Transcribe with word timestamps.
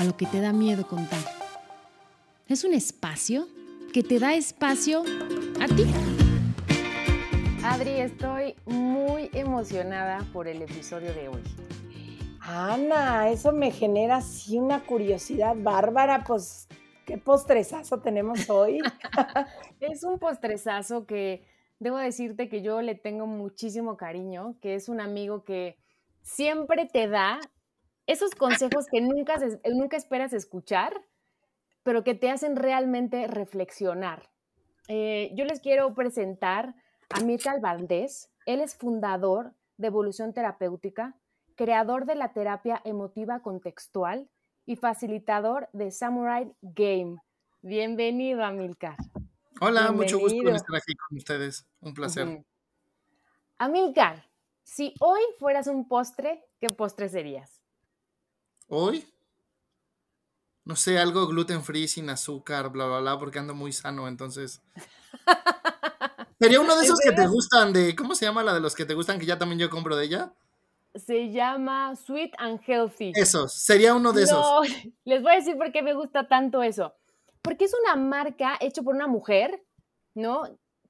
A 0.00 0.04
lo 0.04 0.16
que 0.16 0.24
te 0.24 0.40
da 0.40 0.54
miedo 0.54 0.86
contar. 0.86 1.20
Es 2.48 2.64
un 2.64 2.72
espacio 2.72 3.46
que 3.92 4.02
te 4.02 4.18
da 4.18 4.32
espacio 4.32 5.02
a 5.60 5.66
ti. 5.66 5.84
Adri, 7.62 8.00
estoy 8.00 8.56
muy 8.64 9.28
emocionada 9.34 10.26
por 10.32 10.48
el 10.48 10.62
episodio 10.62 11.12
de 11.12 11.28
hoy. 11.28 11.42
Ana, 12.40 13.28
eso 13.28 13.52
me 13.52 13.72
genera 13.72 14.16
así 14.16 14.56
una 14.56 14.84
curiosidad 14.86 15.54
bárbara, 15.54 16.24
pues 16.26 16.66
qué 17.04 17.18
postrezazo 17.18 18.00
tenemos 18.00 18.48
hoy. 18.48 18.78
es 19.80 20.02
un 20.02 20.18
postrezazo 20.18 21.04
que 21.04 21.44
debo 21.78 21.98
decirte 21.98 22.48
que 22.48 22.62
yo 22.62 22.80
le 22.80 22.94
tengo 22.94 23.26
muchísimo 23.26 23.98
cariño, 23.98 24.56
que 24.62 24.76
es 24.76 24.88
un 24.88 24.98
amigo 24.98 25.44
que 25.44 25.76
siempre 26.22 26.86
te 26.86 27.06
da 27.06 27.38
esos 28.10 28.34
consejos 28.34 28.86
que 28.90 29.00
nunca, 29.00 29.36
nunca 29.72 29.96
esperas 29.96 30.32
escuchar, 30.32 31.00
pero 31.84 32.02
que 32.02 32.14
te 32.14 32.28
hacen 32.28 32.56
realmente 32.56 33.28
reflexionar. 33.28 34.30
Eh, 34.88 35.30
yo 35.34 35.44
les 35.44 35.60
quiero 35.60 35.94
presentar 35.94 36.74
a 37.10 37.20
Mirka 37.20 37.56
Valdés. 37.60 38.28
Él 38.46 38.60
es 38.60 38.74
fundador 38.74 39.54
de 39.76 39.86
Evolución 39.86 40.34
Terapéutica, 40.34 41.16
creador 41.54 42.04
de 42.04 42.16
la 42.16 42.32
terapia 42.32 42.82
emotiva 42.84 43.42
contextual 43.42 44.28
y 44.66 44.74
facilitador 44.74 45.68
de 45.72 45.92
Samurai 45.92 46.52
Game. 46.62 47.18
Bienvenido, 47.62 48.42
Amilcar. 48.42 48.96
Hola, 49.60 49.92
mucho 49.92 50.18
gusto 50.18 50.48
estar 50.48 50.76
aquí 50.76 50.94
con 50.94 51.16
ustedes. 51.16 51.64
Un 51.80 51.94
placer. 51.94 52.44
Amilcar, 53.58 54.24
si 54.64 54.94
hoy 55.00 55.20
fueras 55.38 55.68
un 55.68 55.86
postre, 55.86 56.44
¿qué 56.58 56.70
postre 56.70 57.08
serías? 57.08 57.59
¿Hoy? 58.70 59.04
No 60.64 60.76
sé, 60.76 60.98
algo 60.98 61.26
gluten 61.26 61.62
free, 61.62 61.88
sin 61.88 62.08
azúcar, 62.08 62.70
bla, 62.70 62.86
bla, 62.86 63.00
bla, 63.00 63.18
porque 63.18 63.38
ando 63.38 63.54
muy 63.54 63.72
sano, 63.72 64.08
entonces. 64.08 64.62
Sería 66.40 66.60
uno 66.60 66.76
de 66.76 66.84
esos 66.84 66.98
que 67.00 67.12
te 67.12 67.26
gustan, 67.26 67.72
de. 67.72 67.94
¿Cómo 67.94 68.14
se 68.14 68.24
llama 68.24 68.42
la 68.42 68.54
de 68.54 68.60
los 68.60 68.74
que 68.74 68.86
te 68.86 68.94
gustan 68.94 69.18
que 69.18 69.26
ya 69.26 69.38
también 69.38 69.58
yo 69.58 69.68
compro 69.68 69.96
de 69.96 70.04
ella? 70.04 70.32
se 70.94 71.30
llama 71.30 71.94
Sweet 71.94 72.32
and 72.38 72.60
Healthy. 72.66 73.12
Eso, 73.14 73.48
sería 73.48 73.94
uno 73.94 74.12
de 74.12 74.24
esos. 74.24 74.42
Les 75.04 75.22
voy 75.22 75.32
a 75.32 75.36
decir 75.36 75.56
por 75.56 75.70
qué 75.72 75.82
me 75.82 75.94
gusta 75.94 76.26
tanto 76.26 76.62
eso. 76.62 76.94
Porque 77.42 77.64
es 77.64 77.74
una 77.84 77.96
marca 77.96 78.56
hecha 78.60 78.82
por 78.82 78.94
una 78.94 79.06
mujer, 79.06 79.62
¿no? 80.14 80.42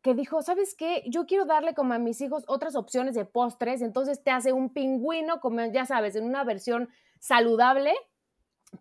Que 0.02 0.14
dijo, 0.14 0.42
¿sabes 0.42 0.74
qué? 0.74 1.04
Yo 1.06 1.26
quiero 1.26 1.44
darle 1.44 1.74
como 1.74 1.92
a 1.94 1.98
mis 1.98 2.20
hijos 2.20 2.44
otras 2.46 2.74
opciones 2.74 3.14
de 3.14 3.26
postres, 3.26 3.82
entonces 3.82 4.22
te 4.22 4.30
hace 4.30 4.52
un 4.52 4.72
pingüino, 4.72 5.40
como 5.40 5.64
ya 5.66 5.84
sabes, 5.84 6.16
en 6.16 6.24
una 6.24 6.42
versión 6.44 6.88
saludable, 7.20 7.94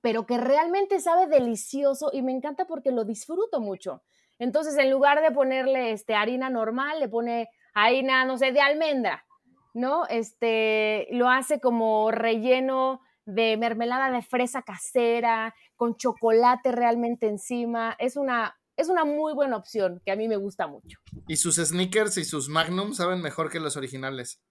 pero 0.01 0.25
que 0.25 0.37
realmente 0.37 0.99
sabe 0.99 1.27
delicioso 1.27 2.09
y 2.11 2.23
me 2.23 2.31
encanta 2.31 2.65
porque 2.65 2.91
lo 2.91 3.05
disfruto 3.05 3.59
mucho. 3.59 4.01
Entonces, 4.39 4.75
en 4.77 4.89
lugar 4.89 5.21
de 5.21 5.31
ponerle 5.31 5.91
este, 5.91 6.15
harina 6.15 6.49
normal, 6.49 6.99
le 6.99 7.09
pone 7.09 7.49
harina, 7.73 8.25
no 8.25 8.37
sé, 8.37 8.51
de 8.51 8.61
almendra 8.61 9.23
¿no? 9.73 10.05
Este, 10.07 11.07
lo 11.11 11.29
hace 11.29 11.59
como 11.59 12.11
relleno 12.11 13.01
de 13.25 13.57
mermelada 13.57 14.11
de 14.11 14.21
fresa 14.21 14.63
casera, 14.63 15.53
con 15.75 15.95
chocolate 15.95 16.71
realmente 16.71 17.27
encima. 17.27 17.95
Es 17.99 18.15
una, 18.17 18.57
es 18.75 18.89
una 18.89 19.05
muy 19.05 19.33
buena 19.33 19.57
opción 19.57 20.01
que 20.03 20.11
a 20.11 20.15
mí 20.15 20.27
me 20.27 20.37
gusta 20.37 20.67
mucho. 20.67 20.99
Y 21.27 21.37
sus 21.37 21.55
sneakers 21.57 22.17
y 22.17 22.25
sus 22.25 22.49
magnum 22.49 22.93
saben 22.93 23.21
mejor 23.21 23.51
que 23.51 23.59
los 23.59 23.77
originales. 23.77 24.41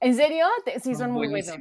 ¿En 0.00 0.14
serio? 0.14 0.46
Sí, 0.80 0.94
son, 0.94 1.10
muy 1.10 1.28
buenos. 1.28 1.56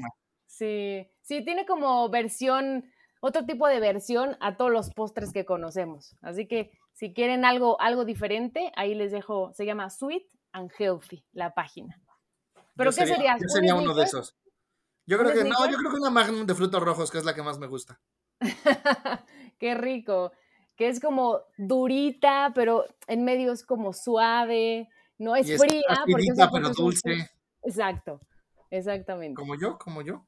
Sí, 0.58 1.08
sí, 1.22 1.46
tiene 1.46 1.68
como 1.68 2.10
versión, 2.10 2.92
otro 3.20 3.46
tipo 3.46 3.68
de 3.68 3.80
versión 3.80 4.38
a 4.40 4.58
todos 4.58 4.72
los 4.72 4.90
postres 4.90 5.32
que 5.32 5.46
conocemos. 5.46 6.16
Así 6.22 6.48
que 6.48 6.72
si 6.94 7.14
quieren 7.14 7.46
algo, 7.46 7.80
algo 7.80 8.06
diferente, 8.06 8.72
ahí 8.76 8.96
les 8.96 9.12
dejo, 9.12 9.54
se 9.54 9.68
llama 9.68 9.92
Sweet 9.92 10.24
and 10.54 10.72
Healthy, 10.80 11.24
la 11.34 11.54
página. 11.54 12.02
¿Pero 12.76 12.92
qué 12.92 13.06
sería? 13.06 13.38
Yo 13.40 13.48
sería 13.48 13.76
uno 13.76 13.94
de 13.94 14.04
esos. 14.04 14.36
Yo 15.06 15.20
creo 15.20 15.32
que 15.32 15.44
no, 15.44 15.70
yo 15.70 15.78
creo 15.78 15.92
que 15.92 15.98
una 15.98 16.10
Magnum 16.10 16.48
de 16.48 16.56
frutos 16.56 16.82
rojos, 16.82 17.12
que 17.12 17.20
es 17.20 17.24
la 17.24 17.36
que 17.36 17.44
más 17.44 17.60
me 17.60 17.68
gusta. 17.68 18.02
qué 19.60 19.76
rico. 19.76 20.32
Que 20.76 20.90
es 20.90 21.00
como 21.00 21.42
durita, 21.58 22.52
pero 22.56 22.86
en 23.08 23.24
medio 23.24 23.52
es 23.52 23.64
como 23.64 23.94
suave. 23.94 24.90
No 25.20 25.36
es 25.36 25.56
fría. 25.58 26.04
porque 26.12 26.28
pero 26.52 26.70
dulce. 26.70 27.30
Exacto, 27.64 28.20
exactamente. 28.72 29.36
Como 29.36 29.56
yo, 29.56 29.78
como 29.78 30.02
yo. 30.02 30.26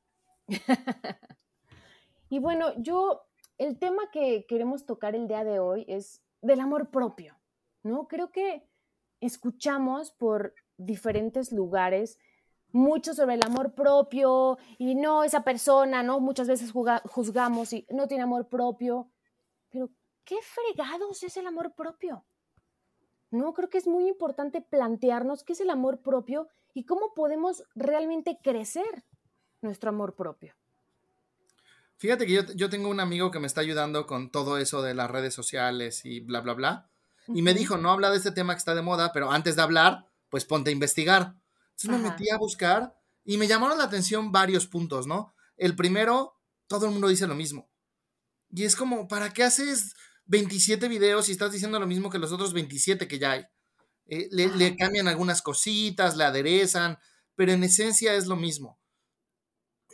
y 2.30 2.40
bueno, 2.40 2.74
yo, 2.78 3.22
el 3.58 3.78
tema 3.80 4.10
que 4.12 4.46
queremos 4.48 4.86
tocar 4.86 5.16
el 5.16 5.28
día 5.28 5.44
de 5.44 5.60
hoy 5.60 5.86
es 5.88 6.24
del 6.42 6.60
amor 6.60 6.90
propio, 6.90 7.38
¿no? 7.84 8.08
Creo 8.08 8.32
que 8.32 8.68
escuchamos 9.22 10.12
por 10.12 10.54
diferentes 10.78 11.52
lugares 11.52 12.18
mucho 12.72 13.14
sobre 13.14 13.36
el 13.36 13.44
amor 13.44 13.74
propio 13.74 14.58
y 14.78 14.96
no 14.96 15.24
esa 15.24 15.44
persona, 15.44 16.04
¿no? 16.04 16.20
Muchas 16.20 16.48
veces 16.48 16.72
juzgamos 16.72 17.74
y 17.74 17.86
no 17.90 18.08
tiene 18.08 18.24
amor 18.24 18.48
propio, 18.48 19.10
pero 19.70 19.90
¿qué 20.24 20.38
fregados 20.42 21.24
es 21.24 21.38
el 21.38 21.48
amor 21.48 21.74
propio? 21.74 22.26
No, 23.32 23.54
creo 23.54 23.70
que 23.70 23.78
es 23.78 23.88
muy 23.88 24.08
importante 24.08 24.62
plantearnos 24.62 25.44
qué 25.44 25.54
es 25.54 25.62
el 25.62 25.70
amor 25.70 26.02
propio 26.02 26.48
y 26.74 26.86
cómo 26.86 27.14
podemos 27.14 27.64
realmente 27.76 28.40
crecer 28.42 29.06
nuestro 29.62 29.90
amor 29.90 30.16
propio. 30.16 30.54
Fíjate 31.98 32.26
que 32.26 32.46
yo, 32.56 32.70
tengo 32.70 32.88
un 32.90 33.02
amigo 33.02 33.30
que 33.30 33.40
me 33.40 33.48
está 33.48 33.60
ayudando 33.62 34.08
con 34.08 34.32
todo 34.32 34.58
eso 34.58 34.82
de 34.82 34.94
las 34.94 35.12
redes 35.12 35.34
sociales 35.34 36.06
y 36.06 36.22
bla, 36.22 36.40
bla, 36.40 36.54
bla. 36.54 36.90
Y 37.28 37.42
me 37.42 37.54
dijo, 37.54 37.78
no 37.78 37.92
habla 37.92 38.10
de 38.10 38.18
este 38.18 38.32
tema 38.32 38.54
que 38.54 38.60
está 38.60 38.74
de 38.74 38.82
moda, 38.82 39.12
pero 39.12 39.32
antes 39.32 39.58
de 39.58 39.62
hablar, 39.62 40.08
pues 40.30 40.46
ponte 40.46 40.70
a 40.70 40.74
investigar. 40.74 41.36
Entonces 41.72 41.90
me 41.90 42.10
metí 42.10 42.30
a 42.30 42.38
buscar 42.38 42.96
y 43.26 43.38
me 43.38 43.48
llamaron 43.48 43.78
la 43.78 43.84
atención 43.84 44.32
varios 44.32 44.66
puntos, 44.66 45.08
¿no? 45.08 45.34
El 45.58 45.76
primero, 45.76 46.40
todo 46.68 46.86
el 46.86 46.94
mundo 46.94 47.10
dice 47.10 47.28
lo 47.28 47.36
mismo. 47.36 47.70
Y 48.52 48.64
es 48.64 48.76
como, 48.76 49.08
¿para 49.08 49.32
qué 49.32 49.44
haces 49.44 49.94
27 50.26 50.88
videos 50.88 51.26
si 51.26 51.34
estás 51.34 51.52
diciendo 51.52 51.80
lo 51.80 51.88
mismo 51.88 52.10
que 52.10 52.18
los 52.18 52.32
otros 52.32 52.54
27 52.54 53.08
que 53.08 53.20
ya 53.20 53.32
hay? 53.32 53.46
Eh, 54.08 54.28
le, 54.32 54.76
cambian 54.76 55.08
algunas 55.08 55.42
cositas, 55.42 56.18
le 56.18 56.24
aderezan, 56.24 56.98
pero 57.36 57.52
en 57.52 57.64
esencia 57.64 58.16
es 58.16 58.26
lo 58.26 58.36
mismo. 58.36 58.79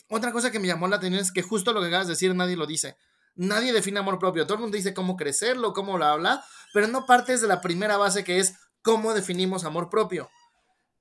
Otra 0.09 0.31
cosa 0.31 0.51
que 0.51 0.59
me 0.59 0.67
llamó 0.67 0.87
la 0.87 0.97
atención 0.97 1.21
es 1.21 1.31
que 1.31 1.41
justo 1.41 1.73
lo 1.73 1.81
que 1.81 1.87
acabas 1.87 2.07
de 2.07 2.13
decir 2.13 2.35
nadie 2.35 2.55
lo 2.55 2.67
dice. 2.67 2.97
Nadie 3.35 3.73
define 3.73 3.99
amor 3.99 4.19
propio. 4.19 4.45
Todo 4.45 4.55
el 4.55 4.61
mundo 4.61 4.77
dice 4.77 4.93
cómo 4.93 5.17
crecerlo, 5.17 5.73
cómo 5.73 5.97
lo 5.97 6.05
habla, 6.05 6.43
pero 6.73 6.87
no 6.87 7.05
partes 7.05 7.41
de 7.41 7.47
la 7.47 7.61
primera 7.61 7.97
base 7.97 8.23
que 8.23 8.39
es 8.39 8.55
cómo 8.81 9.13
definimos 9.13 9.65
amor 9.65 9.89
propio. 9.89 10.29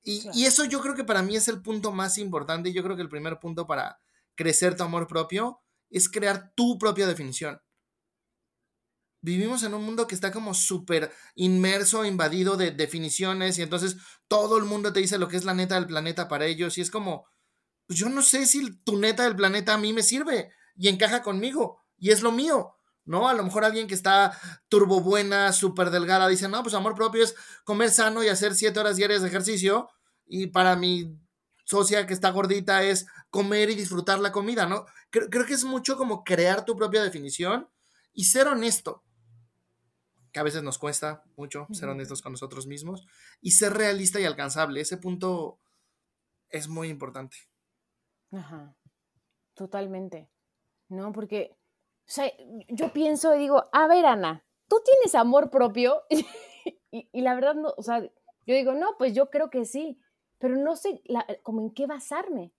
Y, 0.03 0.45
eso 0.45 0.65
yo 0.65 0.81
creo 0.83 0.95
que 0.95 1.05
para 1.05 1.23
mí 1.23 1.35
es 1.35 1.49
el 1.49 1.63
punto 1.63 1.91
más 1.91 2.19
importante. 2.19 2.73
Yo 2.73 2.83
creo 2.83 2.97
que 2.97 3.03
el 3.03 3.09
primer 3.09 3.39
punto 3.39 3.67
para 3.67 4.01
crecer 4.35 4.77
tu 4.77 4.83
amor 4.83 5.07
propio 5.07 5.61
es 5.91 6.11
crear 6.11 6.53
tu 6.55 6.79
propia 6.79 7.07
definición. 7.07 7.61
Vivimos 9.23 9.63
en 9.63 9.73
un 9.73 9.83
mundo 9.83 10.07
que 10.07 10.15
está 10.15 10.31
como 10.31 10.53
súper 10.53 11.11
inmerso, 11.35 12.05
invadido 12.05 12.59
de 12.59 12.73
definiciones 12.73 13.59
y 13.59 13.63
entonces 13.63 13.97
todo 14.29 14.59
el 14.59 14.65
mundo 14.65 14.93
te 14.93 15.01
dice 15.01 15.17
lo 15.17 15.29
que 15.29 15.39
es 15.39 15.47
la 15.47 15.55
neta 15.55 15.77
del 15.77 15.87
planeta 15.87 16.29
para 16.29 16.45
ellos 16.45 16.77
y 16.77 16.83
es 16.83 16.91
como, 16.91 17.25
pues 17.87 17.99
yo 17.99 18.09
no 18.09 18.23
sé 18.23 18.47
si 18.47 18.75
tu 18.79 18.99
neta 18.99 19.25
del 19.25 19.37
planeta 19.37 19.75
a 19.75 19.79
mí 19.79 19.93
me 19.93 20.03
sirve 20.03 20.51
y 20.77 20.89
encaja 20.89 21.23
conmigo 21.23 21.81
y 21.99 22.11
es 22.11 22.23
lo 22.23 22.33
mío. 22.33 22.75
¿no? 23.05 23.29
A 23.29 23.35
lo 23.35 23.43
mejor 23.43 23.65
alguien 23.65 23.87
que 23.87 23.95
está 23.95 24.39
turbo 24.69 25.01
buena, 25.01 25.53
súper 25.53 25.91
delgada, 25.91 26.29
dice, 26.29 26.49
no, 26.49 26.63
pues 26.63 26.75
amor 26.75 26.95
propio 26.95 27.23
es 27.23 27.35
comer 27.65 27.91
sano 27.91 28.25
y 28.25 28.29
hacer 28.29 28.55
siete 28.55 28.81
horas 28.81 28.97
diarias 28.97 29.23
de 29.23 29.29
ejercicio. 29.29 29.89
Y 30.27 30.49
para 30.49 30.77
mi 30.77 31.19
socia 31.65 32.07
que 32.07 32.15
está 32.15 32.31
gordita 32.31 32.83
es 32.83 33.07
comer 33.31 33.71
y 33.71 33.75
disfrutar 33.75 34.21
la 34.21 34.33
comida, 34.33 34.67
¿no? 34.67 34.87
Creo, 35.11 35.45
que 35.47 35.55
es 35.55 35.65
mucho 35.65 35.97
como 35.97 36.25
crear 36.25 36.65
tu 36.65 36.77
propia 36.77 37.03
definición 37.03 37.69
y 38.13 38.25
ser 38.25 38.49
honesto. 38.49 39.03
Que 40.33 40.41
a 40.41 40.45
veces 40.45 40.63
nos 40.63 40.79
cuesta 40.79 41.23
mucho 41.37 41.69
ser 41.73 41.89
honestos 41.89 42.21
con 42.21 42.33
nosotros 42.33 42.67
mismos. 42.67 43.07
Y 43.41 43.53
ser 43.53 43.75
realista 43.75 44.19
y 44.19 44.25
alcanzable. 44.25 44.81
Ese 44.81 44.97
punto 44.97 45.61
es 46.49 46.69
muy 46.69 46.89
importante. 46.89 47.37
Ajá. 48.35 48.77
Totalmente. 49.55 50.31
¿No? 50.89 51.13
Porque 51.13 51.57
sea, 52.07 52.31
yo 52.69 52.93
pienso 52.93 53.35
y 53.35 53.39
digo, 53.39 53.65
a 53.73 53.87
ver, 53.87 54.07
Ana, 54.07 54.45
¿tú 54.69 54.77
tienes 54.85 55.15
amor 55.15 55.51
propio? 55.51 56.03
y, 56.91 57.21
la 57.23 57.35
verdad, 57.35 57.55
no, 57.55 57.75
o 57.77 57.83
sea, 57.83 58.03
yo 58.03 58.55
digo, 58.55 58.75
no, 58.75 58.97
pues 58.99 59.15
yo 59.15 59.31
creo 59.31 59.51
que 59.51 59.65
sí, 59.65 59.99
pero 60.39 60.57
no 60.57 60.77
sé 60.77 61.03
como 61.43 61.63
en 61.63 61.71
qué 61.73 61.87
basarme. 61.87 62.53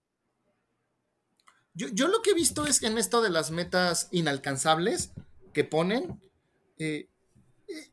Yo, 1.74 2.08
lo 2.08 2.22
que 2.22 2.30
he 2.30 2.34
visto 2.34 2.64
es 2.66 2.80
que 2.80 2.86
en 2.86 2.96
esto 2.96 3.20
de 3.20 3.28
las 3.28 3.50
metas 3.50 4.08
inalcanzables 4.10 5.12
que 5.52 5.62
ponen, 5.62 6.22
eh, 6.78 7.10
eh, 7.68 7.92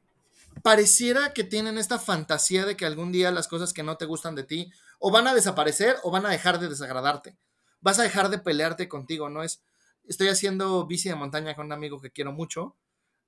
pareciera 0.64 1.34
que 1.34 1.44
tienen 1.44 1.78
esta 1.78 2.00
fantasía 2.00 2.66
de 2.66 2.78
que 2.78 2.86
algún 2.86 3.12
día 3.12 3.30
las 3.32 3.50
cosas 3.50 3.74
que 3.74 3.84
no 3.84 3.98
te 3.98 4.06
gustan 4.06 4.36
de 4.36 4.44
ti 4.44 4.72
o 5.00 5.12
van 5.12 5.28
a 5.28 5.34
desaparecer 5.34 5.98
o 6.04 6.12
van 6.12 6.26
a 6.26 6.30
dejar 6.30 6.60
de 6.60 6.70
desagradarte. 6.70 7.38
Vas 7.84 8.00
a 8.00 8.04
dejar 8.04 8.30
de 8.30 8.40
pelearte 8.40 8.88
contigo, 8.88 9.30
¿no? 9.30 9.44
Es, 9.44 9.62
estoy 10.06 10.30
haciendo 10.30 10.88
bici 10.88 11.10
de 11.10 11.16
montaña 11.16 11.54
con 11.54 11.66
un 11.66 11.74
amigo 11.74 12.00
que 12.00 12.12
quiero 12.12 12.32
mucho 12.32 12.78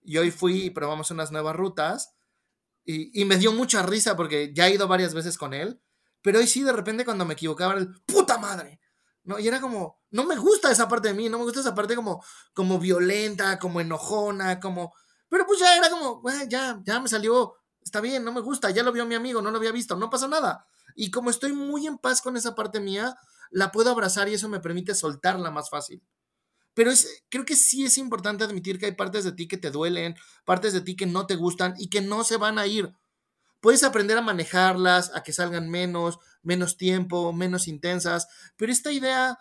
y 0.01 0.17
hoy 0.17 0.31
fui 0.31 0.63
y 0.63 0.69
probamos 0.69 1.11
unas 1.11 1.31
nuevas 1.31 1.55
rutas 1.55 2.15
y, 2.85 3.25
me 3.25 3.37
dio 3.37 3.51
mucha 3.51 3.81
risa 3.81 4.15
porque 4.15 4.53
ya 4.53 4.67
he 4.67 4.75
ido 4.75 4.87
varias 4.87 5.13
veces 5.13 5.37
con 5.37 5.53
él, 5.53 5.81
pero 6.21 6.37
hoy 6.39 6.47
sí 6.47 6.61
de 6.61 6.71
repente 6.71 7.03
cuando 7.03 7.25
me 7.25 7.33
equivocaba 7.33 7.73
era 7.73 7.81
el 7.81 8.01
puta 8.05 8.37
madre, 8.37 8.79
¿no? 9.23 9.39
Y 9.39 9.47
era 9.47 9.59
como, 9.59 9.99
no 10.11 10.23
me 10.23 10.37
gusta 10.37 10.71
esa 10.71 10.87
parte 10.87 11.07
de 11.09 11.15
mí, 11.15 11.27
no 11.27 11.39
me 11.39 11.43
gusta 11.43 11.59
esa 11.61 11.73
parte 11.73 11.95
como, 11.95 12.23
como 12.53 12.79
violenta, 12.79 13.59
como 13.59 13.81
enojona, 13.81 14.59
como... 14.59 14.93
Pero 15.27 15.45
pues 15.47 15.59
ya 15.59 15.75
era 15.75 15.89
como, 15.89 16.21
ya, 16.47 16.79
ya 16.85 16.99
me 16.99 17.09
salió, 17.09 17.55
está 17.81 17.99
bien, 18.01 18.23
no 18.23 18.31
me 18.31 18.41
gusta, 18.41 18.69
ya 18.69 18.83
lo 18.83 18.91
vio 18.91 19.05
mi 19.05 19.15
amigo, 19.15 19.41
no 19.41 19.49
lo 19.49 19.57
había 19.57 19.71
visto, 19.71 19.95
no 19.95 20.11
pasa 20.11 20.27
nada. 20.27 20.67
Y 20.95 21.09
como 21.09 21.31
estoy 21.31 21.53
muy 21.53 21.87
en 21.87 21.97
paz 21.97 22.21
con 22.21 22.37
esa 22.37 22.53
parte 22.53 22.79
mía, 22.79 23.17
la 23.51 23.71
puedo 23.71 23.91
abrazar 23.91 24.29
y 24.29 24.33
eso 24.33 24.49
me 24.49 24.59
permite 24.59 24.95
soltarla 24.95 25.51
más 25.51 25.69
fácil. 25.69 26.01
Pero 26.73 26.91
es, 26.91 27.23
creo 27.29 27.45
que 27.45 27.55
sí 27.55 27.85
es 27.85 27.97
importante 27.97 28.43
admitir 28.43 28.77
que 28.77 28.87
hay 28.87 28.91
partes 28.91 29.23
de 29.23 29.31
ti 29.31 29.47
que 29.47 29.57
te 29.57 29.71
duelen, 29.71 30.15
partes 30.43 30.73
de 30.73 30.81
ti 30.81 30.95
que 30.95 31.05
no 31.05 31.25
te 31.25 31.35
gustan 31.35 31.73
y 31.77 31.89
que 31.89 32.01
no 32.01 32.23
se 32.23 32.37
van 32.37 32.59
a 32.59 32.67
ir. 32.67 32.93
Puedes 33.61 33.83
aprender 33.83 34.17
a 34.17 34.21
manejarlas, 34.21 35.11
a 35.15 35.23
que 35.23 35.33
salgan 35.33 35.69
menos, 35.69 36.19
menos 36.43 36.77
tiempo, 36.77 37.31
menos 37.33 37.67
intensas, 37.67 38.27
pero 38.57 38.71
esta 38.71 38.91
idea 38.91 39.39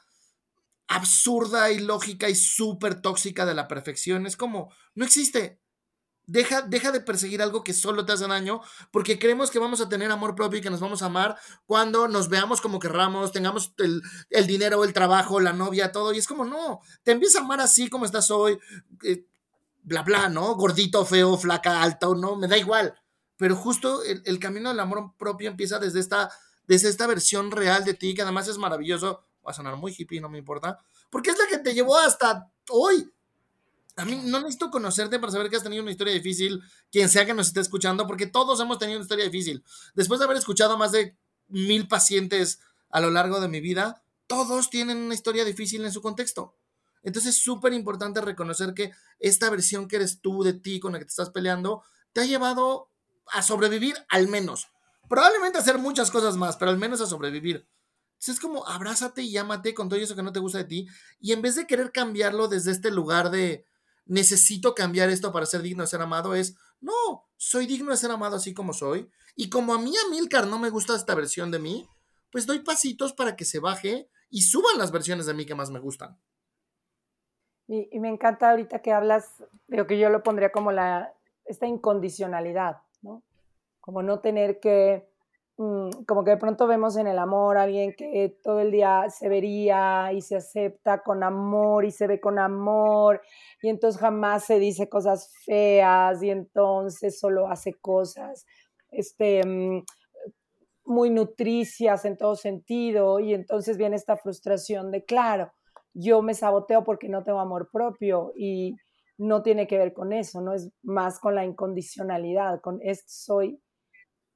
absurda 0.86 1.70
y 1.72 1.80
lógica 1.80 2.28
y 2.28 2.34
súper 2.34 3.00
tóxica 3.00 3.46
de 3.46 3.54
la 3.54 3.68
perfección 3.68 4.26
es 4.26 4.36
como, 4.36 4.72
no 4.94 5.04
existe. 5.04 5.60
Deja, 6.26 6.62
deja 6.62 6.90
de 6.90 7.00
perseguir 7.00 7.42
algo 7.42 7.62
que 7.62 7.74
solo 7.74 8.06
te 8.06 8.12
hace 8.12 8.26
daño 8.26 8.62
porque 8.90 9.18
creemos 9.18 9.50
que 9.50 9.58
vamos 9.58 9.82
a 9.82 9.90
tener 9.90 10.10
amor 10.10 10.34
propio 10.34 10.58
y 10.58 10.62
que 10.62 10.70
nos 10.70 10.80
vamos 10.80 11.02
a 11.02 11.06
amar 11.06 11.36
cuando 11.66 12.08
nos 12.08 12.30
veamos 12.30 12.62
como 12.62 12.78
querramos, 12.78 13.30
tengamos 13.30 13.74
el, 13.76 14.00
el 14.30 14.46
dinero, 14.46 14.84
el 14.84 14.94
trabajo, 14.94 15.38
la 15.38 15.52
novia, 15.52 15.92
todo. 15.92 16.14
Y 16.14 16.18
es 16.18 16.26
como, 16.26 16.46
no, 16.46 16.80
te 17.02 17.12
empieza 17.12 17.40
a 17.40 17.42
amar 17.42 17.60
así 17.60 17.90
como 17.90 18.06
estás 18.06 18.30
hoy, 18.30 18.58
eh, 19.02 19.26
bla, 19.82 20.02
bla, 20.02 20.30
¿no? 20.30 20.54
Gordito, 20.54 21.04
feo, 21.04 21.36
flaca, 21.36 21.82
alto, 21.82 22.14
no, 22.14 22.36
me 22.36 22.48
da 22.48 22.56
igual. 22.56 22.94
Pero 23.36 23.54
justo 23.54 24.02
el, 24.02 24.22
el, 24.24 24.38
camino 24.38 24.70
del 24.70 24.80
amor 24.80 25.12
propio 25.18 25.50
empieza 25.50 25.78
desde 25.78 26.00
esta, 26.00 26.30
desde 26.66 26.88
esta 26.88 27.06
versión 27.06 27.50
real 27.50 27.84
de 27.84 27.94
ti, 27.94 28.14
que 28.14 28.22
además 28.22 28.48
es 28.48 28.56
maravilloso. 28.56 29.26
Va 29.46 29.50
a 29.50 29.54
sonar 29.54 29.76
muy 29.76 29.94
hippie, 29.96 30.22
no 30.22 30.30
me 30.30 30.38
importa. 30.38 30.78
Porque 31.10 31.30
es 31.30 31.38
la 31.38 31.46
que 31.46 31.58
te 31.58 31.74
llevó 31.74 31.98
hasta 31.98 32.50
hoy 32.70 33.12
a 33.96 34.04
mí 34.04 34.20
no 34.24 34.40
necesito 34.40 34.70
conocerte 34.70 35.18
para 35.18 35.32
saber 35.32 35.48
que 35.48 35.56
has 35.56 35.62
tenido 35.62 35.82
una 35.82 35.92
historia 35.92 36.12
difícil, 36.12 36.62
quien 36.90 37.08
sea 37.08 37.26
que 37.26 37.34
nos 37.34 37.48
esté 37.48 37.60
escuchando, 37.60 38.06
porque 38.06 38.26
todos 38.26 38.58
hemos 38.60 38.78
tenido 38.78 38.98
una 38.98 39.04
historia 39.04 39.24
difícil. 39.24 39.64
Después 39.94 40.18
de 40.18 40.24
haber 40.24 40.36
escuchado 40.36 40.74
a 40.74 40.76
más 40.76 40.92
de 40.92 41.16
mil 41.46 41.86
pacientes 41.86 42.60
a 42.90 43.00
lo 43.00 43.10
largo 43.10 43.40
de 43.40 43.48
mi 43.48 43.60
vida, 43.60 44.02
todos 44.26 44.70
tienen 44.70 44.98
una 44.98 45.14
historia 45.14 45.44
difícil 45.44 45.84
en 45.84 45.92
su 45.92 46.02
contexto. 46.02 46.56
Entonces 47.02 47.36
es 47.36 47.42
súper 47.42 47.72
importante 47.72 48.20
reconocer 48.20 48.74
que 48.74 48.92
esta 49.18 49.50
versión 49.50 49.86
que 49.86 49.96
eres 49.96 50.20
tú 50.20 50.42
de 50.42 50.54
ti 50.54 50.80
con 50.80 50.92
la 50.92 50.98
que 50.98 51.04
te 51.04 51.10
estás 51.10 51.30
peleando 51.30 51.84
te 52.12 52.22
ha 52.22 52.24
llevado 52.24 52.90
a 53.32 53.42
sobrevivir 53.42 53.94
al 54.08 54.28
menos. 54.28 54.68
Probablemente 55.08 55.58
a 55.58 55.60
hacer 55.60 55.78
muchas 55.78 56.10
cosas 56.10 56.36
más, 56.36 56.56
pero 56.56 56.70
al 56.70 56.78
menos 56.78 57.00
a 57.00 57.06
sobrevivir. 57.06 57.68
Entonces 58.14 58.36
es 58.36 58.40
como 58.40 58.66
abrázate 58.66 59.22
y 59.22 59.32
llámate 59.32 59.74
con 59.74 59.88
todo 59.88 60.00
eso 60.00 60.16
que 60.16 60.22
no 60.22 60.32
te 60.32 60.40
gusta 60.40 60.58
de 60.58 60.64
ti 60.64 60.88
y 61.20 61.32
en 61.32 61.42
vez 61.42 61.56
de 61.56 61.66
querer 61.66 61.92
cambiarlo 61.92 62.48
desde 62.48 62.70
este 62.70 62.90
lugar 62.90 63.30
de, 63.30 63.66
necesito 64.06 64.74
cambiar 64.74 65.10
esto 65.10 65.32
para 65.32 65.46
ser 65.46 65.62
digno 65.62 65.82
de 65.82 65.88
ser 65.88 66.00
amado, 66.00 66.34
es, 66.34 66.56
no, 66.80 67.28
soy 67.36 67.66
digno 67.66 67.90
de 67.90 67.96
ser 67.96 68.10
amado 68.10 68.36
así 68.36 68.54
como 68.54 68.72
soy. 68.72 69.10
Y 69.36 69.50
como 69.50 69.74
a 69.74 69.78
mí, 69.78 69.92
a 69.96 70.10
Milcar, 70.10 70.46
no 70.46 70.58
me 70.58 70.70
gusta 70.70 70.94
esta 70.94 71.14
versión 71.14 71.50
de 71.50 71.58
mí, 71.58 71.88
pues 72.30 72.46
doy 72.46 72.60
pasitos 72.60 73.12
para 73.12 73.36
que 73.36 73.44
se 73.44 73.60
baje 73.60 74.08
y 74.30 74.42
suban 74.42 74.78
las 74.78 74.92
versiones 74.92 75.26
de 75.26 75.34
mí 75.34 75.46
que 75.46 75.54
más 75.54 75.70
me 75.70 75.78
gustan. 75.78 76.18
Y, 77.66 77.98
me 77.98 78.08
encanta 78.08 78.50
ahorita 78.50 78.82
que 78.82 78.92
hablas, 78.92 79.42
digo 79.68 79.86
que 79.86 79.98
yo 79.98 80.10
lo 80.10 80.22
pondría 80.22 80.52
como 80.52 80.70
la, 80.70 81.14
esta 81.44 81.66
incondicionalidad, 81.66 82.82
¿no? 83.00 83.22
Como 83.80 84.02
no 84.02 84.20
tener 84.20 84.60
que 84.60 85.08
como 85.56 86.24
que 86.24 86.32
de 86.32 86.36
pronto 86.36 86.66
vemos 86.66 86.96
en 86.96 87.06
el 87.06 87.18
amor 87.18 87.56
a 87.56 87.62
alguien 87.62 87.94
que 87.96 88.36
todo 88.42 88.60
el 88.60 88.72
día 88.72 89.08
se 89.08 89.28
vería 89.28 90.12
y 90.12 90.20
se 90.20 90.36
acepta 90.36 91.02
con 91.02 91.22
amor 91.22 91.84
y 91.84 91.92
se 91.92 92.08
ve 92.08 92.20
con 92.20 92.40
amor 92.40 93.20
y 93.62 93.68
entonces 93.68 94.00
jamás 94.00 94.44
se 94.44 94.58
dice 94.58 94.88
cosas 94.88 95.32
feas 95.44 96.20
y 96.24 96.30
entonces 96.30 97.20
solo 97.20 97.48
hace 97.48 97.74
cosas 97.74 98.46
este, 98.90 99.46
mm, 99.46 99.84
muy 100.86 101.10
nutricias 101.10 102.04
en 102.04 102.16
todo 102.16 102.36
sentido 102.36 103.20
y 103.20 103.34
entonces 103.34 103.76
viene 103.76 103.96
esta 103.96 104.16
frustración 104.16 104.90
de, 104.90 105.04
claro, 105.04 105.52
yo 105.94 106.22
me 106.22 106.34
saboteo 106.34 106.84
porque 106.84 107.08
no 107.08 107.22
tengo 107.22 107.40
amor 107.40 107.70
propio 107.72 108.32
y 108.36 108.76
no 109.16 109.42
tiene 109.42 109.66
que 109.66 109.78
ver 109.78 109.92
con 109.92 110.12
eso, 110.12 110.40
no 110.40 110.52
es 110.52 110.70
más 110.82 111.20
con 111.20 111.34
la 111.34 111.44
incondicionalidad, 111.44 112.60
con 112.60 112.80
es, 112.82 113.04
soy 113.06 113.60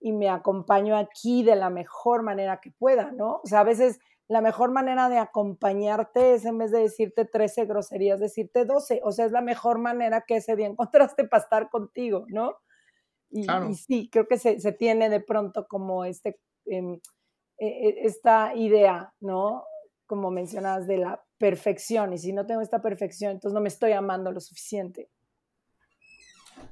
y 0.01 0.13
me 0.13 0.29
acompaño 0.29 0.97
aquí 0.97 1.43
de 1.43 1.57
la 1.57 1.71
mejor 1.71 2.23
manera 2.23 2.61
que 2.61 2.71
pueda, 2.71 3.11
¿no? 3.13 3.41
O 3.43 3.47
sea, 3.47 3.61
a 3.61 3.65
veces 3.65 3.99
la 4.29 4.43
mejor 4.43 4.71
manera 4.71 5.09
de 5.09 5.19
acompañarte 5.19 6.35
es 6.35 6.45
en 6.45 6.59
vez 6.59 6.71
de 6.71 6.81
decirte 6.81 7.25
13 7.25 7.65
groserías, 7.65 8.21
decirte 8.21 8.67
12. 8.67 9.01
O 9.03 9.11
sea, 9.11 9.25
es 9.25 9.33
la 9.33 9.41
mejor 9.41 9.79
manera 9.79 10.25
que 10.27 10.37
ese 10.37 10.55
día 10.55 10.67
encontraste 10.69 11.25
para 11.25 11.43
estar 11.43 11.71
contigo, 11.71 12.27
¿no? 12.29 12.57
Y, 13.31 13.47
sí, 13.75 14.09
creo 14.11 14.27
que 14.27 14.39
se, 14.39 14.73
tiene 14.73 15.11
de 15.11 15.21
pronto 15.21 15.67
como 15.69 16.07
este, 16.07 16.41
em, 16.65 16.99
e, 17.59 17.67
e, 17.67 18.07
esta 18.07 18.55
idea, 18.55 19.13
¿no? 19.21 19.65
Como 20.07 20.31
mencionabas, 20.31 20.87
de 20.87 20.99
la 20.99 21.23
perfección. 21.37 22.15
Y 22.15 22.19
si 22.19 22.33
no 22.33 22.47
tengo 22.47 22.63
esta 22.63 22.81
perfección, 22.81 23.33
entonces 23.33 23.55
no 23.55 23.61
me 23.61 23.69
estoy 23.69 23.93
amando 23.93 24.33
lo 24.33 24.41
suficiente. 24.41 25.11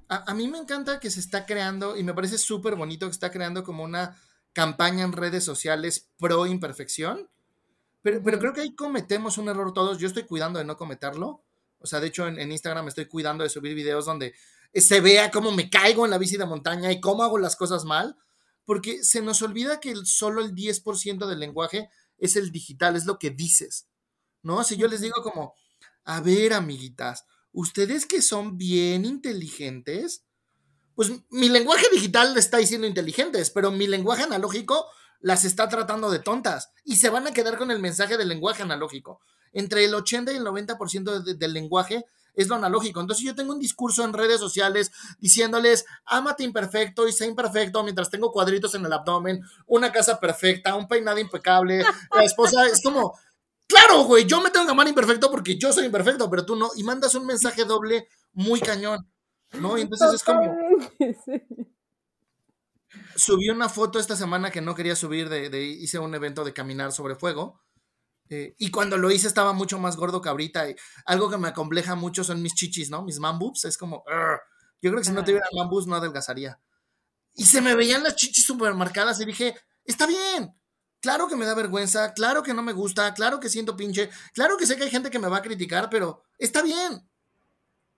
A, 0.09 0.35
mí 0.35 0.49
me 0.49 0.59
encanta 0.59 1.01
que 1.01 1.11
se 1.11 1.21
está 1.21 1.47
creando, 1.47 1.97
y 1.97 2.03
me 2.03 2.15
parece 2.15 2.39
súper 2.39 2.77
bonito 2.77 3.07
que 3.07 3.13
está 3.13 3.31
creando 3.31 3.65
como 3.65 3.83
una 3.83 4.17
campaña 4.53 5.05
en 5.05 5.13
redes 5.13 5.45
sociales 5.45 6.11
pro 6.19 6.47
imperfección, 6.47 7.29
pero, 8.03 8.23
pero 8.23 8.39
creo 8.39 8.53
que 8.53 8.61
ahí 8.61 8.75
cometemos 8.75 9.37
un 9.39 9.49
error 9.49 9.73
todos. 9.73 9.99
Yo 9.99 10.07
estoy 10.07 10.23
cuidando 10.23 10.59
de 10.59 10.65
no 10.65 10.77
cometerlo. 10.77 11.43
O 11.81 11.87
sea, 11.87 11.99
de 12.01 12.07
hecho, 12.07 12.27
en, 12.29 12.39
en 12.39 12.53
Instagram 12.53 12.87
estoy 12.87 13.07
cuidando 13.07 13.43
de 13.43 13.51
subir 13.51 13.75
videos 13.75 14.07
donde 14.07 14.35
se 14.81 15.01
vea 15.01 15.31
cómo 15.31 15.53
me 15.53 15.71
caigo 15.71 16.05
en 16.05 16.11
la 16.11 16.19
bici 16.19 16.37
de 16.37 16.47
montaña 16.47 16.93
y 16.93 17.01
cómo 17.01 17.23
hago 17.23 17.39
las 17.39 17.57
cosas 17.57 17.85
mal, 17.85 18.17
porque 18.65 19.03
se 19.03 19.23
nos 19.23 19.43
olvida 19.43 19.81
que 19.81 19.95
solo 20.05 20.43
el 20.43 20.55
10% 20.55 21.27
del 21.27 21.41
lenguaje 21.41 21.89
es 22.19 22.37
el 22.37 22.51
digital, 22.51 22.97
es 22.97 23.07
lo 23.07 23.19
que 23.19 23.31
dices, 23.31 23.89
¿no? 24.43 24.63
Si 24.65 24.77
yo 24.77 24.89
les 24.89 25.01
digo 25.01 25.23
como, 25.23 25.55
a 26.05 26.21
ver, 26.21 26.53
amiguitas, 26.53 27.25
ustedes 27.57 28.05
que 28.05 28.21
son 28.21 28.59
bien 28.59 29.07
inteligentes, 29.07 30.25
pues 30.95 31.11
mi 31.31 31.49
lenguaje 31.49 31.87
digital 31.91 32.37
está 32.37 32.59
diciendo 32.59 32.87
inteligentes, 32.87 33.51
pero 33.51 33.71
mi 33.71 33.87
lenguaje 33.87 34.25
analógico 34.25 34.87
las 35.21 35.47
está 35.47 35.67
tratando 35.67 36.11
de 36.11 36.19
tontas 36.19 36.71
y 36.85 36.97
se 36.97 37.09
van 37.09 37.27
a 37.27 37.33
quedar 37.33 37.57
con 37.57 37.71
el 37.71 37.81
mensaje 37.81 38.19
del 38.19 38.29
lenguaje 38.29 38.63
analógico. 38.63 39.21
Entre 39.55 39.87
el 39.87 39.95
80 39.95 40.33
y 40.33 40.37
el 40.37 40.45
90% 40.45 41.23
del 41.39 41.53
lenguaje 41.55 42.05
es 42.35 42.49
lo 42.49 42.57
analógico. 42.57 43.01
Entonces 43.01 43.25
yo 43.25 43.35
tengo 43.35 43.55
un 43.55 43.59
discurso 43.59 44.05
en 44.05 44.13
redes 44.13 44.39
sociales 44.39 44.93
diciéndoles, 45.19 45.87
ámate 46.05 46.45
imperfecto 46.45 47.09
y 47.09 47.13
sé 47.13 47.25
imperfecto 47.25 47.83
mientras 47.83 48.11
tengo 48.11 48.31
cuadritos 48.31 48.75
en 48.75 48.85
el 48.85 48.93
abdomen, 48.93 49.43
una 49.67 49.93
casa 49.93 50.21
perfecta, 50.21 50.75
un 50.75 50.89
peinado 50.89 51.19
impecable, 51.19 51.83
la 52.15 52.23
esposa 52.23 52.67
es 52.67 52.83
como, 52.83 53.19
Claro, 53.67 54.05
güey, 54.05 54.27
yo 54.27 54.41
me 54.41 54.51
tengo 54.51 54.67
que 54.67 54.73
amar 54.73 54.87
imperfecto 54.87 55.31
porque 55.31 55.59
yo 55.59 55.73
soy 55.73 55.87
imperfecto, 55.87 56.31
pero 56.31 56.47
tú 56.47 56.57
no. 56.57 56.71
Y 56.77 56.85
mandas 56.85 57.15
un 57.15 57.27
mensaje 57.27 57.65
doble 57.65 58.09
muy 58.33 58.61
cañón, 58.61 59.11
¿no? 59.55 59.77
Y 59.77 59.83
entonces 59.83 60.15
es 60.15 60.23
como... 60.23 60.57
Subí 63.17 63.51
una 63.51 63.69
foto 63.69 63.99
esta 63.99 64.17
semana 64.17 64.51
que 64.51 64.61
no 64.61 64.75
quería 64.75 64.95
subir, 64.95 65.29
de, 65.29 65.63
hice 65.63 65.99
un 65.99 66.15
evento 66.15 66.45
de 66.45 66.53
caminar 66.53 66.93
sobre 66.93 67.17
fuego. 67.17 67.61
Eh, 68.29 68.55
y 68.59 68.71
cuando 68.71 68.97
lo 68.99 69.11
hice 69.11 69.27
estaba 69.27 69.53
mucho 69.53 69.79
más 69.79 69.97
gordo 69.97 70.23
que 70.23 70.29
ahorita. 70.29 70.71
Y 70.71 70.77
algo 71.05 71.29
que 71.29 71.39
me 71.39 71.49
acompleja 71.49 71.95
mucho 71.95 72.25
son 72.25 72.43
mis 72.43 72.55
chichis, 72.55 72.91
¿no? 72.91 73.03
Mis 73.03 73.19
mambus. 73.19 73.65
Es 73.65 73.77
como, 73.77 74.05
yo 74.81 74.91
creo 74.91 74.99
que 74.99 75.05
si 75.05 75.13
no 75.13 75.25
tuviera 75.25 75.47
mambus 75.53 75.87
no 75.87 75.97
adelgazaría. 75.97 76.61
Y 77.35 77.45
se 77.45 77.61
me 77.61 77.75
veían 77.75 78.03
las 78.03 78.17
chichis 78.17 78.47
súper 78.47 78.75
marcadas 78.75 79.21
y 79.21 79.25
dije, 79.25 79.55
está 79.85 80.07
bien, 80.07 80.55
Claro 81.07 81.29
que 81.29 81.37
me 81.37 81.47
da 81.47 81.55
vergüenza, 81.55 82.15
claro 82.15 82.43
que 82.43 82.53
no 82.53 82.65
me 82.65 82.73
gusta, 82.73 83.15
claro 83.15 83.39
que 83.39 83.49
siento 83.49 83.77
pinche, 83.77 84.11
claro 84.35 84.57
que 84.57 84.67
sé 84.67 84.77
que 84.77 84.83
hay 84.83 84.91
gente 84.91 85.09
que 85.09 85.21
me 85.21 85.29
va 85.29 85.37
a 85.37 85.43
criticar, 85.43 85.89
pero 85.89 86.25
está 86.37 86.63
bien. 86.63 87.09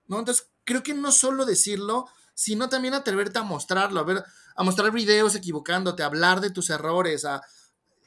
¿no? 0.08 0.18
Entonces, 0.18 0.50
creo 0.64 0.82
que 0.82 0.92
no 0.92 1.10
solo 1.10 1.46
decirlo, 1.46 2.06
sino 2.34 2.68
también 2.68 2.92
atreverte 2.92 3.38
a 3.38 3.44
mostrarlo, 3.44 3.98
a 4.00 4.04
ver, 4.04 4.22
a 4.54 4.62
mostrar 4.62 4.92
videos 4.92 5.34
equivocándote, 5.34 6.02
a 6.02 6.06
hablar 6.06 6.42
de 6.42 6.50
tus 6.50 6.68
errores, 6.68 7.26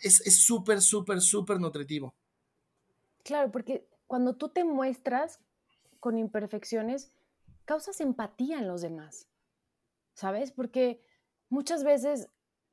es 0.03 0.45
súper, 0.45 0.83
súper, 0.83 1.19
súper 1.19 1.59
nutritivo. 1.59 2.13
Claro, 3.23 3.51
porque 3.51 3.87
cuando 4.05 4.35
tú 4.35 4.49
te 4.49 4.63
muestras 4.63 5.39
con 5.99 6.19
imperfecciones, 6.19 7.09
causas 7.65 8.01
empatía 8.01 8.59
en 8.59 8.67
los 8.67 8.81
demás, 8.81 9.25
¿sabes? 10.13 10.51
Porque 10.51 11.01
muchas 11.49 11.83
veces 11.83 12.27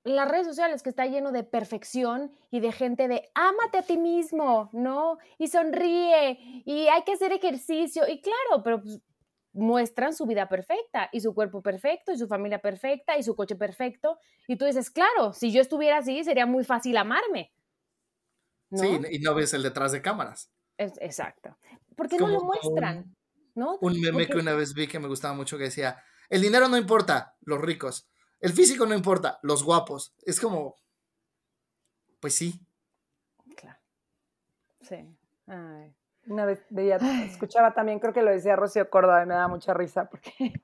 las 0.09 0.29
redes 0.29 0.47
sociales 0.47 0.83
que 0.83 0.91
está 0.91 1.07
lleno 1.07 1.33
de 1.33 1.45
perfección 1.45 2.33
y 2.51 2.61
de 2.61 2.73
gente 2.73 3.09
de 3.09 3.31
ámate 3.35 3.79
a 3.79 3.83
ti 3.83 3.97
mismo, 3.97 4.71
¿no? 4.73 5.19
Y 5.39 5.49
sonríe 5.49 6.63
y 6.65 6.89
hay 6.89 7.03
que 7.05 7.13
hacer 7.13 7.33
ejercicio 7.33 8.05
y 8.09 8.21
claro, 8.21 8.63
pero 8.63 8.83
pues, 8.83 9.01
muestran 9.53 10.15
su 10.15 10.27
vida 10.27 10.49
perfecta 10.49 11.09
y 11.13 11.21
su 11.21 11.35
cuerpo 11.35 11.63
perfecto 11.63 12.13
y 12.13 12.19
su 12.19 12.29
familia 12.29 12.61
perfecta 12.61 13.19
y 13.19 13.23
su 13.23 13.35
coche 13.35 13.57
perfecto 13.57 14.19
y 14.47 14.57
tú 14.57 14.65
dices, 14.65 14.91
claro, 14.91 15.33
si 15.33 15.51
yo 15.51 15.61
estuviera 15.61 15.99
así 15.99 16.23
sería 16.25 16.47
muy 16.47 16.65
fácil 16.65 16.97
amarme. 16.97 17.53
Sí, 18.73 19.01
y 19.11 19.19
no 19.21 19.35
ves 19.35 19.55
el 19.55 19.63
detrás 19.63 19.93
de 19.93 20.03
cámaras. 20.03 20.53
exacto. 20.77 21.57
¿Por 21.97 22.09
qué 22.09 22.19
no 22.19 22.29
lo 22.29 22.43
muestran? 22.43 23.17
Un, 23.55 23.77
Un 23.81 24.01
meme 24.01 24.29
que 24.29 24.37
una 24.37 24.55
vez 24.55 24.75
vi 24.75 24.87
que 24.87 25.01
me 25.01 25.09
gustaba 25.09 25.35
mucho 25.35 25.59
que 25.59 25.65
decía, 25.65 26.01
el 26.29 26.43
dinero 26.43 26.69
no 26.69 26.77
importa, 26.77 27.37
los 27.41 27.61
ricos. 27.61 28.09
El 28.41 28.53
físico 28.53 28.87
no 28.87 28.95
importa, 28.95 29.39
los 29.43 29.65
guapos. 29.65 30.15
Es 30.23 30.41
como, 30.41 30.77
pues 32.21 32.35
sí. 32.35 32.61
Claro. 33.57 33.79
Sí. 34.81 34.97
Una 36.27 36.45
vez 36.45 36.65
veía, 36.71 36.97
escuchaba 37.25 37.73
también, 37.73 37.99
creo 37.99 38.13
que 38.13 38.23
lo 38.23 38.31
decía 38.31 38.57
Rocío 38.57 38.89
Córdoba 38.91 39.23
y 39.23 39.27
me 39.27 39.35
da 39.35 39.49
mucha 39.49 39.73
risa 39.75 40.09
porque 40.09 40.33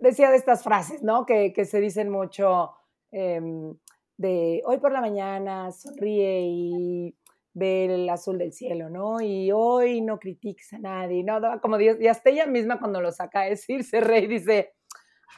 decía 0.00 0.30
de 0.30 0.36
estas 0.36 0.62
frases, 0.62 1.02
¿no? 1.02 1.24
Que, 1.24 1.52
se 1.64 1.80
dicen 1.80 2.10
mucho 2.10 2.72
em, 3.12 3.76
de 4.16 4.62
hoy 4.66 4.78
por 4.78 4.92
la 4.92 5.00
mañana 5.00 5.70
sonríe 5.72 6.40
y 6.42 7.16
ve 7.54 7.86
el 7.86 8.08
azul 8.10 8.36
del 8.38 8.52
cielo, 8.52 8.90
¿no? 8.90 9.20
Y 9.20 9.50
hoy 9.52 10.02
no 10.02 10.18
critiques 10.18 10.72
a 10.74 10.78
nadie, 10.78 11.24
¿no? 11.24 11.40
Como 11.62 11.78
Dios, 11.78 11.96
y 12.00 12.08
hasta 12.08 12.30
ella 12.30 12.46
misma 12.46 12.78
cuando 12.78 13.00
lo 13.00 13.12
saca 13.12 13.40
a 13.40 13.44
decir, 13.44 13.82
se 13.84 14.00
re 14.00 14.20
y 14.20 14.26
dice, 14.26 14.74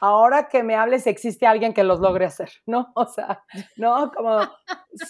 ahora 0.01 0.47
que 0.47 0.63
me 0.63 0.75
hables 0.75 1.07
existe 1.07 1.45
alguien 1.45 1.73
que 1.73 1.83
los 1.83 1.99
logre 1.99 2.25
hacer, 2.25 2.51
¿no? 2.65 2.91
O 2.95 3.05
sea, 3.05 3.43
¿no? 3.77 4.11
Como, 4.11 4.39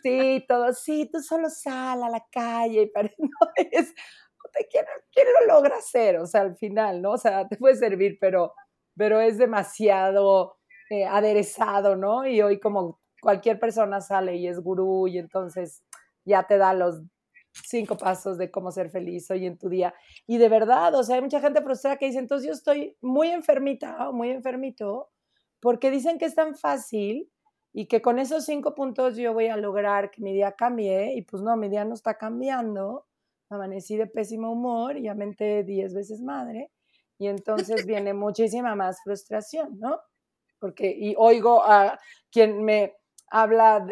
sí, 0.02 0.46
todo, 0.48 0.74
sí, 0.74 1.10
tú 1.12 1.20
solo 1.22 1.50
sal 1.50 2.04
a 2.04 2.10
la 2.10 2.26
calle, 2.32 2.92
y 2.96 3.22
¿no? 3.22 3.52
Es, 3.56 3.94
¿quién, 4.70 4.86
¿quién, 5.12 5.28
lo 5.40 5.54
logra 5.54 5.78
hacer? 5.78 6.18
O 6.18 6.26
sea, 6.26 6.42
al 6.42 6.56
final, 6.58 7.02
¿no? 7.02 7.12
O 7.12 7.18
sea, 7.18 7.48
te 7.48 7.58
puede 7.58 7.76
servir, 7.76 8.18
pero, 8.20 8.54
pero 8.96 9.20
es 9.20 9.38
demasiado 9.38 10.58
eh, 10.90 11.06
aderezado, 11.06 11.96
¿no? 11.96 12.26
Y 12.26 12.42
hoy 12.42 12.60
como 12.60 13.00
cualquier 13.22 13.60
persona 13.60 14.02
sale 14.02 14.36
y 14.36 14.48
es 14.48 14.60
gurú 14.60 15.08
y 15.08 15.18
entonces 15.18 15.84
ya 16.26 16.44
te 16.44 16.58
da 16.58 16.74
los 16.74 17.02
cinco 17.52 17.98
pasos 17.98 18.38
de 18.38 18.52
cómo 18.52 18.72
ser 18.72 18.90
feliz 18.90 19.30
hoy 19.32 19.46
en 19.46 19.58
tu 19.58 19.70
día. 19.70 19.94
Y 20.28 20.38
de 20.38 20.50
verdad, 20.50 20.94
o 20.96 21.04
sea, 21.04 21.16
hay 21.16 21.22
mucha 21.22 21.42
gente 21.42 21.62
frustrada 21.62 21.98
que 21.98 22.08
dice, 22.08 22.20
entonces 22.20 22.48
yo 22.48 22.54
estoy 22.54 22.96
muy 23.02 23.30
enfermita 23.30 24.10
o 24.10 24.14
muy 24.14 24.30
enfermito, 24.30 25.10
porque 25.60 25.92
dicen 25.92 26.18
que 26.18 26.26
es 26.26 26.36
tan 26.36 26.56
fácil 26.56 27.30
y 27.74 27.88
que 27.88 28.02
con 28.02 28.18
esos 28.18 28.46
cinco 28.46 28.74
puntos 28.74 29.18
yo 29.18 29.34
voy 29.34 29.48
a 29.48 29.58
lograr 29.58 30.10
que 30.10 30.22
mi 30.22 30.34
día 30.34 30.54
cambie, 30.54 31.14
y 31.16 31.22
pues 31.22 31.44
no, 31.44 31.56
mi 31.58 31.70
día 31.70 31.86
no 31.86 31.94
está 31.94 32.18
cambiando, 32.18 33.06
amanecí 33.50 33.98
de 33.98 34.08
pésimo 34.08 34.52
humor 34.52 34.98
y 34.98 35.04
ya 35.04 35.16
menté 35.16 35.64
diez 35.64 35.94
veces 35.94 36.22
madre, 36.22 36.72
y 37.18 37.28
entonces 37.28 37.86
viene 37.86 38.14
muchísima 38.14 38.76
más 38.76 39.02
frustración, 39.04 39.78
¿no? 39.80 40.00
Porque, 40.60 40.90
y 40.98 41.16
oigo 41.18 41.64
a 41.64 42.00
quien 42.32 42.64
me 42.64 42.96
habla 43.32 43.86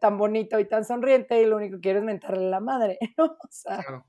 tan 0.00 0.18
bonito 0.18 0.58
y 0.58 0.66
tan 0.66 0.84
sonriente 0.84 1.40
y 1.40 1.46
lo 1.46 1.56
único 1.56 1.76
que 1.76 1.82
quiere 1.82 1.98
es 2.00 2.04
mentarle 2.04 2.48
la 2.48 2.60
madre, 2.60 2.98
¿no? 3.18 3.24
O 3.24 3.48
sea, 3.50 3.78
claro. 3.78 4.06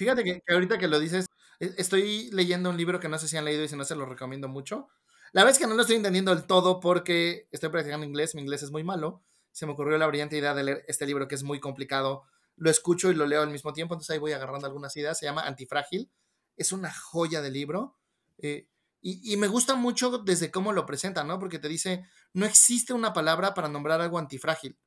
Fíjate 0.00 0.24
que, 0.24 0.42
ahorita 0.48 0.78
que 0.78 0.88
lo 0.88 0.98
dices, 0.98 1.26
e, 1.60 1.74
estoy 1.76 2.30
leyendo 2.32 2.70
un 2.70 2.78
libro 2.78 3.00
que 3.00 3.10
no 3.10 3.18
sé 3.18 3.28
si 3.28 3.36
han 3.36 3.44
leído 3.44 3.62
y 3.62 3.68
si 3.68 3.76
no 3.76 3.84
se 3.84 3.94
lo 3.94 4.06
recomiendo 4.06 4.48
mucho. 4.48 4.88
La 5.32 5.48
es 5.48 5.58
que 5.58 5.66
no 5.66 5.74
lo 5.74 5.82
estoy 5.82 5.96
entendiendo 5.96 6.34
del 6.34 6.46
todo 6.46 6.80
porque 6.80 7.48
estoy 7.52 7.68
practicando 7.68 8.06
inglés, 8.06 8.34
mi 8.34 8.40
inglés 8.40 8.62
es 8.62 8.70
muy 8.70 8.82
malo. 8.82 9.22
Se 9.52 9.66
me 9.66 9.72
ocurrió 9.72 9.98
la 9.98 10.06
brillante 10.06 10.38
idea 10.38 10.54
de 10.54 10.64
leer 10.64 10.84
este 10.88 11.04
libro 11.04 11.28
que 11.28 11.34
es 11.34 11.42
muy 11.42 11.60
complicado. 11.60 12.24
Lo 12.56 12.70
escucho 12.70 13.10
y 13.10 13.14
lo 13.14 13.26
leo 13.26 13.42
al 13.42 13.50
mismo 13.50 13.74
tiempo, 13.74 13.92
entonces 13.92 14.10
ahí 14.14 14.18
voy 14.18 14.32
agarrando 14.32 14.66
algunas 14.66 14.96
ideas. 14.96 15.18
Se 15.18 15.26
llama 15.26 15.42
Antifrágil. 15.42 16.10
Es 16.56 16.72
una 16.72 16.90
joya 16.90 17.42
de 17.42 17.50
libro. 17.50 17.98
Eh, 18.38 18.68
y, 19.02 19.36
me 19.38 19.48
gusta 19.48 19.76
mucho 19.76 20.18
desde 20.18 20.50
cómo 20.50 20.72
lo 20.72 20.84
presenta, 20.84 21.24
¿no? 21.24 21.38
Porque 21.38 21.58
te 21.58 21.68
dice, 21.68 22.04
no 22.34 22.44
existe 22.44 22.92
una 22.92 23.14
palabra 23.14 23.54
para 23.54 23.68
nombrar 23.68 24.00
algo 24.02 24.18
antifrágil. 24.18 24.78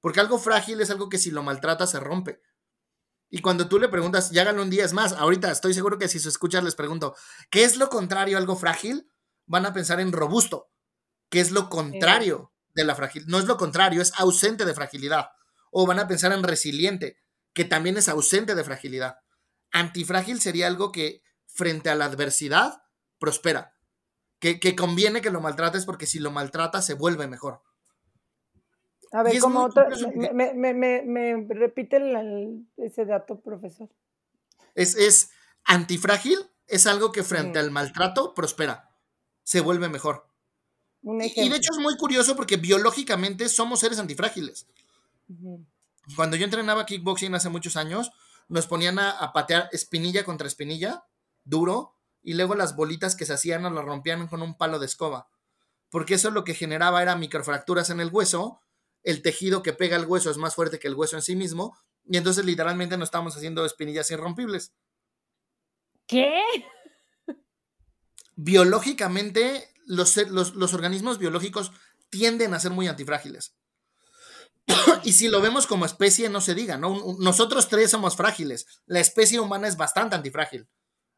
Porque 0.00 0.18
algo 0.18 0.38
frágil 0.38 0.80
es 0.80 0.90
algo 0.90 1.08
que 1.08 1.18
si 1.18 1.30
lo 1.30 1.44
maltrata 1.44 1.86
se 1.86 2.00
rompe. 2.00 2.40
Y 3.30 3.40
cuando 3.40 3.68
tú 3.68 3.78
le 3.78 3.88
preguntas, 3.88 4.30
ya 4.32 4.42
háganlo 4.42 4.62
un 4.62 4.70
día, 4.70 4.84
es 4.84 4.92
más, 4.92 5.12
ahorita 5.12 5.52
estoy 5.52 5.72
seguro 5.72 5.98
que 5.98 6.08
si 6.08 6.18
se 6.18 6.28
escuchas 6.28 6.64
les 6.64 6.74
pregunto, 6.74 7.14
¿qué 7.50 7.64
es 7.64 7.76
lo 7.76 7.88
contrario 7.88 8.36
a 8.36 8.40
algo 8.40 8.56
frágil? 8.56 9.08
Van 9.46 9.66
a 9.66 9.72
pensar 9.72 10.00
en 10.00 10.12
robusto, 10.12 10.70
que 11.30 11.40
es 11.40 11.52
lo 11.52 11.68
contrario 11.68 12.52
de 12.74 12.84
la 12.84 12.96
fragilidad. 12.96 13.30
No 13.30 13.38
es 13.38 13.44
lo 13.44 13.56
contrario, 13.56 14.02
es 14.02 14.12
ausente 14.16 14.64
de 14.64 14.74
fragilidad. 14.74 15.28
O 15.70 15.86
van 15.86 16.00
a 16.00 16.08
pensar 16.08 16.32
en 16.32 16.42
resiliente, 16.42 17.18
que 17.52 17.64
también 17.64 17.96
es 17.96 18.08
ausente 18.08 18.54
de 18.54 18.64
fragilidad. 18.64 19.16
Antifrágil 19.70 20.40
sería 20.40 20.66
algo 20.66 20.92
que 20.92 21.22
frente 21.46 21.88
a 21.88 21.94
la 21.94 22.06
adversidad 22.06 22.83
prospera. 23.24 23.72
Que, 24.38 24.76
conviene 24.76 25.22
que 25.22 25.30
lo 25.30 25.40
maltrates 25.40 25.86
porque 25.86 26.04
si 26.04 26.18
lo 26.18 26.30
maltratas 26.30 26.84
se 26.84 26.92
vuelve 26.92 27.26
mejor. 27.26 27.62
A 29.12 29.22
ver, 29.22 29.38
como 29.40 29.64
otro, 29.64 29.86
me, 30.14 31.46
repite 31.48 31.96
ese 32.76 33.06
dato, 33.06 33.40
profesor. 33.40 33.88
Es, 34.74 34.96
es 34.96 35.30
antifrágil, 35.64 36.38
es 36.66 36.86
algo 36.86 37.10
que 37.12 37.22
frente 37.22 37.58
al 37.58 37.70
maltrato 37.70 38.34
prospera, 38.34 38.90
se 39.42 39.62
vuelve 39.62 39.88
mejor. 39.88 40.28
y, 41.02 41.48
de 41.48 41.56
hecho 41.56 41.72
es 41.72 41.78
muy 41.78 41.96
curioso 41.96 42.36
porque 42.36 42.58
biológicamente 42.58 43.48
somos 43.48 43.80
seres 43.80 43.98
antifrágiles. 43.98 44.66
Cuando 46.16 46.36
yo 46.36 46.44
entrenaba 46.44 46.84
kickboxing 46.84 47.34
hace 47.34 47.48
muchos 47.48 47.76
años, 47.78 48.12
nos 48.48 48.66
ponían 48.66 48.98
a, 48.98 49.10
a, 49.10 49.32
patear 49.32 49.70
espinilla 49.72 50.22
contra 50.22 50.46
espinilla, 50.46 51.06
duro, 51.44 51.94
y 52.24 52.32
luego 52.32 52.54
las 52.54 52.74
bolitas 52.74 53.14
que 53.14 53.26
se 53.26 53.34
hacían 53.34 53.62
nos 53.62 53.72
las 53.72 53.84
rompían 53.84 54.26
con 54.26 54.42
un 54.42 54.56
palo 54.56 54.78
de 54.78 54.86
escoba. 54.86 55.28
Porque 55.90 56.14
eso 56.14 56.30
lo 56.30 56.42
que 56.42 56.54
generaba 56.54 57.02
era 57.02 57.14
microfracturas 57.16 57.90
en 57.90 58.00
el 58.00 58.08
hueso, 58.08 58.60
el 59.02 59.20
tejido 59.20 59.62
que 59.62 59.74
pega 59.74 59.96
el 59.96 60.06
hueso 60.06 60.30
es 60.30 60.38
más 60.38 60.54
fuerte 60.54 60.78
que 60.78 60.88
el 60.88 60.94
hueso 60.94 61.16
en 61.16 61.22
sí 61.22 61.36
mismo, 61.36 61.78
y 62.06 62.16
entonces 62.16 62.46
literalmente 62.46 62.96
no 62.96 63.04
estamos 63.04 63.36
haciendo 63.36 63.64
espinillas 63.66 64.10
irrompibles. 64.10 64.72
¿Qué? 66.06 66.40
Biológicamente, 68.36 69.70
los, 69.86 70.16
los, 70.16 70.74
organismos 70.74 71.18
biológicos 71.18 71.72
tienden 72.08 72.54
a 72.54 72.60
ser 72.60 72.72
muy 72.72 72.88
antifrágiles. 72.88 73.54
y 75.04 75.12
si 75.12 75.28
lo 75.28 75.42
vemos 75.42 75.66
como 75.66 75.84
especie, 75.84 76.30
no 76.30 76.40
se 76.40 76.54
diga, 76.54 76.78
¿no? 76.78 77.16
Nosotros 77.18 77.68
tres 77.68 77.90
somos 77.90 78.16
frágiles. 78.16 78.66
La 78.86 79.00
especie 79.00 79.40
humana 79.40 79.68
es 79.68 79.76
bastante 79.76 80.16
antifrágil 80.16 80.68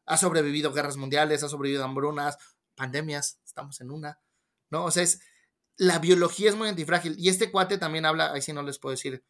ha 0.07 0.17
sobrevivido 0.17 0.73
guerras 0.73 0.97
mundiales, 0.97 1.43
ha 1.43 1.49
sobrevivido 1.49 1.83
hambrunas, 1.83 2.37
pandemias, 2.75 3.39
estamos 3.45 3.79
en 3.81 3.91
una, 3.91 4.19
¿no? 4.69 4.85
O 4.85 4.91
sea, 4.91 5.03
es, 5.03 5.19
la 5.75 5.99
biología 5.99 6.49
es 6.49 6.55
muy 6.55 6.69
antifrágil. 6.69 7.15
Y 7.19 7.29
este 7.29 7.51
cuate 7.51 7.77
también 7.77 8.05
habla, 8.05 8.31
ahí 8.31 8.41
sí 8.41 8.53
no 8.53 8.63
les 8.63 8.79
puedo 8.79 8.91
decir 8.91 9.23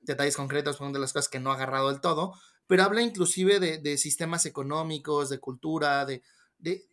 detalles 0.00 0.36
concretos, 0.36 0.76
son 0.76 0.92
de 0.92 0.98
las 0.98 1.12
cosas 1.12 1.28
que 1.28 1.40
no 1.40 1.50
ha 1.50 1.54
agarrado 1.54 1.88
del 1.90 2.00
todo, 2.00 2.34
pero 2.66 2.82
habla 2.82 3.00
inclusive 3.00 3.60
de, 3.60 3.98
sistemas 3.98 4.44
económicos, 4.44 5.30
de 5.30 5.38
cultura, 5.38 6.04
de, 6.04 6.22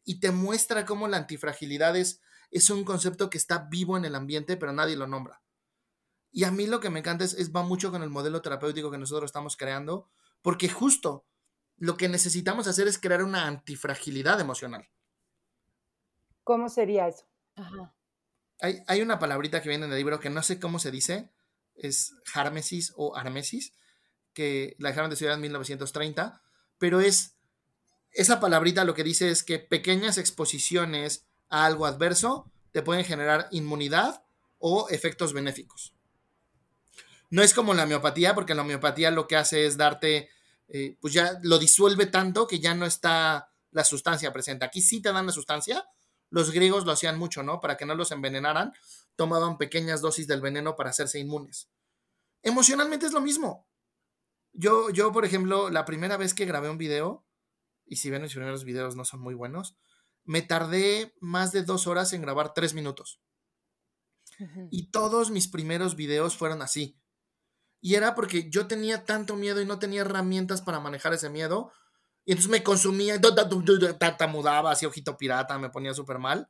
y 0.05 0.19
te 0.19 0.31
muestra 0.31 0.85
cómo 0.85 1.07
la 1.07 1.17
antifragilidad 1.17 1.95
es, 1.97 2.21
es 2.51 2.69
un 2.69 2.83
concepto 2.83 3.29
que 3.29 3.37
está 3.37 3.67
vivo 3.69 3.97
en 3.97 4.05
el 4.05 4.15
ambiente, 4.15 4.55
pero 4.55 4.71
nadie 4.71 4.95
lo 4.95 5.07
nombra. 5.07 5.41
Y 6.31 6.43
a 6.43 6.51
mí 6.51 6.67
lo 6.67 6.79
que 6.79 6.89
me 6.89 6.99
encanta 6.99 7.23
es, 7.25 7.33
es 7.33 7.53
va 7.53 7.63
mucho 7.63 7.91
con 7.91 8.03
el 8.03 8.09
modelo 8.09 8.41
terapéutico 8.41 8.91
que 8.91 8.97
nosotros 8.97 9.29
estamos 9.29 9.57
creando, 9.57 10.09
porque 10.41 10.69
justo 10.69 11.25
lo 11.77 11.97
que 11.97 12.09
necesitamos 12.09 12.67
hacer 12.67 12.87
es 12.87 12.97
crear 12.97 13.23
una 13.23 13.47
antifragilidad 13.47 14.39
emocional. 14.39 14.89
¿Cómo 16.43 16.69
sería 16.69 17.07
eso? 17.07 17.25
Hay, 18.59 19.01
una 19.01 19.19
palabrita 19.19 19.61
que 19.61 19.69
viene 19.69 19.85
en 19.85 19.91
el 19.91 19.97
libro 19.97 20.19
que 20.19 20.29
no 20.29 20.41
sé 20.41 20.59
cómo 20.59 20.79
se 20.79 20.91
dice, 20.91 21.29
es 21.75 22.13
Harmesis 22.33 22.93
o 22.95 23.15
Armesis, 23.15 23.73
que 24.33 24.75
la 24.79 24.89
dejaron 24.89 25.09
de 25.09 25.15
estudiar 25.15 25.35
en 25.35 25.41
1930, 25.41 26.41
pero 26.77 26.99
es 26.99 27.35
esa 28.11 28.39
palabrita 28.39 28.85
lo 28.85 28.93
que 28.93 29.03
dice 29.03 29.29
es 29.29 29.43
que 29.43 29.59
pequeñas 29.59 30.17
exposiciones 30.17 31.27
a 31.49 31.65
algo 31.65 31.85
adverso 31.85 32.49
te 32.71 32.81
pueden 32.81 33.03
generar 33.03 33.47
inmunidad 33.51 34.23
o 34.57 34.87
efectos 34.89 35.33
benéficos. 35.33 35.93
No 37.29 37.41
es 37.41 37.53
como 37.53 37.73
la 37.73 37.83
homeopatía, 37.83 38.33
porque 38.33 38.55
la 38.55 38.61
homeopatía 38.61 39.11
lo 39.11 39.27
que 39.27 39.35
hace 39.35 39.65
es 39.65 39.75
darte 39.77 40.29
eh, 40.67 40.97
pues 40.99 41.13
ya 41.13 41.39
lo 41.43 41.57
disuelve 41.59 42.07
tanto 42.07 42.47
que 42.47 42.59
ya 42.59 42.75
no 42.75 42.85
está 42.85 43.51
la 43.71 43.83
sustancia 43.83 44.31
presente. 44.33 44.65
Aquí 44.65 44.81
sí 44.81 45.01
te 45.01 45.11
dan 45.11 45.25
la 45.25 45.31
sustancia. 45.31 45.85
Los 46.29 46.51
griegos 46.51 46.85
lo 46.85 46.91
hacían 46.91 47.19
mucho, 47.19 47.43
¿no? 47.43 47.59
Para 47.59 47.77
que 47.77 47.85
no 47.85 47.95
los 47.95 48.11
envenenaran, 48.11 48.73
tomaban 49.15 49.57
pequeñas 49.57 50.01
dosis 50.01 50.27
del 50.27 50.41
veneno 50.41 50.75
para 50.75 50.89
hacerse 50.89 51.19
inmunes. 51.19 51.69
Emocionalmente 52.41 53.05
es 53.05 53.11
lo 53.11 53.21
mismo. 53.21 53.67
Yo, 54.53 54.89
yo, 54.89 55.11
por 55.11 55.25
ejemplo, 55.25 55.69
la 55.69 55.85
primera 55.85 56.17
vez 56.17 56.33
que 56.33 56.45
grabé 56.45 56.69
un 56.69 56.77
video, 56.77 57.25
y 57.85 57.97
si 57.97 58.09
ven 58.09 58.21
mis 58.21 58.33
primeros 58.33 58.63
videos 58.63 58.95
no 58.95 59.05
son 59.05 59.21
muy 59.21 59.33
buenos, 59.33 59.75
me 60.23 60.41
tardé 60.41 61.13
más 61.19 61.51
de 61.51 61.63
dos 61.63 61.87
horas 61.87 62.13
en 62.13 62.21
grabar 62.21 62.53
tres 62.53 62.73
minutos. 62.73 63.21
Y 64.71 64.91
todos 64.91 65.31
mis 65.31 65.47
primeros 65.47 65.95
videos 65.95 66.35
fueron 66.35 66.61
así. 66.61 66.99
Y 67.81 67.95
era 67.95 68.15
porque 68.15 68.49
yo 68.49 68.67
tenía 68.67 69.05
tanto 69.05 69.35
miedo 69.35 69.61
y 69.61 69.65
no 69.65 69.79
tenía 69.79 70.01
herramientas 70.01 70.61
para 70.61 70.79
manejar 70.79 71.13
ese 71.13 71.29
miedo. 71.29 71.71
Y 72.25 72.31
entonces 72.31 72.51
me 72.51 72.63
consumía, 72.63 73.19
mudaba 74.27 74.71
así 74.71 74.85
ojito 74.85 75.17
pirata, 75.17 75.57
me 75.59 75.69
ponía 75.69 75.93
súper 75.93 76.17
mal. 76.17 76.49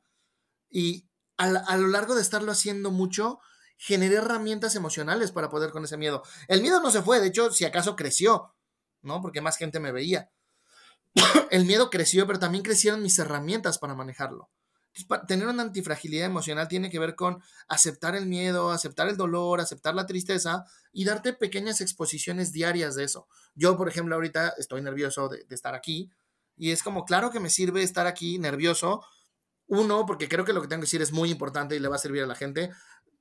Y 0.70 1.10
a, 1.38 1.46
a, 1.46 1.78
lo 1.78 1.88
largo 1.88 2.16
de 2.16 2.22
estarlo 2.22 2.52
haciendo 2.52 2.92
mucho, 2.92 3.40
generé 3.78 4.16
herramientas 4.16 4.76
emocionales 4.76 5.32
para 5.32 5.50
poder 5.50 5.72
con 5.72 5.84
ese 5.84 5.98
miedo. 5.98 6.24
El 6.48 6.62
miedo 6.62 6.80
no 6.82 6.92
se 6.92 7.02
fue, 7.02 7.20
de 7.20 7.28
hecho, 7.28 7.52
si 7.52 7.66
acaso 7.66 7.96
creció, 7.96 8.56
¿no? 9.02 9.22
Porque 9.22 9.42
más 9.42 9.58
gente 9.58 9.80
me 9.80 9.92
veía. 9.92 10.32
El 11.52 11.66
miedo 11.66 11.90
creció, 11.90 12.26
pero 12.26 12.40
también 12.40 12.64
crecieron 12.64 13.02
mis 13.02 13.20
herramientas 13.20 13.78
para 13.78 13.96
manejarlo 13.96 14.50
tener 15.28 15.48
una 15.48 15.64
antifragilidad 15.64 16.26
emocional 16.26 16.68
tiene 16.68 16.90
que 16.90 17.00
ver 17.00 17.16
con 17.16 17.42
aceptar 17.68 18.16
el 18.16 18.28
miedo, 18.28 18.72
aceptar 18.72 19.10
el 19.10 19.18
dolor, 19.18 19.60
aceptar 19.60 19.94
la 19.94 20.06
tristeza 20.06 20.66
y 20.94 21.04
darte 21.06 21.34
pequeñas 21.34 21.82
exposiciones 21.82 22.52
diarias 22.52 22.96
de 22.96 23.04
eso. 23.04 23.28
Yo, 23.56 23.78
por 23.78 23.90
ejemplo, 23.90 24.16
ahorita 24.16 24.54
estoy 24.58 24.82
nervioso 24.82 25.28
de, 25.28 25.46
estar 25.50 25.76
aquí 25.76 26.10
y 26.56 26.72
es 26.72 26.82
como, 26.82 27.04
claro 27.04 27.30
que 27.30 27.40
me 27.40 27.50
sirve 27.50 27.84
estar 27.84 28.08
aquí 28.08 28.40
nervioso. 28.40 29.04
Uno, 29.68 30.06
porque 30.06 30.30
creo 30.30 30.46
que 30.46 30.54
lo 30.54 30.62
que 30.62 30.68
tengo 30.68 30.82
que 30.82 30.86
decir 30.86 31.02
es 31.02 31.12
muy 31.12 31.32
importante 31.32 31.76
y 31.76 31.80
le 31.80 31.88
va 31.88 31.96
a 31.96 32.00
servir 32.00 32.24
a 32.24 32.28
la 32.28 32.36
gente. 32.36 32.72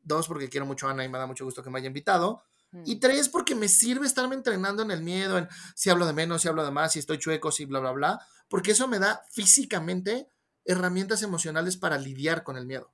Dos, 0.02 0.28
porque 0.28 0.48
quiero 0.48 0.66
mucho 0.66 0.86
a 0.86 0.92
Ana 0.92 1.04
y 1.04 1.08
me 1.08 1.18
da 1.18 1.26
mucho 1.26 1.44
gusto 1.44 1.62
que 1.62 1.70
me 1.70 1.78
haya 1.78 1.88
invitado. 1.88 2.44
Y 2.84 2.96
mm. 2.96 3.00
tres, 3.00 3.28
porque 3.28 3.54
me 3.54 3.68
sirve 3.68 4.06
estarme 4.06 4.34
entrenando 4.34 4.82
en 4.82 4.90
el 4.90 5.02
miedo, 5.02 5.38
en 5.38 5.48
si 5.74 5.90
hablo 5.90 6.06
de 6.06 6.12
menos, 6.12 6.42
si 6.42 6.48
hablo 6.48 6.64
de 6.64 6.70
más, 6.70 6.92
si 6.92 6.98
estoy 6.98 7.18
chueco, 7.18 7.50
si 7.50 7.64
bla, 7.64 7.80
bla, 7.80 7.92
bla, 7.92 8.26
porque 8.48 8.72
eso 8.72 8.88
me 8.88 8.98
da 8.98 9.22
físicamente 9.30 10.28
herramientas 10.64 11.22
emocionales 11.22 11.76
para 11.76 11.98
lidiar 11.98 12.42
con 12.42 12.56
el 12.56 12.66
miedo. 12.66 12.92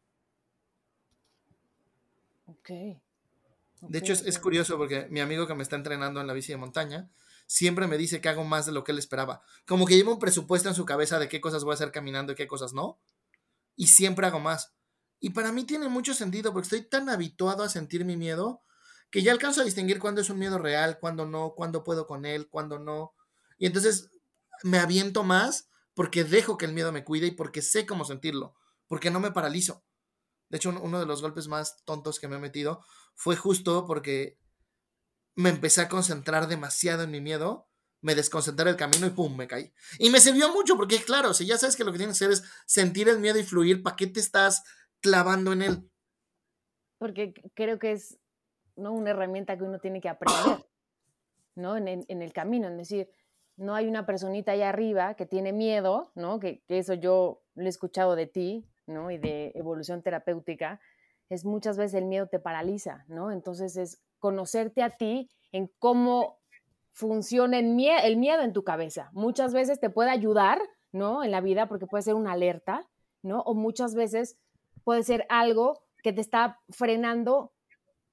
Ok. 2.47 2.69
de 2.69 3.99
hecho, 3.99 4.13
es, 4.13 4.39
curioso 4.39 4.77
porque 4.77 5.07
mi 5.11 5.21
amigo 5.21 5.47
que 5.47 5.55
me 5.55 5.63
está 5.63 5.77
entrenando 5.77 6.21
en 6.21 6.27
la 6.27 6.33
bici 6.33 6.53
de 6.53 6.59
montaña 6.59 7.09
siempre 7.47 7.87
me 7.87 7.97
dice 7.97 8.21
que 8.21 8.29
hago 8.29 8.45
más 8.45 8.67
de 8.67 8.73
lo 8.73 8.85
que 8.85 8.93
él 8.93 8.99
esperaba. 8.99 9.43
Como 9.67 9.87
que 9.87 9.97
lleva 9.97 10.13
un 10.13 10.19
presupuesto 10.19 10.69
en 10.69 10.75
su 10.75 10.85
cabeza 10.85 11.19
de 11.19 11.29
qué 11.29 11.41
cosas 11.41 11.65
voy 11.65 11.73
a 11.73 11.75
hacer 11.75 11.91
caminando 11.91 12.33
y 12.33 12.37
qué 12.37 12.47
cosas 12.47 12.73
no. 12.73 12.99
Y 13.77 13.89
siempre 13.89 14.27
hago 14.27 14.41
más. 14.41 14.75
Y 15.21 15.31
para 15.31 15.53
mí 15.53 15.65
tiene 15.65 15.89
mucho 15.89 16.15
sentido 16.15 16.53
porque 16.53 16.67
estoy 16.67 16.83
tan 16.83 17.09
habituado 17.09 17.63
a 17.63 17.69
sentir 17.69 18.05
mi 18.05 18.17
miedo 18.17 18.63
que 19.11 19.23
ya 19.23 19.33
alcanzo 19.33 19.61
a 19.61 19.65
distinguir 19.65 19.99
cuándo 19.99 20.21
es 20.21 20.31
un 20.31 20.39
miedo 20.39 20.59
real, 20.59 20.99
cuándo 21.01 21.27
no, 21.27 21.55
cuándo 21.55 21.83
puedo 21.83 22.07
con 22.07 22.25
él, 22.25 22.49
cuándo 22.49 22.79
no. 22.79 23.15
Y 23.59 23.67
entonces 23.67 24.11
me 24.63 24.79
aviento 24.79 25.25
más 25.25 25.70
porque 26.01 26.25
dejo 26.25 26.57
que 26.57 26.65
el 26.65 26.73
miedo 26.73 26.93
me 26.93 27.05
cuide 27.05 27.27
y 27.27 27.31
porque 27.33 27.61
sé 27.61 27.85
cómo 27.85 28.07
sentirlo, 28.07 28.55
porque 28.87 29.11
no 29.11 29.21
me 29.21 29.33
paralizo. 29.33 29.85
De 30.49 30.57
hecho, 30.57 30.71
uno 30.71 30.99
de 30.99 31.05
los 31.05 31.21
golpes 31.21 31.47
más 31.47 31.85
tontos 31.85 32.19
que 32.19 32.27
me 32.27 32.37
he 32.37 32.39
metido 32.39 32.83
fue 33.15 33.37
justo 33.37 33.85
porque 33.87 34.39
me 35.35 35.51
empecé 35.51 35.83
a 35.83 35.91
concentrar 35.91 36.49
demasiado 36.49 37.03
en 37.03 37.11
mi 37.11 37.21
miedo, 37.21 37.69
me 38.01 38.15
desconcentré 38.15 38.71
el 38.71 38.77
camino 38.77 39.07
y 39.07 39.11
pum, 39.11 39.37
me 39.37 39.47
caí. 39.47 39.75
Y 39.99 40.09
me 40.09 40.21
sirvió 40.21 40.51
mucho 40.55 40.75
porque, 40.79 41.05
claro, 41.05 41.35
si 41.35 41.45
ya 41.45 41.59
sabes 41.59 41.77
que 41.77 41.85
lo 41.85 41.93
que 41.93 41.99
tienes 41.99 42.19
que 42.19 42.25
hacer 42.25 42.33
es 42.33 42.51
sentir 42.65 43.11
el 43.11 43.21
miedo 43.21 43.39
y 43.39 43.45
fluir, 43.45 43.83
¿para 43.83 43.97
qué 43.97 44.07
te 44.07 44.21
estás 44.21 44.65
clavando 45.03 45.53
en 45.53 45.61
él? 45.61 45.91
Porque 46.97 47.35
creo 47.53 47.79
que 47.79 47.93
es 47.93 48.19
¿no? 48.75 48.93
una 48.93 49.11
herramienta 49.11 49.59
que 49.59 49.65
uno 49.65 49.79
tiene 49.81 50.01
que 50.01 50.09
aprender, 50.09 50.65
¿no? 51.57 51.77
En, 51.77 51.87
en 52.09 52.23
el 52.23 52.33
camino, 52.33 52.69
es 52.69 52.77
decir, 52.79 53.11
no 53.61 53.75
hay 53.75 53.87
una 53.87 54.07
personita 54.07 54.53
allá 54.53 54.71
arriba 54.71 55.15
que 55.15 55.27
tiene 55.27 55.53
miedo, 55.53 56.11
¿no? 56.15 56.41
Que, 56.41 56.65
eso 56.69 56.95
yo 56.95 57.43
lo 57.55 57.67
he 57.67 57.69
escuchado 57.69 58.17
de 58.17 58.27
ti, 58.27 58.67
¿no? 58.87 59.11
Y 59.11 59.19
de 59.19 59.53
evolución 59.55 60.03
terapéutica, 60.03 60.81
es 61.29 61.45
muchas 61.45 61.77
veces 61.77 62.01
el 62.01 62.07
miedo 62.07 62.27
te 62.27 62.39
paraliza, 62.39 63.05
¿no? 63.07 63.31
Entonces 63.31 63.77
es 63.77 64.03
conocerte 64.19 64.83
a 64.83 64.89
ti 64.91 65.29
en 65.53 65.71
cómo 65.79 66.39
funciona 66.93 67.59
el, 67.59 67.67
miedo 67.67 68.43
en 68.43 68.55
tu 68.55 68.65
cabeza. 68.65 69.11
Muchas 69.13 69.53
veces 69.53 69.79
te 69.79 69.91
puede 69.91 70.11
ayudar, 70.11 70.59
¿no? 70.91 71.23
En 71.23 71.31
la 71.31 71.43
vida 71.43 71.69
porque 71.69 71.87
puede 71.87 72.03
ser 72.03 72.15
una 72.15 72.33
alerta, 72.33 72.89
¿no? 73.23 73.43
O 73.43 73.53
muchas 73.53 73.95
veces 73.95 74.39
puede 74.85 75.03
ser 75.03 75.27
algo 75.29 75.85
que 76.03 76.15
te 76.15 76.23
está 76.23 76.59
frenando, 76.71 77.53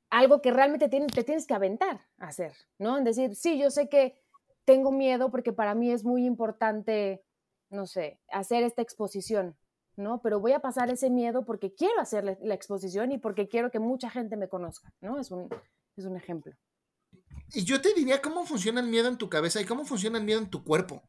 algo 0.10 0.42
que 0.42 0.52
realmente 0.52 0.90
te, 0.90 1.00
te 1.08 1.24
tienes 1.24 1.48
que 1.48 1.54
aventar 1.54 2.02
a 2.18 2.28
hacer, 2.28 2.52
¿no? 2.78 2.98
En 2.98 3.06
decir, 3.06 3.34
sí, 3.34 3.58
yo 3.58 3.72
sé 3.72 3.88
que 3.88 4.27
tengo 4.68 4.92
miedo 4.92 5.32
porque 5.32 5.54
para 5.54 5.74
mí 5.74 5.92
es 5.92 6.04
muy 6.04 6.26
importante, 6.26 7.24
no 7.70 7.88
sé, 7.88 8.20
hacer 8.30 8.64
esta 8.64 8.82
exposición, 8.82 9.58
¿no? 9.96 10.22
Pero 10.22 10.42
voy 10.42 10.52
a 10.52 10.60
pasar 10.60 10.92
ese 10.92 11.10
miedo 11.10 11.46
porque 11.46 11.74
quiero 11.74 12.02
hacer 12.02 12.38
la 12.42 12.54
exposición 12.54 13.14
y 13.14 13.18
porque 13.18 13.48
quiero 13.48 13.72
que 13.72 13.80
mucha 13.80 14.10
gente 14.10 14.36
me 14.36 14.50
conozca, 14.50 14.94
¿no? 15.00 15.20
Es 15.20 15.32
un, 15.32 15.48
es 15.96 16.04
un 16.04 16.18
ejemplo. 16.18 16.54
Y 17.54 17.64
yo 17.64 17.82
te 17.82 17.94
diría 17.94 18.22
cómo 18.22 18.46
funciona 18.46 18.82
el 18.82 18.88
miedo 18.88 19.08
en 19.08 19.18
tu 19.18 19.30
cabeza 19.30 19.62
y 19.62 19.66
cómo 19.66 19.86
funciona 19.86 20.18
el 20.18 20.26
miedo 20.26 20.42
en 20.42 20.50
tu 20.50 20.66
cuerpo. 20.66 21.02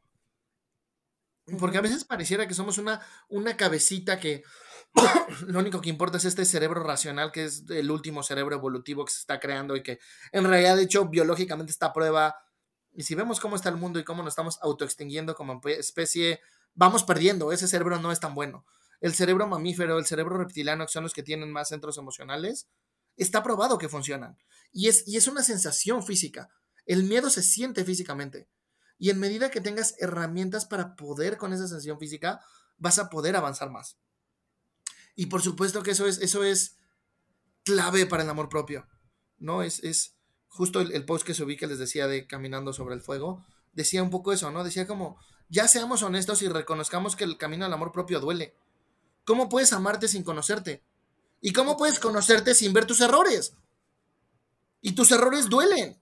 Porque 1.59 1.79
a 1.79 1.81
veces 1.81 2.05
pareciera 2.05 2.47
que 2.47 2.53
somos 2.53 2.77
una, 2.77 3.01
una 3.27 3.57
cabecita 3.57 4.21
que 4.21 4.43
lo 5.47 5.59
único 5.59 5.81
que 5.81 5.89
importa 5.89 6.15
es 6.15 6.23
este 6.23 6.45
cerebro 6.45 6.81
racional, 6.81 7.33
que 7.33 7.43
es 7.43 7.69
el 7.69 7.91
último 7.91 8.23
cerebro 8.23 8.55
evolutivo 8.55 9.03
que 9.03 9.11
se 9.11 9.19
está 9.19 9.37
creando 9.37 9.75
y 9.75 9.83
que 9.83 9.99
en 10.31 10.45
realidad, 10.45 10.77
de 10.77 10.83
hecho, 10.83 11.09
biológicamente 11.09 11.71
está 11.71 11.87
a 11.87 11.93
prueba 11.93 12.35
y 12.99 13.03
si 13.03 13.15
vemos 13.15 13.39
cómo 13.39 13.55
está 13.55 13.69
el 13.69 13.77
mundo 13.77 13.97
y 13.97 14.03
cómo 14.03 14.23
nos 14.23 14.33
estamos 14.33 14.59
autoextinguiendo 14.61 15.33
como 15.33 15.61
especie, 15.67 16.41
vamos 16.73 17.05
perdiendo. 17.05 17.53
Ese 17.53 17.65
cerebro 17.65 17.97
no 17.97 18.11
es 18.11 18.19
tan 18.19 18.35
bueno. 18.35 18.65
El 18.99 19.13
cerebro 19.13 19.47
mamífero, 19.47 19.97
el 19.97 20.05
cerebro 20.05 20.37
reptiliano, 20.37 20.85
que 20.85 20.91
son 20.91 21.03
los 21.03 21.13
que 21.13 21.23
tienen 21.23 21.49
más 21.49 21.69
centros 21.69 21.97
emocionales, 21.97 22.67
está 23.15 23.41
probado 23.41 23.77
que 23.77 23.87
funcionan. 23.87 24.37
Y 24.73 24.89
es, 24.89 25.07
y 25.07 25.15
es 25.15 25.29
una 25.29 25.43
sensación 25.43 26.03
física. 26.03 26.49
El 26.85 27.05
miedo 27.05 27.29
se 27.29 27.41
siente 27.41 27.85
físicamente. 27.85 28.49
Y 28.97 29.11
en 29.11 29.19
medida 29.21 29.49
que 29.49 29.61
tengas 29.61 29.95
herramientas 29.99 30.65
para 30.65 30.97
poder 30.97 31.37
con 31.37 31.53
esa 31.53 31.69
sensación 31.69 31.99
física, 31.99 32.41
vas 32.79 32.99
a 32.99 33.09
poder 33.09 33.37
avanzar 33.37 33.69
más. 33.69 33.97
Y 35.15 35.27
por 35.27 35.41
supuesto 35.41 35.83
que 35.83 35.91
eso 35.91 36.05
es, 36.05 36.17
eso 36.17 36.43
es 36.43 36.75
clave 37.63 38.05
para 38.07 38.23
el 38.23 38.29
amor 38.29 38.49
propio. 38.49 38.89
¿No? 39.37 39.63
Es, 39.63 39.81
es, 39.85 40.18
justo 40.49 40.81
el, 40.81 41.05
post 41.05 41.25
que 41.25 41.33
subí 41.33 41.55
que 41.55 41.67
les 41.67 41.79
decía 41.79 42.07
de 42.07 42.27
Caminando 42.27 42.73
sobre 42.73 42.95
el 42.95 43.01
Fuego, 43.01 43.45
decía 43.73 44.03
un 44.03 44.09
poco 44.09 44.33
eso, 44.33 44.51
¿no? 44.51 44.63
Decía 44.63 44.87
como, 44.87 45.17
ya 45.47 45.67
seamos 45.67 46.03
honestos 46.03 46.41
y 46.41 46.47
reconozcamos 46.47 47.15
que 47.15 47.23
el 47.23 47.37
camino 47.37 47.65
al 47.65 47.73
amor 47.73 47.91
propio 47.91 48.19
duele. 48.19 48.55
¿Cómo 49.25 49.47
puedes 49.47 49.73
amarte 49.73 50.07
sin 50.07 50.23
conocerte? 50.23 50.83
¿Y 51.41 51.53
cómo 51.53 51.77
puedes 51.77 51.99
conocerte 51.99 52.53
sin 52.55 52.73
ver 52.73 52.85
tus 52.85 52.99
errores? 52.99 53.53
Y 54.81 54.93
tus 54.93 55.11
errores 55.11 55.49
duelen. 55.49 56.01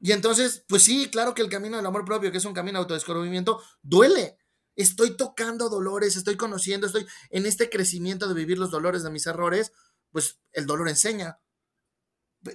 Y 0.00 0.12
entonces, 0.12 0.64
pues 0.68 0.82
sí, 0.82 1.08
claro 1.10 1.34
que 1.34 1.42
el 1.42 1.48
camino 1.48 1.76
del 1.76 1.86
amor 1.86 2.04
propio, 2.04 2.30
que 2.30 2.38
es 2.38 2.44
un 2.44 2.54
camino 2.54 2.78
de 2.78 2.82
autodescubrimiento, 2.84 3.62
duele. 3.82 4.38
Estoy 4.74 5.16
tocando 5.16 5.68
dolores, 5.68 6.16
estoy 6.16 6.36
conociendo, 6.36 6.86
estoy 6.86 7.06
en 7.30 7.46
este 7.46 7.70
crecimiento 7.70 8.28
de 8.28 8.34
vivir 8.34 8.58
los 8.58 8.70
dolores 8.70 9.02
de 9.02 9.10
mis 9.10 9.26
errores, 9.26 9.72
pues 10.10 10.38
el 10.52 10.66
dolor 10.66 10.88
enseña. 10.88 11.38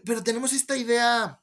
Pero 0.06 0.24
tenemos 0.24 0.54
esta 0.54 0.78
idea 0.78 1.42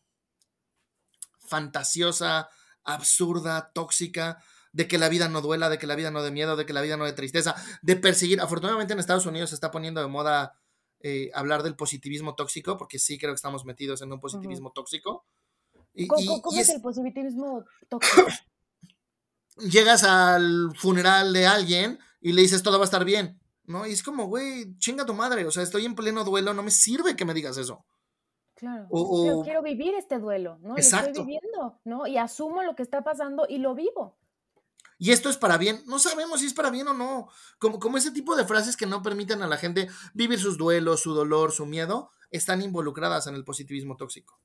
fantasiosa, 1.48 2.48
absurda, 2.84 3.70
tóxica, 3.72 4.42
de 4.72 4.86
que 4.86 4.98
la 4.98 5.08
vida 5.08 5.28
no 5.28 5.40
duela, 5.40 5.68
de 5.68 5.78
que 5.78 5.86
la 5.86 5.96
vida 5.96 6.10
no 6.10 6.22
de 6.22 6.30
miedo, 6.30 6.56
de 6.56 6.66
que 6.66 6.72
la 6.72 6.82
vida 6.82 6.96
no 6.96 7.04
de 7.04 7.12
tristeza, 7.12 7.56
de 7.82 7.96
perseguir. 7.96 8.40
Afortunadamente 8.40 8.92
en 8.92 9.00
Estados 9.00 9.26
Unidos 9.26 9.50
se 9.50 9.56
está 9.56 9.70
poniendo 9.70 10.00
de 10.00 10.08
moda 10.08 10.54
eh, 11.00 11.30
hablar 11.34 11.62
del 11.62 11.76
positivismo 11.76 12.34
tóxico, 12.34 12.76
porque 12.76 12.98
sí 12.98 13.18
creo 13.18 13.32
que 13.32 13.36
estamos 13.36 13.64
metidos 13.64 14.02
en 14.02 14.12
un 14.12 14.20
positivismo 14.20 14.72
tóxico. 14.72 15.26
¿Cómo, 16.06 16.60
es, 16.60 16.68
el 16.68 16.80
positivismo 16.80 17.64
tóxico? 17.88 18.26
Llegas 19.58 20.04
al 20.04 20.70
funeral 20.76 21.32
de 21.32 21.46
alguien 21.46 21.98
y 22.20 22.32
le 22.32 22.42
dices 22.42 22.62
todo 22.62 22.78
va 22.78 22.84
a 22.84 22.90
estar 22.90 23.04
bien, 23.04 23.40
¿no? 23.64 23.86
Y 23.86 23.92
es 23.92 24.02
como, 24.02 24.26
güey, 24.26 24.76
chinga 24.78 25.04
tu 25.04 25.14
madre, 25.14 25.44
o 25.44 25.50
sea, 25.50 25.64
estoy 25.64 25.84
en 25.84 25.96
pleno 25.96 26.22
duelo, 26.22 26.54
no 26.54 26.62
me 26.62 26.70
sirve 26.70 27.16
que 27.16 27.24
me 27.24 27.34
digas 27.34 27.56
eso. 27.58 27.84
Claro. 28.58 28.88
Yo 28.90 29.42
quiero 29.44 29.62
vivir 29.62 29.94
este 29.94 30.18
duelo, 30.18 30.58
¿no? 30.62 30.76
Exacto. 30.76 31.06
Lo 31.06 31.12
estoy 31.12 31.24
viviendo, 31.26 31.80
¿no? 31.84 32.08
Y 32.08 32.18
asumo 32.18 32.64
lo 32.64 32.74
que 32.74 32.82
está 32.82 33.04
pasando 33.04 33.46
y 33.48 33.58
lo 33.58 33.76
vivo. 33.76 34.18
Y 34.98 35.12
esto 35.12 35.30
es 35.30 35.36
para 35.36 35.58
bien. 35.58 35.80
No 35.86 36.00
sabemos 36.00 36.40
si 36.40 36.46
es 36.46 36.54
para 36.54 36.70
bien 36.70 36.88
o 36.88 36.92
no. 36.92 37.28
Como, 37.60 37.78
como 37.78 37.98
ese 37.98 38.10
tipo 38.10 38.34
de 38.34 38.44
frases 38.44 38.76
que 38.76 38.84
no 38.84 39.00
permiten 39.00 39.42
a 39.42 39.46
la 39.46 39.58
gente 39.58 39.86
vivir 40.12 40.40
sus 40.40 40.58
duelos, 40.58 41.02
su 41.02 41.14
dolor, 41.14 41.52
su 41.52 41.66
miedo, 41.66 42.10
están 42.32 42.60
involucradas 42.60 43.28
en 43.28 43.36
el 43.36 43.44
positivismo 43.44 43.96
tóxico. 43.96 44.40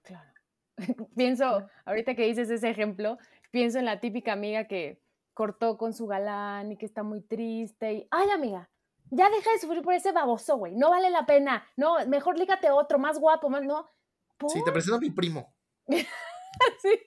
Claro. 0.00 0.32
pienso, 1.14 1.68
ahorita 1.84 2.14
que 2.14 2.24
dices 2.24 2.48
ese 2.48 2.70
ejemplo, 2.70 3.18
pienso 3.50 3.78
en 3.78 3.84
la 3.84 4.00
típica 4.00 4.32
amiga 4.32 4.66
que 4.66 5.02
cortó 5.34 5.76
con 5.76 5.92
su 5.92 6.06
galán 6.06 6.72
y 6.72 6.78
que 6.78 6.86
está 6.86 7.02
muy 7.02 7.20
triste 7.20 7.92
y, 7.92 8.08
ay 8.10 8.30
amiga, 8.30 8.70
ya 9.12 9.28
deja 9.28 9.52
de 9.52 9.58
sufrir 9.58 9.82
por 9.82 9.92
ese 9.92 10.10
baboso, 10.10 10.56
güey, 10.56 10.74
no 10.74 10.88
vale 10.88 11.10
la 11.10 11.26
pena, 11.26 11.66
no, 11.76 11.96
mejor 12.06 12.38
lígate 12.38 12.70
otro, 12.70 12.98
más 12.98 13.18
guapo, 13.18 13.50
más, 13.50 13.62
no. 13.62 13.90
Sí, 14.48 14.62
te 14.64 14.72
presento 14.72 14.96
a 14.96 15.00
mi 15.00 15.10
primo. 15.10 15.54
sí. 15.86 16.98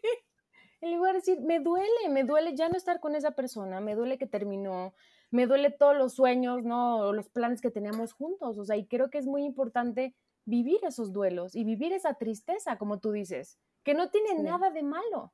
En 0.82 0.96
lugar 0.96 1.14
de 1.14 1.20
decir, 1.20 1.42
me 1.42 1.60
duele, 1.60 2.10
me 2.10 2.24
duele 2.24 2.56
ya 2.56 2.70
no 2.70 2.78
estar 2.78 3.00
con 3.00 3.16
esa 3.16 3.32
persona, 3.32 3.82
me 3.82 3.96
duele 3.96 4.20
que 4.20 4.28
terminó, 4.28 4.94
me 5.32 5.48
duele 5.48 5.72
todos 5.72 5.98
los 5.98 6.14
sueños, 6.14 6.64
¿no? 6.64 7.12
Los 7.12 7.28
planes 7.30 7.60
que 7.60 7.72
teníamos 7.72 8.14
juntos, 8.14 8.60
o 8.60 8.66
sea, 8.66 8.78
y 8.78 8.86
creo 8.86 9.10
que 9.10 9.18
es 9.18 9.26
muy 9.26 9.44
importante 9.44 10.16
vivir 10.46 10.78
esos 10.84 11.12
duelos 11.12 11.56
y 11.56 11.64
vivir 11.64 11.92
esa 11.92 12.14
tristeza, 12.14 12.78
como 12.78 13.00
tú 13.00 13.14
dices, 13.14 13.58
que 13.84 13.96
no 13.96 14.12
tiene 14.12 14.36
nada 14.44 14.70
de 14.70 14.84
malo. 14.84 15.34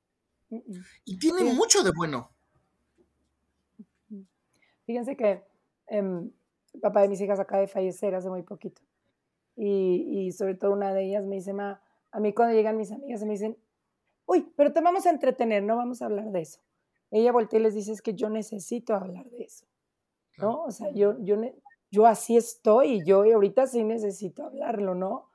Y 1.03 1.19
tiene 1.19 1.53
mucho 1.53 1.84
de 1.84 1.91
bueno. 1.91 2.31
Fíjense 4.86 5.17
que 5.17 5.43
em, 5.88 6.31
el 6.73 6.81
papá 6.81 7.01
de 7.01 7.10
mis 7.10 7.21
hijas 7.21 7.39
acaba 7.39 7.62
de 7.62 7.67
fallecer 7.67 8.15
hace 8.15 8.29
muy 8.29 8.43
poquito. 8.43 8.81
Y, 9.55 10.27
y 10.27 10.31
sobre 10.31 10.55
todo 10.55 10.73
una 10.73 10.93
de 10.93 11.05
ellas 11.05 11.25
me 11.25 11.36
dice, 11.36 11.53
ma, 11.53 11.81
a 12.12 12.19
mí 12.19 12.34
cuando 12.34 12.55
llegan 12.55 12.77
mis 12.77 12.91
amigas 12.91 13.23
me 13.23 13.31
dicen, 13.31 13.57
uy, 14.25 14.51
pero 14.55 14.71
te 14.73 14.81
vamos 14.81 15.05
a 15.05 15.10
entretener, 15.10 15.63
no 15.63 15.77
vamos 15.77 16.01
a 16.01 16.05
hablar 16.05 16.31
de 16.31 16.41
eso. 16.41 16.62
Ella 17.10 17.31
voltea 17.31 17.60
y 17.60 17.63
les 17.63 17.75
dice, 17.75 17.91
es 17.91 18.01
que 18.01 18.13
yo 18.13 18.29
necesito 18.29 18.95
hablar 18.95 19.29
de 19.29 19.43
eso. 19.43 19.65
¿No? 20.38 20.63
O 20.63 20.71
sea, 20.71 20.89
yo, 20.91 21.17
yo, 21.19 21.36
yo 21.91 22.05
así 22.05 22.38
estoy 22.38 22.93
y 22.93 23.05
yo 23.05 23.23
ahorita 23.23 23.67
sí 23.67 23.84
necesito 23.84 24.45
hablarlo, 24.45 24.95
¿no? 24.95 25.29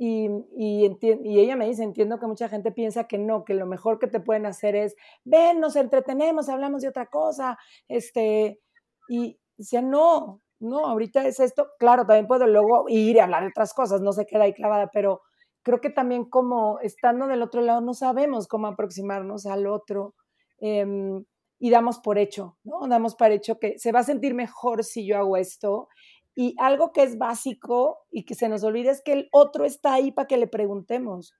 Y, 0.00 0.28
y, 0.56 0.96
y, 1.24 1.40
ella 1.40 1.56
me 1.56 1.66
dice, 1.66 1.82
entiendo 1.82 2.20
que 2.20 2.28
mucha 2.28 2.48
gente 2.48 2.70
piensa 2.70 3.08
que 3.08 3.18
no, 3.18 3.44
que 3.44 3.54
lo 3.54 3.66
mejor 3.66 3.98
que 3.98 4.06
te 4.06 4.20
pueden 4.20 4.46
hacer 4.46 4.76
es, 4.76 4.94
ven, 5.24 5.58
nos 5.58 5.74
entretenemos, 5.74 6.48
hablamos 6.48 6.82
de 6.82 6.88
otra 6.88 7.06
cosa, 7.06 7.58
este, 7.88 8.60
y 9.08 9.40
decía, 9.56 9.82
no, 9.82 10.40
no, 10.60 10.86
ahorita 10.86 11.26
es 11.26 11.40
esto, 11.40 11.68
claro, 11.78 12.06
también 12.06 12.26
puedo 12.26 12.46
luego 12.46 12.84
ir 12.88 13.16
y 13.16 13.18
hablar 13.20 13.42
de 13.42 13.48
otras 13.50 13.72
cosas, 13.74 14.00
no 14.00 14.12
se 14.12 14.26
queda 14.26 14.44
ahí 14.44 14.54
clavada, 14.54 14.90
pero 14.92 15.22
creo 15.62 15.80
que 15.80 15.90
también 15.90 16.24
como 16.24 16.80
estando 16.80 17.26
del 17.26 17.42
otro 17.42 17.60
lado 17.60 17.80
no 17.80 17.94
sabemos 17.94 18.48
cómo 18.48 18.66
aproximarnos 18.68 19.46
al 19.46 19.66
otro 19.66 20.14
em, 20.58 21.24
y 21.60 21.70
damos 21.70 21.98
por 22.00 22.18
hecho, 22.18 22.58
¿no? 22.64 22.86
Damos 22.88 23.14
por 23.16 23.30
hecho 23.32 23.58
que 23.58 23.78
se 23.78 23.92
va 23.92 24.00
a 24.00 24.04
sentir 24.04 24.34
mejor 24.34 24.84
si 24.84 25.06
yo 25.06 25.18
hago 25.18 25.36
esto 25.36 25.88
y 26.34 26.54
algo 26.58 26.92
que 26.92 27.02
es 27.02 27.18
básico 27.18 27.98
y 28.10 28.24
que 28.24 28.34
se 28.34 28.48
nos 28.48 28.62
olvida 28.64 28.92
es 28.92 29.02
que 29.02 29.12
el 29.12 29.28
otro 29.32 29.64
está 29.64 29.94
ahí 29.94 30.12
para 30.12 30.28
que 30.28 30.36
le 30.36 30.46
preguntemos, 30.46 31.34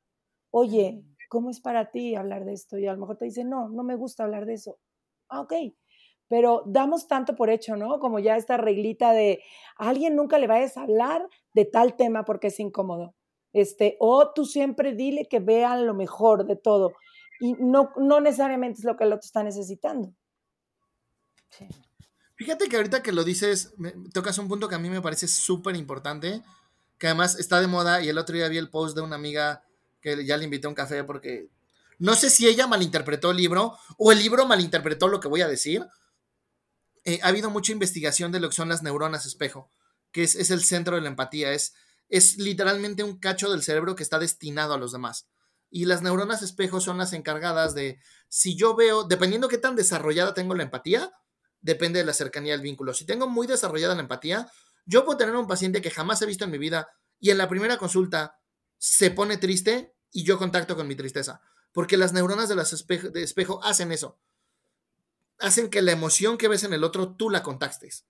oye, 0.50 1.02
¿cómo 1.28 1.50
es 1.50 1.61
para 1.61 1.90
ti 1.90 2.14
hablar 2.16 2.44
de 2.44 2.52
esto? 2.54 2.78
Y 2.78 2.87
a 2.87 2.92
lo 2.94 3.00
mejor 3.00 3.16
te 3.18 3.26
dice, 3.26 3.44
no, 3.44 3.68
no 3.68 3.85
me 3.85 3.96
gusta 3.96 4.24
hablar 4.24 4.46
de 4.46 4.54
eso. 4.54 4.78
Ah, 5.28 5.40
ok. 5.42 5.52
Pero 6.29 6.62
damos 6.67 7.09
tanto 7.09 7.35
por 7.35 7.51
hecho, 7.51 7.77
¿no? 7.77 7.99
Como 7.99 8.19
ya 8.19 8.37
esta 8.37 8.57
reglita 8.57 9.12
de 9.12 9.43
a 9.79 9.88
alguien 9.88 10.14
nunca 10.14 10.38
le 10.38 10.47
vayas 10.47 10.77
a 10.77 10.83
hablar 10.83 11.27
de 11.55 11.64
tal 11.64 11.97
tema 11.97 12.25
porque 12.25 12.49
es 12.49 12.61
incómodo. 12.61 13.14
Este, 13.53 13.97
o 13.99 14.33
tú 14.33 14.45
siempre 14.45 14.95
dile 14.95 15.27
que 15.29 15.41
vean 15.41 15.87
lo 15.87 15.95
mejor 15.95 16.47
de 16.47 16.57
todo. 16.57 16.93
Y 17.41 17.55
no, 17.55 17.93
no 17.97 18.21
necesariamente 18.21 18.81
es 18.81 18.85
lo 18.85 18.97
que 18.97 19.05
el 19.05 19.12
otro 19.12 19.25
está 19.25 19.43
necesitando. 19.43 20.12
Sí. 21.51 21.67
Fíjate 22.38 22.69
que 22.69 22.77
ahorita 22.77 23.03
que 23.03 23.11
lo 23.11 23.25
dices, 23.25 23.75
tocas 24.12 24.38
un 24.38 24.47
punto 24.47 24.69
que 24.69 24.77
a 24.77 24.79
mí 24.79 24.88
me 24.88 25.03
parece 25.03 25.27
súper 25.27 25.75
importante, 25.75 26.41
que 26.97 27.09
además 27.09 27.37
está 27.37 27.61
de 27.61 27.67
moda 27.67 28.01
y 28.01 28.09
el 28.09 28.19
otro 28.19 28.37
día 28.37 28.49
vi 28.49 28.59
el 28.59 28.71
post 28.71 28.95
de 28.95 29.03
una 29.03 29.17
amiga 29.17 29.64
que 30.01 30.25
ya 30.25 30.37
le 30.37 30.45
invité 30.45 30.69
a 30.69 30.71
un 30.71 30.77
café 30.77 31.03
porque 31.03 31.49
no 31.99 32.14
sé 32.14 32.31
si 32.31 32.47
ella 32.47 32.69
malinterpretó 32.69 33.33
el 33.33 33.38
libro 33.38 33.77
o 33.97 34.12
el 34.12 34.21
libro 34.21 34.47
malinterpretó 34.47 35.09
lo 35.09 35.19
que 35.19 35.27
voy 35.27 35.41
a 35.41 35.49
decir. 35.49 35.85
Eh, 37.04 37.20
ha 37.22 37.28
habido 37.28 37.50
mucha 37.50 37.72
investigación 37.72 38.32
de 38.32 38.40
lo 38.40 38.48
que 38.48 38.56
son 38.56 38.68
las 38.68 38.82
neuronas 38.82 39.26
espejo, 39.26 39.72
que 40.12 40.22
es, 40.22 40.50
el 40.50 40.62
centro 40.62 40.96
de 40.96 41.02
la 41.02 41.08
empatía, 41.08 41.52
es, 41.52 41.74
literalmente 42.38 43.02
un 43.02 43.18
cacho 43.18 43.50
del 43.50 43.62
cerebro 43.62 43.94
que 43.94 44.02
está 44.02 44.18
destinado 44.18 44.74
a 44.74 44.78
los 44.78 44.92
demás. 44.92 45.28
Y 45.70 45.84
las 45.84 46.02
neuronas 46.02 46.42
espejo 46.42 46.80
son 46.80 46.98
las 46.98 47.12
encargadas 47.12 47.74
de, 47.74 48.00
si 48.28 48.56
yo 48.56 48.74
veo, 48.74 49.04
dependiendo 49.04 49.48
qué 49.48 49.58
tan 49.58 49.76
desarrollada 49.76 50.32
tengo 50.32 50.54
la 50.54 50.62
empatía, 50.62 51.12
depende 51.61 51.98
de 51.98 52.06
la 52.06 52.14
cercanía 52.14 52.52
del 52.52 52.62
vínculo. 52.62 52.94
Si 52.94 53.04
tengo 53.04 53.28
muy 53.28 53.46
desarrollada 53.46 53.94
la 53.94 54.00
empatía, 54.00 54.50
yo 54.87 55.04
puedo 55.04 55.18
tener 55.18 55.37
un 55.37 55.46
paciente 55.46 55.82
que 55.82 55.90
jamás 55.90 56.22
he 56.22 56.26
visto 56.26 56.44
en 56.44 56.50
mi 56.50 56.58
vida 56.58 56.88
y 57.18 57.30
en 57.30 57.38
la 57.38 57.48
primera 57.48 57.76
consulta 57.76 58.38
se 58.78 59.11
pone 59.11 59.37
triste 59.37 59.94
y 60.11 60.24
yo 60.24 60.38
contacto 60.38 60.76
con 60.76 60.87
mi 60.87 60.94
tristeza. 60.94 61.42
Porque 61.72 61.98
las 61.98 62.12
neuronas 62.12 62.48
de, 62.48 62.56
las 62.56 62.87
de 62.87 63.22
espejo 63.22 63.62
hacen 63.62 63.92
eso. 63.92 64.18
Hacen 65.38 65.70
que 65.70 65.83
la 65.83 65.92
emoción 65.92 66.38
que 66.38 66.48
ves 66.48 66.64
en 66.64 66.72
el 66.72 66.85
otro 66.85 67.14
tú 67.14 67.31
la 67.31 67.42
contactes. 67.42 68.07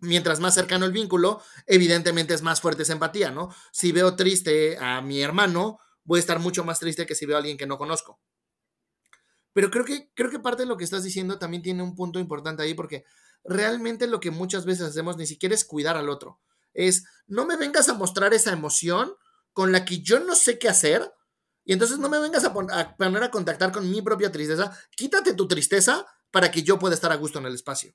Mientras 0.00 0.40
más 0.40 0.54
cercano 0.54 0.86
el 0.86 0.92
vínculo, 0.92 1.42
evidentemente 1.66 2.32
es 2.32 2.42
más 2.42 2.60
fuerte 2.60 2.84
esa 2.84 2.92
empatía, 2.92 3.30
¿no? 3.30 3.54
Si 3.72 3.92
veo 3.92 4.14
triste 4.14 4.78
a 4.78 5.00
mi 5.00 5.20
hermano, 5.20 5.80
voy 6.04 6.18
a 6.18 6.20
estar 6.20 6.38
mucho 6.38 6.64
más 6.64 6.78
triste 6.78 7.04
que 7.04 7.14
si 7.14 7.26
veo 7.26 7.36
a 7.36 7.40
alguien 7.40 7.58
que 7.58 7.66
no 7.66 7.78
conozco. 7.78 8.20
Pero 9.52 9.70
creo 9.70 9.84
que, 9.84 10.10
creo 10.14 10.30
que 10.30 10.38
parte 10.38 10.62
de 10.62 10.68
lo 10.68 10.76
que 10.76 10.84
estás 10.84 11.02
diciendo 11.02 11.38
también 11.38 11.62
tiene 11.62 11.82
un 11.82 11.96
punto 11.96 12.20
importante 12.20 12.62
ahí, 12.62 12.74
porque 12.74 13.04
realmente 13.44 14.06
lo 14.06 14.20
que 14.20 14.30
muchas 14.30 14.64
veces 14.64 14.86
hacemos 14.86 15.16
ni 15.16 15.26
siquiera 15.26 15.54
es 15.54 15.64
cuidar 15.64 15.96
al 15.96 16.08
otro. 16.08 16.40
Es, 16.74 17.04
no 17.26 17.44
me 17.44 17.56
vengas 17.56 17.88
a 17.88 17.94
mostrar 17.94 18.32
esa 18.34 18.52
emoción 18.52 19.12
con 19.52 19.72
la 19.72 19.84
que 19.84 20.00
yo 20.00 20.20
no 20.20 20.36
sé 20.36 20.58
qué 20.58 20.68
hacer, 20.68 21.12
y 21.64 21.72
entonces 21.72 21.98
no 21.98 22.08
me 22.08 22.20
vengas 22.20 22.44
a, 22.44 22.54
poner 22.54 23.22
a 23.22 23.30
contactar 23.30 23.72
con 23.72 23.90
mi 23.90 24.00
propia 24.00 24.30
tristeza. 24.30 24.78
Quítate 24.96 25.34
tu 25.34 25.48
tristeza 25.48 26.06
para 26.30 26.50
que 26.50 26.62
yo 26.62 26.78
pueda 26.78 26.94
estar 26.94 27.12
a 27.12 27.16
gusto 27.16 27.38
en 27.38 27.46
el 27.46 27.54
espacio. 27.54 27.94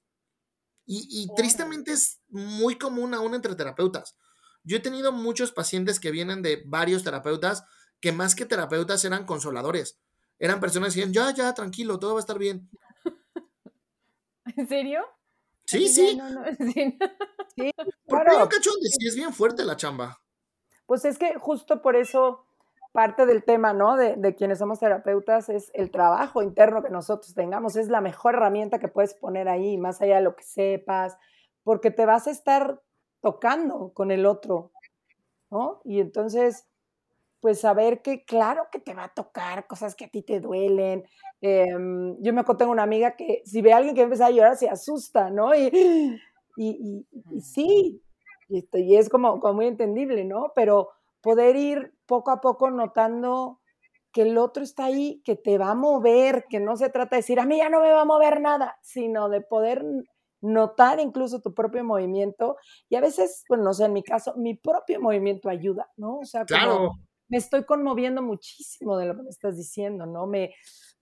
Y, 0.86 1.08
y 1.10 1.34
tristemente 1.36 1.92
es 1.92 2.22
muy 2.30 2.78
común 2.78 3.14
aún 3.14 3.36
entre 3.36 3.56
terapeutas. 3.56 4.18
Yo 4.64 4.78
he 4.78 4.82
tenido 4.82 5.12
muchos 5.12 5.52
pacientes 5.52 6.00
que 6.00 6.12
vienen 6.12 6.42
de 6.42 6.64
varios 6.66 7.04
terapeutas 7.04 7.64
que 8.00 8.12
más 8.12 8.36
que 8.36 8.46
terapeutas 8.46 9.04
eran 9.06 9.26
consoladores 9.26 10.00
eran 10.44 10.60
personas 10.60 10.94
que 10.94 11.00
decían, 11.00 11.14
ya, 11.14 11.34
ya, 11.34 11.54
tranquilo, 11.54 12.00
todo 12.00 12.16
va 12.16 12.20
a 12.20 12.22
estar 12.22 12.38
bien. 12.38 12.70
¿En 14.58 14.68
serio? 14.68 15.06
Sí, 15.66 15.88
sí. 15.88 16.18
No, 16.18 16.30
no, 16.30 16.44
sí. 16.58 16.96
sí 17.56 17.72
claro. 18.08 18.50
sí 18.52 19.08
es 19.08 19.16
bien 19.16 19.34
fuerte 19.34 19.64
la 19.64 19.78
chamba. 19.78 20.22
Pues 20.86 21.06
es 21.06 21.18
que 21.18 21.36
justo 21.36 21.82
por 21.82 21.96
eso 21.96 22.46
parte 22.94 23.26
del 23.26 23.44
tema, 23.44 23.74
¿no? 23.74 23.98
De, 23.98 24.16
de, 24.16 24.36
quienes 24.36 24.60
somos 24.60 24.80
terapeutas 24.80 25.50
es 25.50 25.72
el 25.74 25.92
trabajo 25.92 26.42
interno 26.42 26.82
que 26.82 26.90
nosotros 26.90 27.34
tengamos. 27.34 27.76
Es 27.76 27.90
la 27.90 28.00
mejor 28.00 28.36
herramienta 28.36 28.80
que 28.80 28.88
puedes 28.88 29.16
poner 29.16 29.50
ahí, 29.50 29.78
más 29.78 30.02
allá 30.02 30.18
de 30.18 30.22
lo 30.22 30.36
que 30.36 30.44
sepas, 30.44 31.18
porque 31.64 31.92
te 31.92 32.06
vas 32.06 32.28
a 32.28 32.32
estar 32.32 32.82
tocando 33.20 33.92
con 33.94 34.12
el 34.12 34.26
otro, 34.26 34.72
¿no? 35.50 35.82
Y 35.84 36.00
entonces, 36.00 36.68
pues 37.40 37.60
saber 37.62 38.02
que 38.02 38.24
claro 38.26 38.68
que 38.72 38.80
te 38.80 38.94
va 38.94 39.06
a 39.06 39.14
tocar 39.14 39.66
cosas 39.66 39.96
que 39.96 40.06
a 40.06 40.10
ti 40.10 40.22
te 40.22 40.40
duelen. 40.40 41.04
Em, 41.42 42.16
yo 42.22 42.32
me 42.32 42.42
acuerdo, 42.42 42.60
tengo 42.60 42.72
una 42.72 42.84
amiga 42.84 43.16
que 43.16 43.42
si 43.46 43.62
ve 43.62 43.74
a 43.74 43.78
alguien 43.78 43.96
que 43.96 44.02
empieza 44.04 44.28
a 44.28 44.32
llorar 44.32 44.56
se 44.56 44.70
asusta, 44.70 45.30
¿no? 45.30 45.54
Y, 45.56 45.68
y, 46.56 47.08
y, 47.32 47.42
sí, 47.42 48.04
y, 48.50 48.96
es 48.96 49.10
como, 49.10 49.40
como 49.40 49.56
muy 49.56 49.68
entendible, 49.68 50.24
¿no? 50.24 50.52
Pero 50.54 50.90
poder 51.22 51.56
ir 51.56 51.93
poco 52.06 52.32
a 52.32 52.42
poco 52.42 52.70
notando 52.70 53.60
que 54.12 54.24
el 54.24 54.38
otro 54.38 54.64
está 54.64 54.86
ahí, 54.86 55.22
que 55.26 55.36
te 55.36 55.58
va 55.58 55.72
a 55.72 55.76
mover, 55.76 56.46
que 56.50 56.60
no 56.60 56.78
se 56.78 56.90
trata 56.90 57.16
de 57.16 57.22
decir, 57.22 57.40
a 57.40 57.46
mí 57.46 57.58
ya 57.58 57.70
no 57.70 57.82
me 57.82 57.92
va 57.92 58.02
a 58.02 58.06
mover 58.06 58.42
nada, 58.42 58.78
sino 58.82 59.28
de 59.30 59.42
poder 59.42 59.84
notar 60.42 61.00
incluso 61.00 61.42
tu 61.42 61.54
propio 61.54 61.84
movimiento. 61.84 62.58
Y 62.90 62.96
a 62.96 63.02
veces, 63.02 63.44
bueno, 63.50 63.64
no 63.64 63.74
sé, 63.74 63.86
en 63.86 63.94
mi 63.94 64.04
caso, 64.04 64.36
mi 64.38 64.56
propio 64.56 65.02
movimiento 65.02 65.50
ayuda, 65.50 65.90
¿no? 65.98 66.20
O 66.20 66.26
sea, 66.26 66.46
claro 66.46 66.94
me 67.34 67.40
estoy 67.40 67.64
conmoviendo 67.64 68.22
muchísimo 68.22 68.96
de 68.96 69.08
lo 69.08 69.16
que 69.16 69.24
me 69.24 69.30
estás 69.30 69.58
diciendo, 69.58 70.06
¿no? 70.06 70.28
Me, 70.28 70.54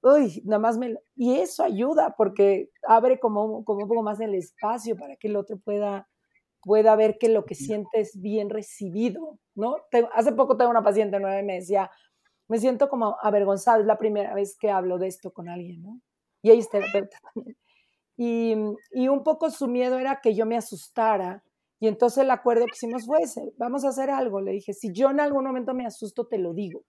uy, 0.02 0.42
nada 0.46 0.60
más 0.60 0.78
me... 0.78 0.96
Y 1.16 1.36
eso 1.36 1.62
ayuda 1.62 2.16
porque 2.18 2.70
abre 2.88 3.20
como, 3.20 3.66
como 3.66 3.84
un 3.84 3.90
poco 3.90 4.02
más 4.02 4.20
el 4.22 4.36
espacio 4.36 4.96
para 4.96 5.18
que 5.18 5.28
el 5.28 5.36
otro 5.36 5.60
pueda, 5.60 6.08
pueda 6.62 6.96
ver 6.96 7.18
que 7.18 7.30
lo 7.30 7.46
que 7.46 7.56
siente 7.56 8.00
es 8.00 8.20
bien 8.20 8.50
recibido, 8.50 9.40
¿no? 9.56 9.78
hace 10.14 10.32
poco 10.34 10.58
tengo 10.58 10.72
una 10.72 10.84
paciente 10.84 11.20
nueva 11.20 11.40
y 11.40 11.46
me 11.46 11.56
decía, 11.56 11.90
me 12.48 12.60
siento 12.60 12.90
como 12.90 13.18
avergonzada, 13.22 13.80
es 13.80 13.86
la 13.86 13.98
primera 13.98 14.34
vez 14.34 14.58
que 14.58 14.70
hablo 14.70 14.98
de 14.98 15.08
esto 15.08 15.32
con 15.32 15.50
alguien, 15.50 15.82
¿no? 15.82 16.02
Y 16.42 16.52
ella 16.52 16.60
es 16.60 16.70
terapeuta 16.70 17.18
también. 17.34 17.58
Y, 18.18 18.56
y 18.92 19.08
un 19.08 19.24
poco 19.24 19.50
su 19.50 19.68
miedo 19.68 19.98
era 19.98 20.20
que 20.22 20.36
yo 20.36 20.46
me 20.46 20.58
asustara 20.58 21.44
y 21.82 21.88
entonces 21.88 22.24
el 22.24 22.30
acuerdo 22.30 22.66
que 22.68 22.74
hicimos 22.76 23.08
fue 23.08 23.24
ese, 23.24 23.54
vamos 23.58 23.84
a 23.84 23.90
hacer 23.90 24.12
algo. 24.12 24.40
Le 24.40 24.52
dije, 24.52 24.72
si 24.72 24.94
yo 24.94 25.10
en 25.10 25.20
algún 25.20 25.44
momento 25.44 25.74
me 25.74 25.88
asusto, 25.88 26.28
te 26.28 26.38
lo 26.38 26.54
digo. 26.54 26.84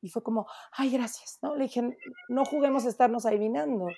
Y 0.00 0.10
fue 0.10 0.22
como, 0.22 0.46
ay, 0.70 0.92
gracias, 0.92 1.40
¿no? 1.42 1.56
Le 1.56 1.64
dije, 1.64 1.82
no 2.28 2.44
juguemos 2.44 2.86
a 2.86 2.88
estarnos 2.88 3.26
adivinando. 3.26 3.88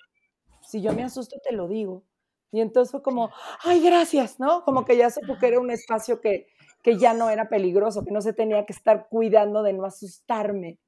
Si 0.62 0.80
yo 0.80 0.94
me 0.94 1.04
asusto, 1.04 1.36
te 1.46 1.54
lo 1.54 1.68
digo. 1.68 2.04
Y 2.52 2.60
entonces 2.60 2.92
fue 2.92 3.02
como, 3.02 3.30
ay, 3.64 3.82
gracias, 3.82 4.38
¿no? 4.38 4.62
Como 4.64 4.84
que 4.84 4.96
ya 4.96 5.10
supo 5.10 5.38
que 5.38 5.48
era 5.48 5.58
un 5.58 5.70
espacio 5.70 6.20
que, 6.20 6.46
que 6.82 6.98
ya 6.98 7.14
no 7.14 7.30
era 7.30 7.48
peligroso, 7.48 8.04
que 8.04 8.10
no 8.12 8.20
se 8.20 8.34
tenía 8.34 8.66
que 8.66 8.74
estar 8.74 9.08
cuidando 9.08 9.62
de 9.62 9.72
no 9.72 9.84
asustarme 9.86 10.78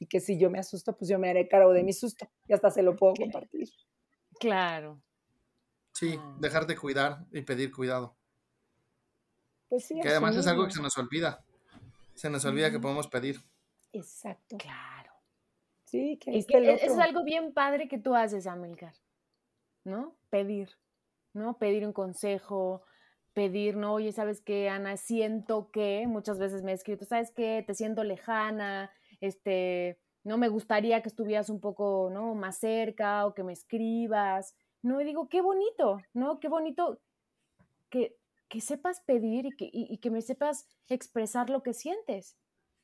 y 0.00 0.06
que 0.06 0.18
si 0.20 0.38
yo 0.38 0.50
me 0.50 0.58
asusto, 0.58 0.96
pues 0.96 1.08
yo 1.08 1.18
me 1.20 1.30
haré 1.30 1.46
cargo 1.48 1.72
de 1.72 1.84
mi 1.84 1.92
susto 1.92 2.28
y 2.48 2.52
hasta 2.52 2.70
se 2.70 2.82
lo 2.82 2.96
puedo 2.96 3.14
compartir. 3.14 3.68
Claro. 4.40 5.00
Sí, 5.92 6.18
Ah. 6.18 6.36
dejar 6.40 6.66
de 6.66 6.76
cuidar 6.76 7.18
y 7.30 7.42
pedir 7.42 7.70
cuidado. 7.72 8.16
Pues 9.68 9.86
sí, 9.86 10.00
Que 10.00 10.08
además 10.08 10.36
es 10.36 10.46
algo 10.48 10.64
que 10.66 10.72
se 10.72 10.82
nos 10.82 10.98
olvida. 10.98 11.44
Se 12.14 12.28
nos 12.28 12.44
olvida 12.44 12.70
que 12.72 12.80
podemos 12.80 13.06
pedir. 13.08 13.40
Exacto. 13.92 14.56
Claro. 14.58 15.12
Sí, 15.84 16.18
que 16.20 16.30
ahí 16.30 16.36
Y 16.36 16.40
está 16.40 16.58
el 16.58 16.64
que 16.64 16.70
e- 16.70 16.74
eso 16.74 16.84
es 16.86 16.90
otro. 16.92 17.02
algo 17.04 17.24
bien 17.24 17.52
padre 17.54 17.86
que 17.88 17.98
tú 17.98 18.14
haces, 18.16 18.48
Amilcar. 18.48 18.94
¿No? 19.84 20.16
Pedir. 20.30 20.70
¿No? 21.34 21.58
Pedir 21.58 21.86
un 21.86 21.92
consejo, 21.92 22.82
pedir, 23.34 23.76
¿no? 23.76 23.94
Oye, 23.94 24.12
¿sabes 24.12 24.40
qué, 24.40 24.68
Ana? 24.70 24.96
Siento 24.96 25.70
que, 25.70 26.06
muchas 26.06 26.38
veces 26.38 26.62
me 26.62 26.70
he 26.72 26.74
escrito, 26.74 27.04
¿sabes 27.04 27.32
qué? 27.32 27.62
Te 27.66 27.74
siento 27.74 28.04
lejana, 28.04 28.90
este, 29.20 29.98
no 30.22 30.38
me 30.38 30.48
gustaría 30.48 31.02
que 31.02 31.08
estuvieras 31.08 31.50
un 31.50 31.60
poco, 31.60 32.08
¿no? 32.12 32.34
Más 32.34 32.58
cerca 32.58 33.26
o 33.26 33.34
que 33.34 33.42
me 33.44 33.52
escribas. 33.52 34.54
No, 34.82 34.98
digo, 34.98 35.28
qué 35.28 35.42
bonito, 35.42 36.00
¿no? 36.14 36.40
Qué 36.40 36.48
bonito 36.48 37.00
que, 37.90 38.16
que 38.48 38.60
sepas 38.60 39.00
pedir 39.00 39.46
y 39.46 39.56
que, 39.56 39.68
y- 39.72 39.98
que 39.98 40.10
me 40.10 40.22
sepas 40.22 40.66
expresar 40.88 41.50
lo 41.50 41.62
que 41.62 41.74
sientes. 41.74 42.36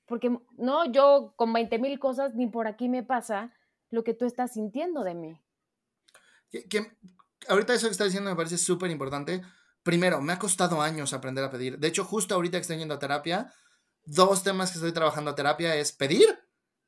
Porque 0.07 0.37
no, 0.57 0.85
yo 0.91 1.35
con 1.37 1.53
20 1.53 1.79
mil 1.79 1.99
cosas 1.99 2.35
ni 2.35 2.49
por 2.49 2.67
aquí 2.67 2.89
me 2.89 3.05
pasa 3.05 3.55
lo 3.91 4.03
que 4.03 4.15
tú 4.15 4.25
estás 4.25 4.53
sintiendo 4.55 5.05
de 5.05 5.15
mí. 5.15 5.41
Ahorita 7.49 7.75
eso 7.75 7.87
que 7.87 7.93
está 7.93 8.05
diciendo 8.05 8.31
me 8.31 8.37
parece 8.37 8.59
súper 8.59 8.91
importante. 8.91 9.43
Primero, 9.83 10.21
me 10.21 10.33
ha 10.33 10.39
costado 10.39 10.83
años 10.83 11.13
aprender 11.13 11.45
a 11.45 11.51
pedir. 11.51 11.79
De 11.79 11.89
hecho, 11.89 12.05
justo 12.05 12.35
ahorita 12.35 12.59
que 12.59 12.63
estoy 12.63 12.79
yendo 12.79 12.95
a 12.95 12.99
terapia, 12.99 13.53
dos 14.05 14.43
temas 14.43 14.71
que 14.71 14.79
estoy 14.79 14.93
trabajando 14.93 15.31
a 15.31 15.35
terapia 15.35 15.75
es 15.77 15.93
pedir 15.93 16.39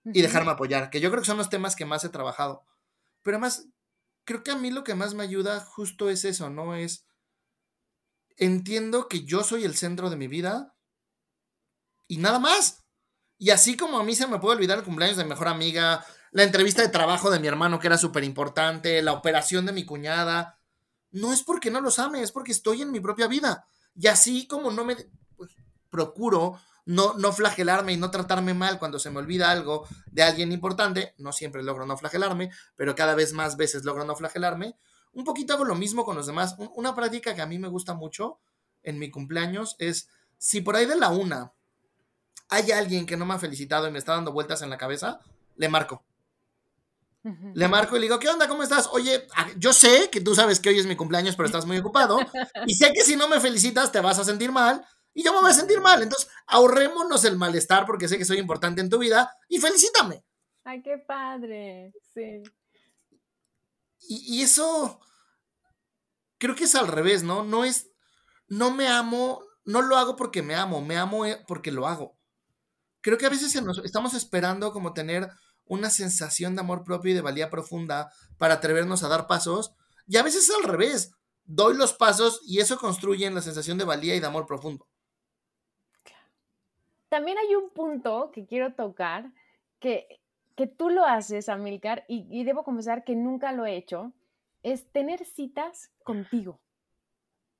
y 0.04 0.20
dejarme 0.20 0.50
apoyar, 0.50 0.90
que 0.90 1.00
yo 1.00 1.10
creo 1.10 1.22
que 1.22 1.28
son 1.28 1.38
los 1.38 1.48
temas 1.48 1.76
que 1.76 1.86
más 1.86 2.04
he 2.04 2.08
trabajado. 2.08 2.64
Pero 3.22 3.36
además, 3.36 3.68
creo 4.24 4.42
que 4.42 4.50
a 4.50 4.56
mí 4.56 4.70
lo 4.70 4.84
que 4.84 4.94
más 4.94 5.14
me 5.14 5.22
ayuda 5.22 5.60
justo 5.60 6.10
es 6.10 6.24
eso, 6.24 6.50
¿no? 6.50 6.74
Es, 6.74 7.06
entiendo 8.36 9.08
que 9.08 9.24
yo 9.24 9.44
soy 9.44 9.64
el 9.64 9.76
centro 9.76 10.10
de 10.10 10.16
mi 10.16 10.26
vida 10.26 10.74
y 12.08 12.18
nada 12.18 12.38
más. 12.38 12.84
Y 13.38 13.50
así 13.50 13.76
como 13.76 13.98
a 13.98 14.04
mí 14.04 14.14
se 14.14 14.26
me 14.26 14.38
puede 14.38 14.56
olvidar 14.56 14.78
el 14.78 14.84
cumpleaños 14.84 15.16
de 15.16 15.24
mi 15.24 15.30
mejor 15.30 15.48
amiga, 15.48 16.04
la 16.32 16.42
entrevista 16.44 16.82
de 16.82 16.88
trabajo 16.88 17.30
de 17.30 17.38
mi 17.40 17.46
hermano 17.48 17.78
que 17.78 17.86
era 17.86 17.98
súper 17.98 18.24
importante, 18.24 19.02
la 19.02 19.12
operación 19.12 19.66
de 19.66 19.72
mi 19.72 19.84
cuñada, 19.86 20.58
no 21.12 21.32
es 21.32 21.42
porque 21.42 21.70
no 21.70 21.80
los 21.80 21.98
ame, 21.98 22.22
es 22.22 22.32
porque 22.32 22.52
estoy 22.52 22.82
en 22.82 22.90
mi 22.90 23.00
propia 23.00 23.28
vida. 23.28 23.66
Y 23.94 24.06
así 24.08 24.46
como 24.46 24.70
no 24.70 24.84
me 24.84 24.96
pues, 25.36 25.50
procuro 25.90 26.58
no, 26.86 27.14
no 27.14 27.32
flagelarme 27.32 27.92
y 27.92 27.96
no 27.98 28.10
tratarme 28.10 28.54
mal 28.54 28.78
cuando 28.78 28.98
se 28.98 29.10
me 29.10 29.18
olvida 29.18 29.50
algo 29.50 29.86
de 30.10 30.22
alguien 30.22 30.52
importante, 30.52 31.14
no 31.18 31.32
siempre 31.32 31.62
logro 31.62 31.86
no 31.86 31.96
flagelarme, 31.96 32.50
pero 32.76 32.94
cada 32.96 33.14
vez 33.14 33.32
más 33.34 33.56
veces 33.56 33.84
logro 33.84 34.04
no 34.04 34.16
flagelarme, 34.16 34.76
un 35.12 35.24
poquito 35.24 35.52
hago 35.54 35.64
lo 35.66 35.74
mismo 35.74 36.04
con 36.04 36.16
los 36.16 36.26
demás. 36.26 36.54
Un- 36.58 36.72
Una 36.74 36.94
práctica 36.94 37.34
que 37.34 37.42
a 37.42 37.46
mí 37.46 37.58
me 37.58 37.68
gusta 37.68 37.94
mucho 37.94 38.40
en 38.82 38.98
mi 38.98 39.10
cumpleaños 39.10 39.76
es, 39.78 40.08
si 40.38 40.60
por 40.62 40.76
ahí 40.76 40.86
de 40.86 40.96
la 40.96 41.10
una 41.10 41.52
hay 42.48 42.70
alguien 42.72 43.06
que 43.06 43.16
no 43.16 43.26
me 43.26 43.34
ha 43.34 43.38
felicitado 43.38 43.88
y 43.88 43.90
me 43.90 43.98
está 43.98 44.12
dando 44.14 44.32
vueltas 44.32 44.62
en 44.62 44.70
la 44.70 44.78
cabeza, 44.78 45.20
le 45.56 45.68
marco. 45.68 46.04
Le 47.54 47.68
marco 47.68 47.96
y 47.96 48.00
le 48.00 48.06
digo, 48.06 48.18
¿qué 48.18 48.28
onda? 48.28 48.48
¿Cómo 48.48 48.62
estás? 48.64 48.88
Oye, 48.92 49.26
a- 49.36 49.52
yo 49.56 49.72
sé 49.72 50.10
que 50.10 50.20
tú 50.20 50.34
sabes 50.34 50.58
que 50.58 50.70
hoy 50.70 50.78
es 50.78 50.86
mi 50.86 50.96
cumpleaños, 50.96 51.36
pero 51.36 51.46
estás 51.46 51.66
muy 51.66 51.78
ocupado. 51.78 52.18
Y 52.66 52.74
sé 52.74 52.92
que 52.92 53.02
si 53.02 53.14
no 53.16 53.28
me 53.28 53.40
felicitas 53.40 53.92
te 53.92 54.00
vas 54.00 54.18
a 54.18 54.24
sentir 54.24 54.50
mal. 54.50 54.84
Y 55.14 55.22
yo 55.22 55.32
me 55.32 55.40
voy 55.40 55.50
a 55.50 55.54
sentir 55.54 55.80
mal. 55.80 56.02
Entonces, 56.02 56.28
ahorrémonos 56.46 57.24
el 57.24 57.36
malestar 57.36 57.86
porque 57.86 58.08
sé 58.08 58.18
que 58.18 58.24
soy 58.24 58.38
importante 58.38 58.80
en 58.80 58.88
tu 58.90 58.98
vida 58.98 59.30
y 59.48 59.58
felicítame. 59.58 60.24
Ay, 60.64 60.82
qué 60.82 60.98
padre. 60.98 61.92
Sí. 62.14 62.42
Y, 64.08 64.38
y 64.38 64.42
eso 64.42 65.00
creo 66.38 66.54
que 66.56 66.64
es 66.64 66.74
al 66.74 66.88
revés, 66.88 67.22
¿no? 67.22 67.44
No 67.44 67.64
es, 67.64 67.90
no 68.48 68.70
me 68.72 68.88
amo, 68.88 69.42
no 69.64 69.82
lo 69.82 69.96
hago 69.96 70.16
porque 70.16 70.42
me 70.42 70.54
amo, 70.54 70.80
me 70.80 70.96
amo 70.96 71.24
eh, 71.26 71.42
porque 71.46 71.70
lo 71.70 71.86
hago. 71.86 72.16
Creo 73.00 73.18
que 73.18 73.26
a 73.26 73.30
veces 73.30 73.60
nos- 73.62 73.78
estamos 73.84 74.14
esperando 74.14 74.72
como 74.72 74.92
tener 74.92 75.28
una 75.66 75.90
sensación 75.90 76.54
de 76.54 76.60
amor 76.60 76.84
propio 76.84 77.12
y 77.12 77.14
de 77.14 77.20
valía 77.20 77.50
profunda 77.50 78.12
para 78.38 78.54
atrevernos 78.54 79.02
a 79.02 79.08
dar 79.08 79.26
pasos. 79.26 79.74
Y 80.06 80.16
a 80.16 80.22
veces 80.22 80.48
es 80.48 80.54
al 80.54 80.64
revés. 80.64 81.12
Doy 81.44 81.76
los 81.76 81.92
pasos 81.92 82.40
y 82.46 82.60
eso 82.60 82.78
construye 82.78 83.30
la 83.30 83.42
sensación 83.42 83.78
de 83.78 83.84
valía 83.84 84.14
y 84.14 84.20
de 84.20 84.26
amor 84.26 84.46
profundo. 84.46 84.86
También 87.08 87.36
hay 87.38 87.54
un 87.54 87.70
punto 87.70 88.30
que 88.32 88.46
quiero 88.46 88.74
tocar 88.74 89.32
que, 89.80 90.20
que 90.56 90.66
tú 90.66 90.88
lo 90.88 91.04
haces, 91.04 91.48
Amilcar, 91.48 92.04
y, 92.08 92.26
y 92.30 92.44
debo 92.44 92.64
confesar 92.64 93.04
que 93.04 93.14
nunca 93.14 93.52
lo 93.52 93.66
he 93.66 93.76
hecho, 93.76 94.12
es 94.62 94.90
tener 94.92 95.24
citas 95.24 95.90
contigo. 96.04 96.60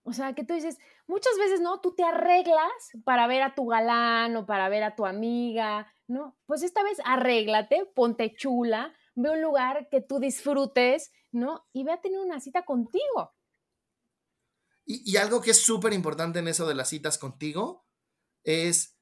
O 0.05 0.13
sea, 0.13 0.35
que 0.35 0.45
tú 0.45 0.55
dices, 0.55 0.79
muchas 1.07 1.37
veces, 1.39 1.61
¿no? 1.61 1.81
Tú 1.81 1.95
te 1.95 2.03
arreglas 2.03 2.93
para 3.05 3.27
ver 3.27 3.43
a 3.43 3.55
tu 3.55 3.67
galán 3.67 4.37
o 4.37 4.47
para 4.47 4.69
ver 4.69 4.83
a 4.83 4.97
tu 4.97 5.07
amiga, 5.07 5.92
¿no? 6.07 6.39
Pues 6.47 6.63
esta 6.63 6.83
vez 6.83 6.99
arréglate, 7.05 7.87
ponte 7.95 8.35
chula, 8.35 8.95
ve 9.15 9.31
un 9.31 9.43
lugar 9.43 9.89
que 9.91 10.01
tú 10.01 10.19
disfrutes, 10.19 11.13
¿no? 11.31 11.67
Y 11.73 11.85
ve 11.85 11.93
a 11.93 12.01
tener 12.01 12.21
una 12.21 12.41
cita 12.41 12.65
contigo. 12.65 13.35
Y, 14.85 15.11
y 15.11 15.17
algo 15.17 15.41
que 15.41 15.53
es 15.53 15.63
súper 15.63 15.93
importante 15.93 16.41
en 16.41 16.49
eso 16.49 16.67
de 16.67 16.75
las 16.75 16.89
citas 16.89 17.19
contigo 17.19 17.87
es 18.43 18.99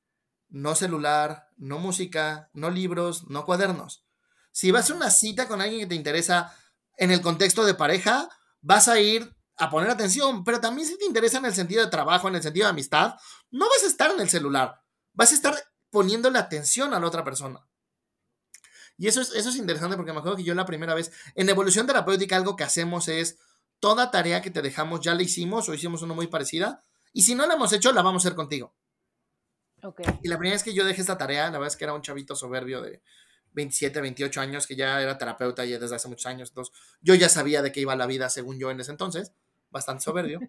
no 0.48 0.74
celular, 0.74 1.48
no 1.56 1.78
música, 1.78 2.50
no 2.52 2.70
libros, 2.70 3.28
no 3.28 3.44
cuadernos. 3.44 4.06
Si 4.52 4.70
vas 4.70 4.90
a 4.90 4.94
una 4.94 5.10
cita 5.10 5.48
con 5.48 5.60
alguien 5.60 5.80
que 5.80 5.86
te 5.86 5.94
interesa 5.94 6.54
en 6.96 7.10
el 7.10 7.22
contexto 7.22 7.64
de 7.64 7.74
pareja, 7.74 8.28
vas 8.60 8.88
a 8.88 9.00
ir 9.00 9.34
a 9.56 9.70
poner 9.70 9.90
atención, 9.90 10.42
pero 10.42 10.60
también 10.60 10.88
si 10.88 10.98
te 10.98 11.04
interesa 11.04 11.38
en 11.38 11.44
el 11.44 11.54
sentido 11.54 11.84
de 11.84 11.90
trabajo, 11.90 12.28
en 12.28 12.34
el 12.34 12.42
sentido 12.42 12.66
de 12.66 12.70
amistad, 12.70 13.14
no 13.50 13.68
vas 13.68 13.84
a 13.84 13.86
estar 13.86 14.10
en 14.10 14.20
el 14.20 14.28
celular, 14.28 14.82
vas 15.12 15.32
a 15.32 15.34
estar 15.34 15.54
poniéndole 15.90 16.38
atención 16.38 16.94
a 16.94 17.00
la 17.00 17.06
otra 17.06 17.24
persona. 17.24 17.66
Y 18.96 19.08
eso 19.08 19.20
es, 19.20 19.34
eso 19.34 19.48
es 19.48 19.56
interesante 19.56 19.96
porque 19.96 20.12
me 20.12 20.18
acuerdo 20.18 20.36
que 20.36 20.44
yo 20.44 20.54
la 20.54 20.66
primera 20.66 20.94
vez, 20.94 21.10
en 21.34 21.48
evolución 21.48 21.86
terapéutica, 21.86 22.36
algo 22.36 22.56
que 22.56 22.64
hacemos 22.64 23.08
es 23.08 23.38
toda 23.78 24.10
tarea 24.10 24.42
que 24.42 24.50
te 24.50 24.62
dejamos 24.62 25.00
ya 25.00 25.14
la 25.14 25.22
hicimos 25.22 25.68
o 25.68 25.74
hicimos 25.74 26.02
una 26.02 26.14
muy 26.14 26.26
parecida, 26.26 26.84
y 27.12 27.22
si 27.22 27.34
no 27.34 27.46
la 27.46 27.54
hemos 27.54 27.72
hecho, 27.72 27.92
la 27.92 28.02
vamos 28.02 28.24
a 28.24 28.28
hacer 28.28 28.36
contigo. 28.36 28.74
Ok. 29.82 30.02
Y 30.22 30.28
la 30.28 30.36
primera 30.36 30.54
vez 30.54 30.62
que 30.62 30.74
yo 30.74 30.84
dejé 30.84 31.00
esta 31.00 31.18
tarea, 31.18 31.46
la 31.46 31.52
verdad 31.52 31.68
es 31.68 31.76
que 31.76 31.84
era 31.84 31.94
un 31.94 32.02
chavito 32.02 32.36
soberbio 32.36 32.82
de 32.82 33.02
27, 33.52 34.00
28 34.00 34.40
años, 34.40 34.66
que 34.66 34.76
ya 34.76 35.00
era 35.00 35.18
terapeuta 35.18 35.64
ya 35.64 35.78
desde 35.78 35.96
hace 35.96 36.08
muchos 36.08 36.26
años. 36.26 36.50
Entonces, 36.50 36.74
yo 37.00 37.14
ya 37.14 37.28
sabía 37.28 37.62
de 37.62 37.72
qué 37.72 37.80
iba 37.80 37.96
la 37.96 38.06
vida, 38.06 38.28
según 38.28 38.58
yo 38.58 38.70
en 38.70 38.80
ese 38.80 38.92
entonces, 38.92 39.32
bastante 39.70 40.04
soberbio. 40.04 40.40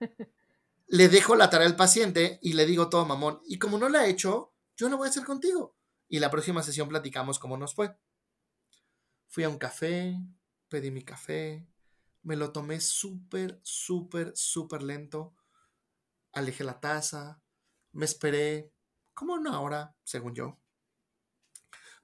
le 0.88 1.08
dejo 1.08 1.34
la 1.34 1.50
tarea 1.50 1.66
al 1.66 1.76
paciente 1.76 2.38
y 2.42 2.52
le 2.52 2.66
digo 2.66 2.88
todo 2.88 3.04
mamón. 3.06 3.40
Y 3.46 3.58
como 3.58 3.78
no 3.78 3.88
la 3.88 4.06
he 4.06 4.10
hecho, 4.10 4.52
yo 4.76 4.88
la 4.88 4.96
voy 4.96 5.06
a 5.06 5.10
hacer 5.10 5.24
contigo. 5.24 5.76
Y 6.08 6.18
la 6.20 6.30
próxima 6.30 6.62
sesión 6.62 6.88
platicamos 6.88 7.38
cómo 7.38 7.56
nos 7.56 7.74
fue. 7.74 7.96
Fui 9.28 9.44
a 9.44 9.48
un 9.48 9.58
café, 9.58 10.16
pedí 10.68 10.90
mi 10.90 11.02
café, 11.02 11.66
me 12.22 12.36
lo 12.36 12.52
tomé 12.52 12.80
súper, 12.80 13.60
súper, 13.62 14.32
súper 14.36 14.82
lento. 14.82 15.34
Alejé 16.32 16.64
la 16.64 16.80
taza, 16.80 17.42
me 17.92 18.04
esperé 18.04 18.72
como 19.14 19.34
una 19.34 19.60
hora, 19.60 19.96
según 20.04 20.34
yo. 20.34 20.60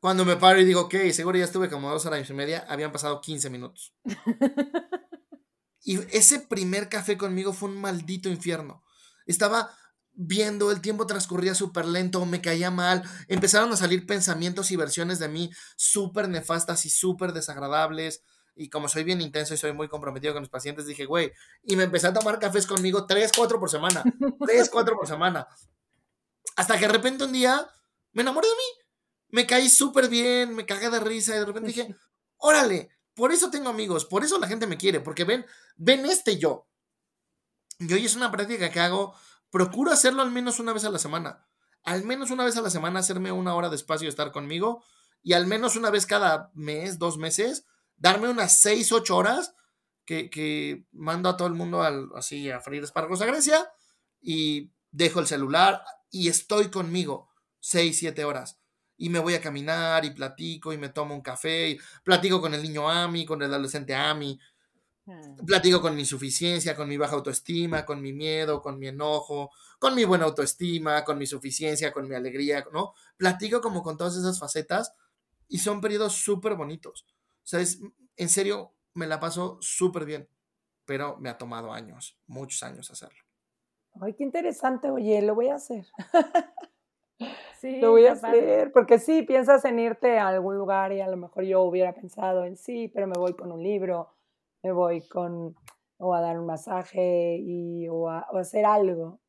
Cuando 0.00 0.24
me 0.24 0.36
paro 0.36 0.60
y 0.60 0.64
digo, 0.64 0.80
ok, 0.82 0.94
seguro 1.12 1.38
ya 1.38 1.44
estuve 1.44 1.70
como 1.70 1.90
dos 1.90 2.06
horas 2.06 2.28
y 2.28 2.32
media, 2.32 2.66
habían 2.68 2.90
pasado 2.90 3.20
15 3.20 3.50
minutos. 3.50 3.94
Y 5.84 5.98
ese 6.16 6.40
primer 6.40 6.88
café 6.88 7.16
conmigo 7.16 7.52
fue 7.52 7.68
un 7.68 7.80
maldito 7.80 8.28
infierno. 8.28 8.84
Estaba 9.26 9.76
viendo, 10.26 10.70
el 10.70 10.80
tiempo 10.80 11.06
transcurría 11.06 11.54
súper 11.54 11.86
lento, 11.86 12.24
me 12.26 12.40
caía 12.40 12.70
mal, 12.70 13.02
empezaron 13.28 13.72
a 13.72 13.76
salir 13.76 14.06
pensamientos 14.06 14.70
y 14.70 14.76
versiones 14.76 15.18
de 15.18 15.28
mí 15.28 15.50
súper 15.76 16.28
nefastas 16.28 16.84
y 16.86 16.90
súper 16.90 17.32
desagradables. 17.32 18.22
Y 18.54 18.68
como 18.68 18.88
soy 18.88 19.04
bien 19.04 19.20
intenso 19.20 19.54
y 19.54 19.56
soy 19.56 19.72
muy 19.72 19.88
comprometido 19.88 20.34
con 20.34 20.42
los 20.42 20.50
pacientes, 20.50 20.86
dije, 20.86 21.06
güey, 21.06 21.32
y 21.62 21.74
me 21.76 21.84
empecé 21.84 22.08
a 22.08 22.12
tomar 22.12 22.38
cafés 22.38 22.66
conmigo 22.66 23.06
tres, 23.06 23.32
cuatro 23.34 23.58
por 23.58 23.70
semana, 23.70 24.04
tres, 24.46 24.68
cuatro 24.68 24.96
por 24.96 25.06
semana. 25.06 25.46
Hasta 26.56 26.78
que 26.78 26.86
de 26.86 26.92
repente 26.92 27.24
un 27.24 27.32
día 27.32 27.66
me 28.12 28.22
enamoré 28.22 28.48
de 28.48 28.54
mí, 28.54 28.84
me 29.30 29.46
caí 29.46 29.70
súper 29.70 30.08
bien, 30.08 30.54
me 30.54 30.66
cagué 30.66 30.90
de 30.90 31.00
risa 31.00 31.34
y 31.34 31.38
de 31.38 31.46
repente 31.46 31.68
dije, 31.68 31.96
órale, 32.36 32.90
por 33.14 33.32
eso 33.32 33.50
tengo 33.50 33.70
amigos, 33.70 34.04
por 34.04 34.24
eso 34.24 34.38
la 34.38 34.48
gente 34.48 34.66
me 34.66 34.76
quiere, 34.76 35.00
porque 35.00 35.24
ven, 35.24 35.46
ven 35.76 36.04
este 36.06 36.38
yo. 36.38 36.68
Y 37.78 37.92
hoy 37.92 38.04
es 38.04 38.14
una 38.14 38.30
práctica 38.30 38.70
que 38.70 38.80
hago, 38.80 39.14
procuro 39.52 39.92
hacerlo 39.92 40.22
al 40.22 40.32
menos 40.32 40.58
una 40.58 40.72
vez 40.72 40.84
a 40.84 40.90
la 40.90 40.98
semana. 40.98 41.46
Al 41.84 42.04
menos 42.04 42.30
una 42.30 42.44
vez 42.44 42.56
a 42.56 42.62
la 42.62 42.70
semana 42.70 43.00
hacerme 43.00 43.30
una 43.30 43.54
hora 43.54 43.68
de 43.68 43.76
espacio 43.76 44.06
y 44.06 44.08
estar 44.08 44.32
conmigo. 44.32 44.82
Y 45.22 45.34
al 45.34 45.46
menos 45.46 45.76
una 45.76 45.90
vez 45.90 46.06
cada 46.06 46.50
mes, 46.54 46.98
dos 46.98 47.18
meses, 47.18 47.66
darme 47.96 48.28
unas 48.28 48.60
seis, 48.60 48.90
ocho 48.90 49.16
horas 49.16 49.54
que, 50.04 50.30
que 50.30 50.86
mando 50.90 51.28
a 51.28 51.36
todo 51.36 51.46
el 51.46 51.54
mundo 51.54 51.82
al, 51.82 52.08
así 52.16 52.50
a 52.50 52.60
freír 52.60 52.82
espárragos 52.82 53.20
a 53.20 53.26
Grecia. 53.26 53.70
Y 54.22 54.72
dejo 54.90 55.20
el 55.20 55.26
celular 55.26 55.84
y 56.10 56.28
estoy 56.28 56.70
conmigo 56.70 57.28
seis, 57.60 57.98
siete 57.98 58.24
horas. 58.24 58.58
Y 58.96 59.10
me 59.10 59.18
voy 59.18 59.34
a 59.34 59.40
caminar 59.42 60.04
y 60.06 60.12
platico 60.12 60.72
y 60.72 60.78
me 60.78 60.88
tomo 60.88 61.14
un 61.14 61.22
café 61.22 61.70
y 61.70 61.80
platico 62.04 62.40
con 62.40 62.54
el 62.54 62.62
niño 62.62 62.88
Ami, 62.88 63.26
con 63.26 63.42
el 63.42 63.52
adolescente 63.52 63.94
Ami. 63.94 64.38
Platico 65.46 65.80
con 65.80 65.96
mi 65.96 66.04
suficiencia, 66.04 66.76
con 66.76 66.88
mi 66.88 66.96
baja 66.96 67.16
autoestima, 67.16 67.84
con 67.84 68.00
mi 68.00 68.12
miedo, 68.12 68.60
con 68.60 68.78
mi 68.78 68.88
enojo, 68.88 69.50
con 69.78 69.94
mi 69.94 70.04
buena 70.04 70.26
autoestima, 70.26 71.04
con 71.04 71.18
mi 71.18 71.26
suficiencia, 71.26 71.92
con 71.92 72.08
mi 72.08 72.14
alegría, 72.14 72.64
¿no? 72.72 72.94
Platico 73.16 73.60
como 73.60 73.82
con 73.82 73.96
todas 73.96 74.16
esas 74.16 74.38
facetas 74.38 74.94
y 75.48 75.58
son 75.58 75.80
periodos 75.80 76.14
súper 76.14 76.54
bonitos. 76.54 77.06
O 77.08 77.46
sea, 77.46 77.60
es, 77.60 77.80
en 78.16 78.28
serio, 78.28 78.74
me 78.94 79.06
la 79.06 79.18
paso 79.18 79.58
súper 79.60 80.04
bien, 80.04 80.28
pero 80.84 81.16
me 81.18 81.28
ha 81.28 81.38
tomado 81.38 81.72
años, 81.72 82.18
muchos 82.26 82.62
años 82.62 82.90
hacerlo. 82.90 83.22
Ay, 84.00 84.14
qué 84.14 84.24
interesante, 84.24 84.90
oye, 84.90 85.20
lo 85.22 85.34
voy 85.34 85.48
a 85.48 85.56
hacer. 85.56 85.86
Sí, 87.58 87.80
lo 87.80 87.92
voy 87.92 88.06
a 88.06 88.12
hacer, 88.14 88.72
porque 88.72 88.98
sí, 88.98 89.22
piensas 89.22 89.64
en 89.64 89.78
irte 89.78 90.18
a 90.18 90.26
algún 90.26 90.56
lugar 90.56 90.92
y 90.92 91.00
a 91.00 91.06
lo 91.06 91.16
mejor 91.16 91.44
yo 91.44 91.62
hubiera 91.62 91.94
pensado 91.94 92.44
en 92.44 92.56
sí, 92.56 92.88
pero 92.92 93.06
me 93.06 93.16
voy 93.16 93.34
con 93.34 93.52
un 93.52 93.62
libro, 93.62 94.12
me 94.62 94.72
voy 94.72 95.06
con, 95.08 95.54
o 95.98 96.14
a 96.14 96.20
dar 96.20 96.38
un 96.38 96.46
masaje 96.46 97.36
y, 97.40 97.88
o, 97.88 98.08
a, 98.08 98.20
hacer 98.34 98.64
algo. 98.64 99.20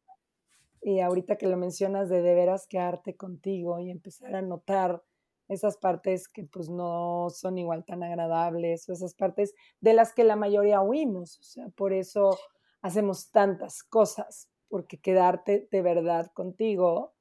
Y 0.81 0.99
ahorita 0.99 1.37
que 1.37 1.47
lo 1.47 1.57
mencionas 1.57 2.09
de 2.09 2.21
de 2.21 2.35
veras 2.35 2.67
quedarte 2.67 3.15
contigo 3.15 3.79
y 3.79 3.89
empezar 3.89 4.35
a 4.35 4.41
notar 4.41 5.03
esas 5.47 5.77
partes 5.77 6.27
que 6.27 6.43
pues 6.45 6.69
no 6.69 7.27
son 7.29 7.57
igual 7.57 7.85
tan 7.85 8.03
agradables 8.03 8.87
o 8.87 8.93
esas 8.93 9.13
partes 9.13 9.53
de 9.81 9.93
las 9.93 10.13
que 10.13 10.23
la 10.23 10.35
mayoría 10.35 10.81
huimos. 10.81 11.39
O 11.39 11.43
sea, 11.43 11.69
por 11.69 11.93
eso 11.93 12.37
hacemos 12.81 13.31
tantas 13.31 13.83
cosas, 13.83 14.49
porque 14.67 14.99
quedarte 14.99 15.67
de 15.71 15.81
verdad 15.81 16.31
contigo, 16.33 17.13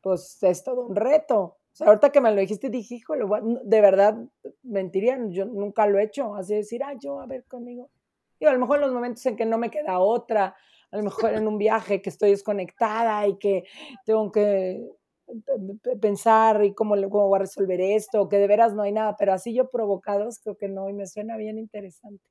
pues 0.00 0.42
es 0.42 0.62
todo 0.62 0.86
un 0.86 0.96
reto. 0.96 1.58
O 1.74 1.76
sea, 1.76 1.88
ahorita 1.88 2.10
que 2.10 2.20
me 2.20 2.30
lo 2.30 2.40
dijiste, 2.40 2.70
dije, 2.70 2.94
híjole, 2.94 3.24
de 3.64 3.80
verdad 3.80 4.16
mentirían, 4.62 5.32
yo 5.32 5.44
nunca 5.44 5.88
lo 5.88 5.98
he 5.98 6.04
hecho, 6.04 6.36
así 6.36 6.54
decir, 6.54 6.84
ah, 6.84 6.94
yo, 6.96 7.20
a 7.20 7.26
ver 7.26 7.44
conmigo. 7.46 7.90
Y 8.38 8.44
a 8.44 8.52
lo 8.52 8.60
mejor 8.60 8.76
en 8.76 8.82
los 8.82 8.92
momentos 8.92 9.26
en 9.26 9.34
que 9.34 9.44
no 9.44 9.58
me 9.58 9.72
queda 9.72 9.98
otra, 9.98 10.54
a 10.92 10.96
lo 10.96 11.02
mejor 11.02 11.34
en 11.34 11.48
un 11.48 11.58
viaje 11.58 12.00
que 12.00 12.10
estoy 12.10 12.30
desconectada 12.30 13.26
y 13.26 13.38
que 13.38 13.64
tengo 14.06 14.30
que 14.30 14.88
pensar 16.00 16.64
y 16.64 16.74
cómo, 16.74 16.94
cómo 17.10 17.26
voy 17.26 17.38
a 17.38 17.40
resolver 17.40 17.80
esto, 17.80 18.28
que 18.28 18.38
de 18.38 18.46
veras 18.46 18.72
no 18.72 18.82
hay 18.82 18.92
nada, 18.92 19.16
pero 19.16 19.32
así 19.32 19.52
yo 19.52 19.68
provocados 19.68 20.38
creo 20.38 20.56
que 20.56 20.68
no, 20.68 20.88
y 20.88 20.92
me 20.92 21.08
suena 21.08 21.36
bien 21.36 21.58
interesante. 21.58 22.24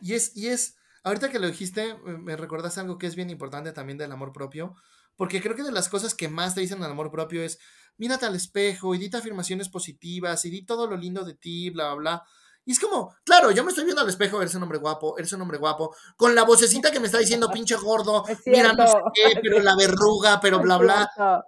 Y 0.00 0.14
es, 0.14 0.34
y 0.34 0.48
es, 0.48 0.78
ahorita 1.04 1.30
que 1.30 1.38
lo 1.38 1.48
dijiste, 1.48 1.96
me 2.04 2.34
recordaste 2.34 2.80
algo 2.80 2.96
que 2.96 3.08
es 3.08 3.14
bien 3.14 3.28
importante 3.28 3.72
también 3.72 3.98
del 3.98 4.12
amor 4.12 4.32
propio, 4.32 4.74
porque 5.16 5.40
creo 5.40 5.56
que 5.56 5.62
de 5.62 5.72
las 5.72 5.88
cosas 5.88 6.14
que 6.14 6.28
más 6.28 6.54
te 6.54 6.60
dicen 6.60 6.80
del 6.80 6.90
amor 6.90 7.10
propio 7.10 7.42
es, 7.42 7.58
mírate 7.96 8.26
al 8.26 8.34
espejo 8.34 8.94
y 8.94 8.98
dite 8.98 9.16
afirmaciones 9.16 9.68
positivas 9.68 10.44
y 10.44 10.50
di 10.50 10.64
todo 10.64 10.86
lo 10.86 10.96
lindo 10.96 11.24
de 11.24 11.34
ti, 11.34 11.70
bla, 11.70 11.94
bla, 11.94 11.96
bla. 11.96 12.22
Y 12.64 12.72
es 12.72 12.80
como, 12.80 13.14
claro, 13.24 13.52
yo 13.52 13.62
me 13.62 13.70
estoy 13.70 13.84
viendo 13.84 14.02
al 14.02 14.08
espejo, 14.08 14.42
eres 14.42 14.54
un 14.56 14.62
hombre 14.64 14.78
guapo, 14.78 15.16
eres 15.16 15.32
un 15.32 15.40
hombre 15.40 15.56
guapo, 15.56 15.94
con 16.16 16.34
la 16.34 16.42
vocecita 16.42 16.90
que 16.90 16.98
me 16.98 17.06
está 17.06 17.18
diciendo 17.18 17.48
pinche 17.48 17.76
gordo, 17.76 18.24
mira 18.44 18.72
no 18.72 18.86
sé 18.88 18.96
qué, 19.14 19.40
pero 19.40 19.60
la 19.60 19.76
verruga, 19.78 20.40
pero 20.40 20.58
bla, 20.58 20.76
bla. 20.76 21.44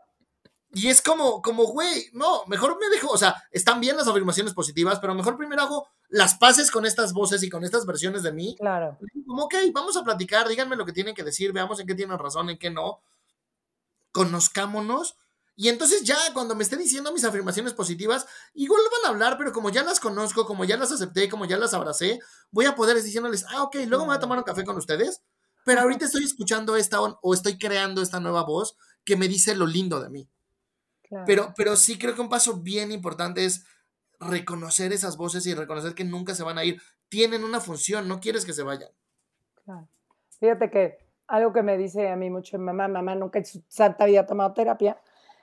Y 0.73 0.89
es 0.89 1.03
como, 1.03 1.43
como, 1.43 1.65
güey, 1.65 2.11
no, 2.13 2.45
mejor 2.47 2.79
me 2.79 2.89
dejo, 2.95 3.11
o 3.11 3.17
sea, 3.17 3.35
están 3.51 3.81
bien 3.81 3.97
las 3.97 4.07
afirmaciones 4.07 4.55
positivas, 4.55 5.01
pero 5.01 5.15
mejor 5.15 5.37
primero 5.37 5.63
hago 5.63 5.89
las 6.09 6.37
paces 6.37 6.71
con 6.71 6.87
estas 6.87 7.13
voces 7.13 7.43
y 7.43 7.49
con 7.49 7.65
estas 7.65 7.85
versiones 7.85 8.23
de 8.23 8.33
mí. 8.33 8.55
Claro. 8.57 8.97
Como, 9.27 9.45
ok, 9.45 9.55
vamos 9.73 9.97
a 9.97 10.05
platicar, 10.05 10.47
díganme 10.47 10.77
lo 10.77 10.85
que 10.85 10.93
tienen 10.93 11.15
que 11.15 11.25
decir, 11.25 11.53
veamos 11.53 11.81
en 11.81 11.87
qué 11.87 11.95
tienen 11.95 12.19
razón, 12.19 12.51
en 12.51 12.59
qué 12.59 12.71
no. 12.71 13.01
Conozcámonos. 14.25 15.17
Y 15.57 15.69
entonces 15.69 16.05
ya 16.05 16.17
cuando 16.35 16.55
me 16.55 16.63
esté 16.63 16.77
diciendo 16.77 17.13
mis 17.13 17.25
afirmaciones 17.25 17.75
positivas, 17.75 18.27
igual 18.55 18.81
van 18.93 19.07
a 19.07 19.15
hablar, 19.15 19.39
pero 19.39 19.53
como 19.53 19.71
ya 19.71 19.83
las 19.83 19.99
conozco, 19.99 20.47
como 20.47 20.65
ya 20.65 20.77
las 20.77 20.93
acepté, 20.93 21.29
como 21.29 21.47
ya 21.47 21.57
las 21.57 21.75
abracé, 21.75 22.21
voy 22.53 22.67
a 22.67 22.77
poder 22.77 23.03
diciéndoles, 23.03 23.45
ah, 23.49 23.65
ok, 23.65 23.75
luego 23.87 24.05
me 24.05 24.11
voy 24.11 24.17
a 24.17 24.21
tomar 24.21 24.39
un 24.39 24.45
café 24.45 24.65
con 24.65 24.77
ustedes, 24.77 25.23
pero 25.65 25.81
ahorita 25.81 26.05
estoy 26.05 26.23
escuchando 26.23 26.77
esta 26.77 27.01
o 27.01 27.35
estoy 27.35 27.59
creando 27.59 28.03
esta 28.03 28.21
nueva 28.21 28.45
voz 28.45 28.77
que 29.05 29.17
me 29.17 29.27
dice 29.27 29.57
lo 29.57 29.67
lindo 29.67 30.01
de 30.01 30.11
mí. 30.11 30.31
Pero, 31.27 31.53
pero 31.57 31.77
sí 31.77 31.99
creo 31.99 32.15
que 32.15 32.21
un 32.21 32.29
paso 32.29 32.59
bien 32.59 32.93
importante 32.93 33.45
es 33.45 33.65
reconocer 34.21 34.93
esas 34.93 35.17
voces 35.17 35.47
y 35.47 35.55
reconocer 35.55 35.95
que 35.95 36.05
nunca 36.05 36.35
se 36.35 36.43
van 36.43 36.59
a 36.59 36.65
ir. 36.65 36.81
Tienen 37.09 37.45
una 37.45 37.61
función, 37.61 38.07
no 38.09 38.21
quieres 38.21 38.45
que 38.45 38.53
se 38.53 38.63
vayan. 38.63 38.91
Claro. 39.65 39.89
Fíjate 40.39 40.71
que 40.71 41.08
algo 41.29 41.53
que 41.53 41.63
me 41.63 41.79
dice 41.79 42.09
a 42.09 42.17
mí 42.17 42.31
mucho 42.31 42.59
mi 42.59 42.65
mamá, 42.65 42.89
mamá 42.89 43.15
nunca 43.15 43.39
en 43.39 43.45
su 43.45 43.63
santa 43.69 44.07
vida 44.07 44.21
ha 44.21 44.27
tomado 44.27 44.53
terapia. 44.53 45.01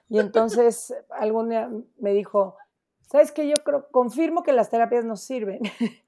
Y 0.09 0.19
entonces 0.19 0.93
algún 1.11 1.49
día 1.49 1.69
me 1.97 2.13
dijo, 2.13 2.57
¿sabes 3.01 3.31
qué? 3.31 3.47
Yo 3.47 3.63
creo, 3.63 3.87
confirmo 3.91 4.43
que 4.43 4.51
las 4.51 4.69
terapias 4.69 5.05
no 5.05 5.15
sirven, 5.15 5.61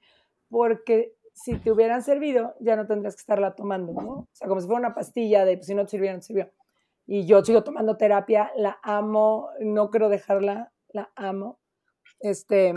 porque 0.50 1.14
si 1.32 1.56
te 1.56 1.70
hubieran 1.70 2.02
servido, 2.02 2.54
ya 2.60 2.76
no 2.76 2.86
tendrías 2.86 3.14
que 3.14 3.20
estarla 3.20 3.54
tomando, 3.54 3.92
¿no? 3.92 4.10
O 4.10 4.28
sea, 4.32 4.48
como 4.48 4.60
si 4.60 4.66
fuera 4.66 4.80
una 4.80 4.94
pastilla 4.94 5.44
de, 5.44 5.56
pues, 5.56 5.66
si 5.66 5.74
no 5.74 5.84
te 5.84 5.90
sirvió, 5.90 6.12
no 6.12 6.18
te 6.18 6.24
sirvió 6.24 6.50
y 7.08 7.24
yo 7.24 7.42
sigo 7.42 7.64
tomando 7.64 7.96
terapia, 7.96 8.52
la 8.54 8.78
amo, 8.82 9.48
no 9.60 9.90
quiero 9.90 10.10
dejarla, 10.10 10.74
la 10.92 11.10
amo. 11.16 11.58
Este, 12.20 12.74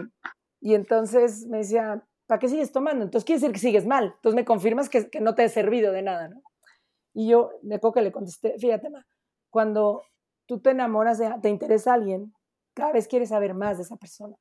y 0.62 0.74
entonces 0.74 1.48
me 1.48 1.58
decía, 1.58 2.08
¿para 2.28 2.40
qué 2.40 2.48
sigues 2.48 2.72
tomando? 2.72 3.04
Entonces 3.04 3.26
quiere 3.26 3.42
decir 3.42 3.52
que 3.52 3.60
sigues 3.60 3.86
mal. 3.86 4.14
Entonces 4.16 4.36
me 4.38 4.46
confirmas 4.46 4.88
que, 4.88 5.10
que 5.10 5.20
no 5.20 5.36
te 5.36 5.44
he 5.44 5.50
servido 5.50 5.92
de 5.92 6.02
nada, 6.02 6.30
¿no? 6.30 6.42
Y 7.14 7.28
yo, 7.28 7.52
acuerdo 7.66 7.94
que 7.94 8.02
le 8.02 8.12
contesté, 8.12 8.58
fíjate, 8.58 8.90
ma, 8.90 9.06
cuando 9.50 10.04
tú 10.46 10.60
te 10.60 10.72
enamoras, 10.72 11.18
de, 11.18 11.34
te 11.42 11.50
interesa 11.50 11.92
a 11.92 11.96
alguien, 11.96 12.34
cada 12.74 12.94
vez 12.94 13.08
quieres 13.08 13.30
saber 13.30 13.54
más 13.54 13.78
de 13.78 13.84
esa 13.84 13.98
persona. 13.98 14.36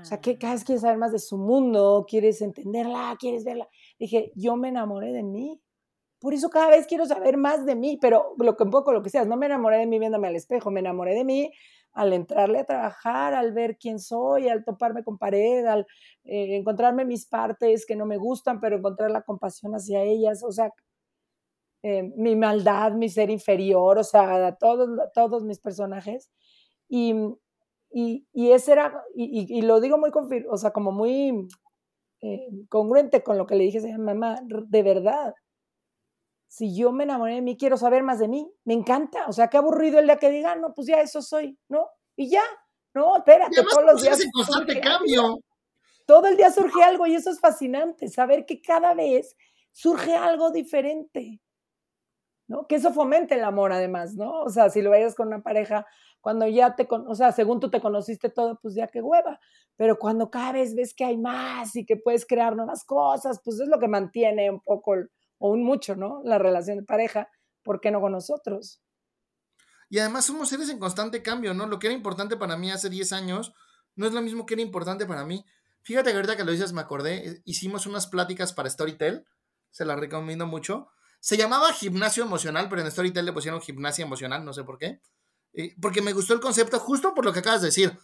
O 0.00 0.04
sea, 0.04 0.20
que 0.20 0.36
cada 0.36 0.52
vez 0.52 0.64
quieres 0.64 0.82
saber 0.82 0.98
más 0.98 1.12
de 1.12 1.18
su 1.18 1.38
mundo, 1.38 2.04
quieres 2.06 2.42
entenderla, 2.42 3.16
quieres 3.18 3.44
verla. 3.44 3.66
Dije, 3.98 4.32
yo 4.34 4.54
me 4.56 4.68
enamoré 4.68 5.12
de 5.12 5.22
mí. 5.22 5.62
Por 6.18 6.34
eso 6.34 6.50
cada 6.50 6.68
vez 6.68 6.86
quiero 6.86 7.06
saber 7.06 7.38
más 7.38 7.64
de 7.64 7.74
mí, 7.74 7.98
pero 7.98 8.34
lo 8.38 8.54
que 8.54 8.64
un 8.64 8.70
poco 8.70 8.92
lo 8.92 9.02
que 9.02 9.08
seas, 9.08 9.26
no 9.26 9.38
me 9.38 9.46
enamoré 9.46 9.78
de 9.78 9.86
mí 9.86 9.98
viéndome 9.98 10.28
al 10.28 10.36
espejo, 10.36 10.70
me 10.70 10.80
enamoré 10.80 11.14
de 11.14 11.24
mí 11.24 11.50
al 11.92 12.12
entrarle 12.12 12.58
a 12.58 12.64
trabajar, 12.64 13.34
al 13.34 13.52
ver 13.52 13.78
quién 13.78 13.98
soy, 13.98 14.48
al 14.48 14.64
toparme 14.64 15.02
con 15.02 15.18
pared, 15.18 15.64
al 15.66 15.86
eh, 16.24 16.56
encontrarme 16.56 17.04
mis 17.04 17.26
partes 17.26 17.86
que 17.86 17.96
no 17.96 18.06
me 18.06 18.18
gustan, 18.18 18.60
pero 18.60 18.76
encontrar 18.76 19.10
la 19.10 19.22
compasión 19.22 19.74
hacia 19.74 20.02
ellas, 20.02 20.42
o 20.44 20.52
sea, 20.52 20.72
eh, 21.82 22.02
mi 22.16 22.36
maldad, 22.36 22.92
mi 22.92 23.08
ser 23.08 23.30
inferior, 23.30 23.98
o 23.98 24.04
sea, 24.04 24.56
todos, 24.56 24.88
todos 25.14 25.44
mis 25.44 25.60
personajes. 25.60 26.30
Y, 26.88 27.14
y, 27.90 28.26
y 28.32 28.52
ese 28.52 28.72
era, 28.72 29.02
y, 29.14 29.62
lo 29.62 29.80
digo 29.80 29.98
muy, 29.98 30.10
o 30.50 30.56
sea, 30.56 30.72
como 30.72 30.92
muy 30.92 31.48
eh, 32.20 32.48
congruente 32.68 33.22
con 33.22 33.38
lo 33.38 33.46
que 33.46 33.54
le 33.54 33.64
dije 33.64 33.92
a 33.92 33.98
mamá, 33.98 34.40
de 34.44 34.82
verdad, 34.82 35.34
si 36.48 36.74
yo 36.74 36.92
me 36.92 37.04
enamoré 37.04 37.34
de 37.34 37.42
mí, 37.42 37.56
quiero 37.56 37.76
saber 37.76 38.02
más 38.02 38.18
de 38.18 38.28
mí, 38.28 38.50
me 38.64 38.74
encanta, 38.74 39.26
o 39.28 39.32
sea, 39.32 39.48
qué 39.48 39.58
aburrido 39.58 39.98
el 39.98 40.06
día 40.06 40.16
que 40.16 40.30
diga, 40.30 40.56
no, 40.56 40.72
pues 40.74 40.88
ya 40.88 41.00
eso 41.00 41.22
soy, 41.22 41.58
¿no? 41.68 41.88
Y 42.16 42.30
ya, 42.30 42.42
no, 42.94 43.16
espérate, 43.16 43.62
todos 43.62 43.84
los 43.84 44.02
días. 44.02 44.20
En 44.20 44.30
constante 44.30 44.80
cambio. 44.80 45.38
Todo 46.06 46.26
el 46.26 46.38
día 46.38 46.50
surge 46.50 46.82
algo 46.82 47.06
y 47.06 47.14
eso 47.14 47.30
es 47.30 47.38
fascinante, 47.38 48.08
saber 48.08 48.46
que 48.46 48.62
cada 48.62 48.94
vez 48.94 49.36
surge 49.72 50.16
algo 50.16 50.50
diferente, 50.50 51.40
¿no? 52.48 52.66
Que 52.66 52.76
eso 52.76 52.92
fomente 52.92 53.34
el 53.34 53.44
amor 53.44 53.72
además, 53.72 54.14
¿no? 54.14 54.42
O 54.42 54.48
sea, 54.48 54.70
si 54.70 54.82
lo 54.82 54.90
vayas 54.90 55.14
con 55.14 55.28
una 55.28 55.42
pareja, 55.42 55.86
cuando 56.20 56.48
ya 56.48 56.74
te, 56.74 56.88
o 56.90 57.14
sea, 57.14 57.32
según 57.32 57.60
tú 57.60 57.70
te 57.70 57.80
conociste 57.80 58.28
todo, 58.28 58.58
pues 58.60 58.74
ya 58.74 58.88
qué 58.88 59.00
hueva, 59.00 59.38
pero 59.76 59.98
cuando 59.98 60.30
cada 60.30 60.52
vez 60.52 60.74
ves 60.74 60.94
que 60.94 61.04
hay 61.04 61.16
más 61.16 61.76
y 61.76 61.86
que 61.86 61.96
puedes 61.96 62.26
crear 62.26 62.56
nuevas 62.56 62.84
cosas, 62.84 63.40
pues 63.44 63.60
es 63.60 63.68
lo 63.68 63.78
que 63.78 63.86
mantiene 63.86 64.50
un 64.50 64.60
poco 64.60 64.94
o 65.38 65.50
un 65.50 65.62
mucho, 65.62 65.94
¿no? 65.94 66.20
La 66.24 66.38
relación 66.38 66.78
de 66.78 66.82
pareja, 66.82 67.28
¿por 67.62 67.80
qué 67.80 67.90
no 67.90 68.00
con 68.00 68.12
nosotros? 68.12 68.82
Y 69.90 70.00
además 70.00 70.24
somos 70.24 70.48
seres 70.48 70.68
en 70.68 70.78
constante 70.78 71.22
cambio, 71.22 71.54
¿no? 71.54 71.66
Lo 71.66 71.78
que 71.78 71.86
era 71.86 71.94
importante 71.94 72.36
para 72.36 72.56
mí 72.56 72.70
hace 72.70 72.90
10 72.90 73.12
años 73.12 73.54
no 73.94 74.06
es 74.06 74.12
lo 74.12 74.20
mismo 74.20 74.46
que 74.46 74.54
era 74.54 74.62
importante 74.62 75.06
para 75.06 75.24
mí. 75.24 75.44
Fíjate 75.82 76.10
que 76.10 76.16
ahorita 76.16 76.36
que 76.36 76.44
lo 76.44 76.52
dices 76.52 76.72
me 76.72 76.80
acordé, 76.80 77.28
eh, 77.28 77.42
hicimos 77.44 77.86
unas 77.86 78.06
pláticas 78.06 78.52
para 78.52 78.68
Storytel, 78.68 79.24
se 79.70 79.84
las 79.84 79.98
recomiendo 79.98 80.46
mucho. 80.46 80.88
Se 81.20 81.36
llamaba 81.36 81.72
gimnasio 81.72 82.22
emocional, 82.24 82.68
pero 82.68 82.82
en 82.82 82.90
Storytel 82.90 83.24
le 83.24 83.32
pusieron 83.32 83.60
gimnasia 83.60 84.04
emocional, 84.04 84.44
no 84.44 84.52
sé 84.52 84.64
por 84.64 84.78
qué. 84.78 85.00
Eh, 85.52 85.74
porque 85.80 86.02
me 86.02 86.12
gustó 86.12 86.34
el 86.34 86.40
concepto 86.40 86.78
justo 86.78 87.14
por 87.14 87.24
lo 87.24 87.32
que 87.32 87.40
acabas 87.40 87.62
de 87.62 87.68
decir. 87.68 87.98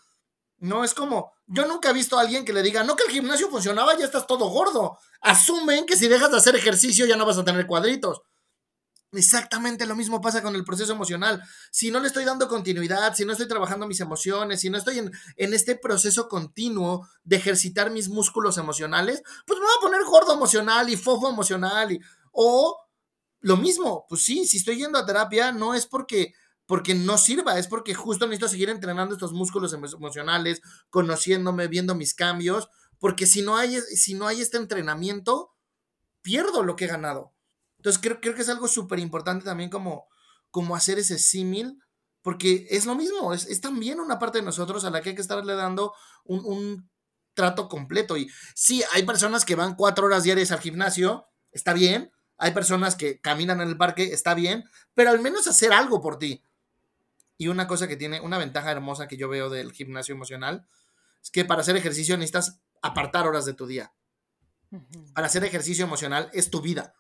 No 0.59 0.85
es 0.85 0.95
como, 0.95 1.33
yo 1.47 1.67
nunca 1.67 1.91
he 1.91 1.93
visto 1.93 2.19
a 2.19 2.23
alguien 2.23 2.45
que 2.45 2.53
le 2.53 2.63
diga, 2.63 2.85
no 2.85 2.97
que 2.97 3.05
el 3.05 3.11
gimnasio 3.11 3.51
funcionaba, 3.51 3.97
ya 3.99 4.05
estás 4.05 4.27
todo 4.27 4.49
gordo. 4.49 4.99
Asumen 5.21 5.85
que 5.87 5.97
si 5.97 6.09
dejas 6.09 6.31
de 6.31 6.39
hacer 6.39 6.57
ejercicio 6.57 7.07
ya 7.07 7.17
no 7.17 7.27
vas 7.27 7.39
a 7.39 7.45
tener 7.45 7.67
cuadritos. 7.67 8.23
Exactamente 9.13 9.87
lo 9.87 9.95
mismo 9.95 10.21
pasa 10.21 10.43
con 10.43 10.57
el 10.57 10.65
proceso 10.65 10.93
emocional. 10.93 11.43
Si 11.71 11.91
no 11.91 12.01
le 12.01 12.09
estoy 12.09 12.25
dando 12.25 12.49
continuidad, 12.49 13.15
si 13.15 13.25
no 13.25 13.33
estoy 13.33 13.47
trabajando 13.47 13.87
mis 13.87 14.01
emociones, 14.01 14.61
si 14.61 14.71
no 14.71 14.79
estoy 14.79 14.99
en, 14.99 15.13
en, 15.37 15.55
este 15.55 15.77
proceso 15.77 16.29
continuo 16.29 17.09
de 17.23 17.37
ejercitar 17.37 17.91
mis 17.91 18.09
músculos 18.09 18.59
emocionales, 18.59 19.23
pues 19.47 19.61
me 19.61 19.67
voy 19.67 19.75
a 19.79 19.81
poner 19.81 20.05
gordo 20.05 20.35
emocional 20.35 20.89
y 20.89 20.97
fofo 20.97 21.29
emocional. 21.29 21.93
Y, 21.93 22.01
o 22.33 22.84
lo 23.45 23.59
mismo, 23.59 24.07
pues 24.09 24.23
sí, 24.23 24.47
si 24.47 24.57
estoy 24.57 24.79
yendo 24.79 24.99
a 24.99 25.05
terapia 25.05 25.53
no 25.53 25.75
es 25.75 25.85
porque 25.85 26.33
porque 26.65 26.95
no 26.95 27.19
sirva, 27.19 27.59
es 27.59 27.69
porque 27.69 27.93
justo 27.93 28.27
necesito 28.27 28.49
seguir 28.49 28.71
entrenando 28.71 29.13
estos 29.13 29.35
músculos 29.35 29.75
emocionales, 29.75 30.63
conociéndome, 30.89 31.69
viendo 31.69 31.95
mis 31.95 32.15
cambios, 32.15 32.71
porque 32.99 33.27
si 33.27 33.43
no 33.43 33.59
hay, 33.59 33.83
si 33.83 34.15
no 34.15 34.27
hay 34.27 34.41
este 34.41 34.57
entrenamiento, 34.57 35.53
pierdo 36.23 36.63
lo 36.63 36.75
que 36.75 36.87
he 36.87 36.89
ganado. 36.89 37.35
Entonces 37.77 38.01
creo, 38.01 38.19
creo 38.19 38.35
que 38.35 38.41
es 38.41 38.49
algo 38.49 38.67
súper 38.67 38.99
importante 38.99 39.45
también 39.45 39.69
como, 39.69 40.07
como 40.51 40.75
hacer 40.75 40.99
ese 40.99 41.19
símil, 41.19 41.83
porque 42.23 42.67
es 42.71 42.87
lo 42.87 42.95
mismo, 42.95 43.35
es, 43.35 43.61
también 43.61 44.01
una 44.01 44.19
parte 44.19 44.39
de 44.39 44.45
nosotros 44.45 44.87
a 44.87 44.91
la 44.91 45.03
que 45.03 45.11
hay 45.11 45.15
que 45.15 45.21
estarle 45.21 45.53
dando 45.53 45.93
un, 46.25 46.47
un 46.47 46.91
trato 47.35 47.69
completo. 47.69 48.17
Y 48.17 48.31
sí, 48.55 48.83
hay 48.95 49.03
personas 49.03 49.45
que 49.45 49.55
van 49.55 49.75
cuatro 49.75 50.07
horas 50.07 50.23
diarias 50.23 50.51
al 50.51 50.61
gimnasio, 50.61 51.27
está 51.53 51.75
bien, 51.75 52.11
hay 52.37 52.53
personas 52.53 52.97
que 52.97 53.21
caminan 53.21 53.61
en 53.61 53.69
el 53.69 53.77
parque, 53.77 54.13
está 54.13 54.35
bien, 54.35 54.65
pero 54.95 55.11
al 55.11 55.21
menos 55.21 55.47
hacer 55.47 55.73
algo 55.73 56.01
por 56.01 56.19
ti. 56.19 56.43
Y 57.37 57.49
una 57.49 57.67
cosa 57.67 57.89
que 57.89 57.97
tiene, 57.97 58.21
una 58.21 58.39
ventaja 58.39 58.71
hermosa 58.71 59.09
que 59.09 59.17
yo 59.17 59.29
veo 59.29 59.51
del 59.51 59.73
gimnasio 59.73 60.15
emocional, 60.15 60.67
es 61.23 61.31
que 61.31 61.45
para 61.45 61.63
hacer 61.63 61.77
ejercicio 61.77 62.17
necesitas 62.17 62.61
apartar 62.83 63.27
horas 63.27 63.45
de 63.45 63.55
tu 63.55 63.67
día. 63.67 63.93
Para 65.15 65.29
hacer 65.29 65.45
ejercicio 65.45 65.85
emocional 65.85 66.31
es 66.33 66.51
tu 66.51 66.61
vida, 66.61 66.95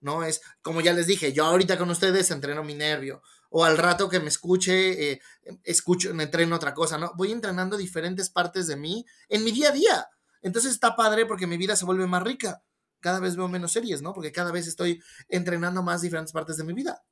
¿no? 0.00 0.24
Es, 0.24 0.40
como 0.62 0.80
ya 0.80 0.94
les 0.94 1.06
dije, 1.06 1.34
yo 1.34 1.44
ahorita 1.44 1.76
con 1.76 1.90
ustedes 1.90 2.30
entreno 2.30 2.64
mi 2.64 2.74
nervio, 2.74 3.22
o 3.50 3.64
al 3.64 3.76
rato 3.76 4.08
que 4.08 4.20
me 4.20 4.28
escuche, 4.28 5.12
eh, 5.12 5.20
escucho, 5.64 6.14
me 6.14 6.24
entreno 6.24 6.56
otra 6.56 6.72
cosa, 6.72 6.96
¿no? 6.96 7.12
Voy 7.16 7.32
entrenando 7.32 7.76
diferentes 7.76 8.30
partes 8.30 8.66
de 8.66 8.76
mí 8.76 9.04
en 9.28 9.44
mi 9.44 9.50
día 9.50 9.68
a 9.68 9.72
día. 9.72 10.08
Entonces 10.40 10.72
está 10.72 10.96
padre 10.96 11.26
porque 11.26 11.46
mi 11.46 11.58
vida 11.58 11.76
se 11.76 11.84
vuelve 11.84 12.06
más 12.06 12.22
rica 12.22 12.62
cada 13.00 13.20
vez 13.20 13.36
veo 13.36 13.48
menos 13.48 13.72
series, 13.72 14.02
¿no? 14.02 14.12
Porque 14.12 14.32
cada 14.32 14.52
vez 14.52 14.66
estoy 14.66 15.02
entrenando 15.28 15.82
más 15.82 16.02
diferentes 16.02 16.32
partes 16.32 16.56
de 16.56 16.64
mi 16.64 16.72
vida. 16.72 17.02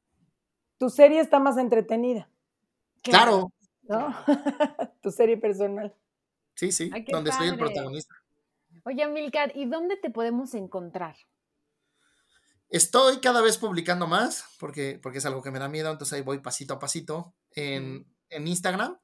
Tu 0.78 0.89
serie 0.91 1.20
está 1.20 1.39
más 1.39 1.59
entretenida. 1.59 2.30
Claro. 3.03 3.53
¿No? 3.82 4.14
tu 5.03 5.11
serie 5.11 5.36
personal. 5.36 5.95
Sí, 6.55 6.72
sí, 6.72 6.91
donde 7.11 7.32
soy 7.32 7.49
el 7.49 7.59
protagonista. 7.59 8.14
Oye, 8.84 9.07
Milcar, 9.07 9.57
¿y 9.57 9.66
dónde 9.66 9.97
te 9.97 10.11
podemos 10.11 10.55
encontrar? 10.55 11.16
Estoy 12.68 13.20
cada 13.20 13.41
vez 13.41 13.57
publicando 13.57 14.07
más, 14.07 14.45
porque, 14.59 14.99
porque 15.03 15.18
es 15.18 15.26
algo 15.26 15.43
que 15.43 15.51
me 15.51 15.59
da 15.59 15.68
miedo, 15.68 15.91
entonces 15.91 16.14
ahí 16.14 16.22
voy 16.22 16.41
pasito 16.41 16.74
a 16.74 16.78
pasito. 16.78 17.34
En, 17.53 18.07
en 18.28 18.47
Instagram, 18.47 18.99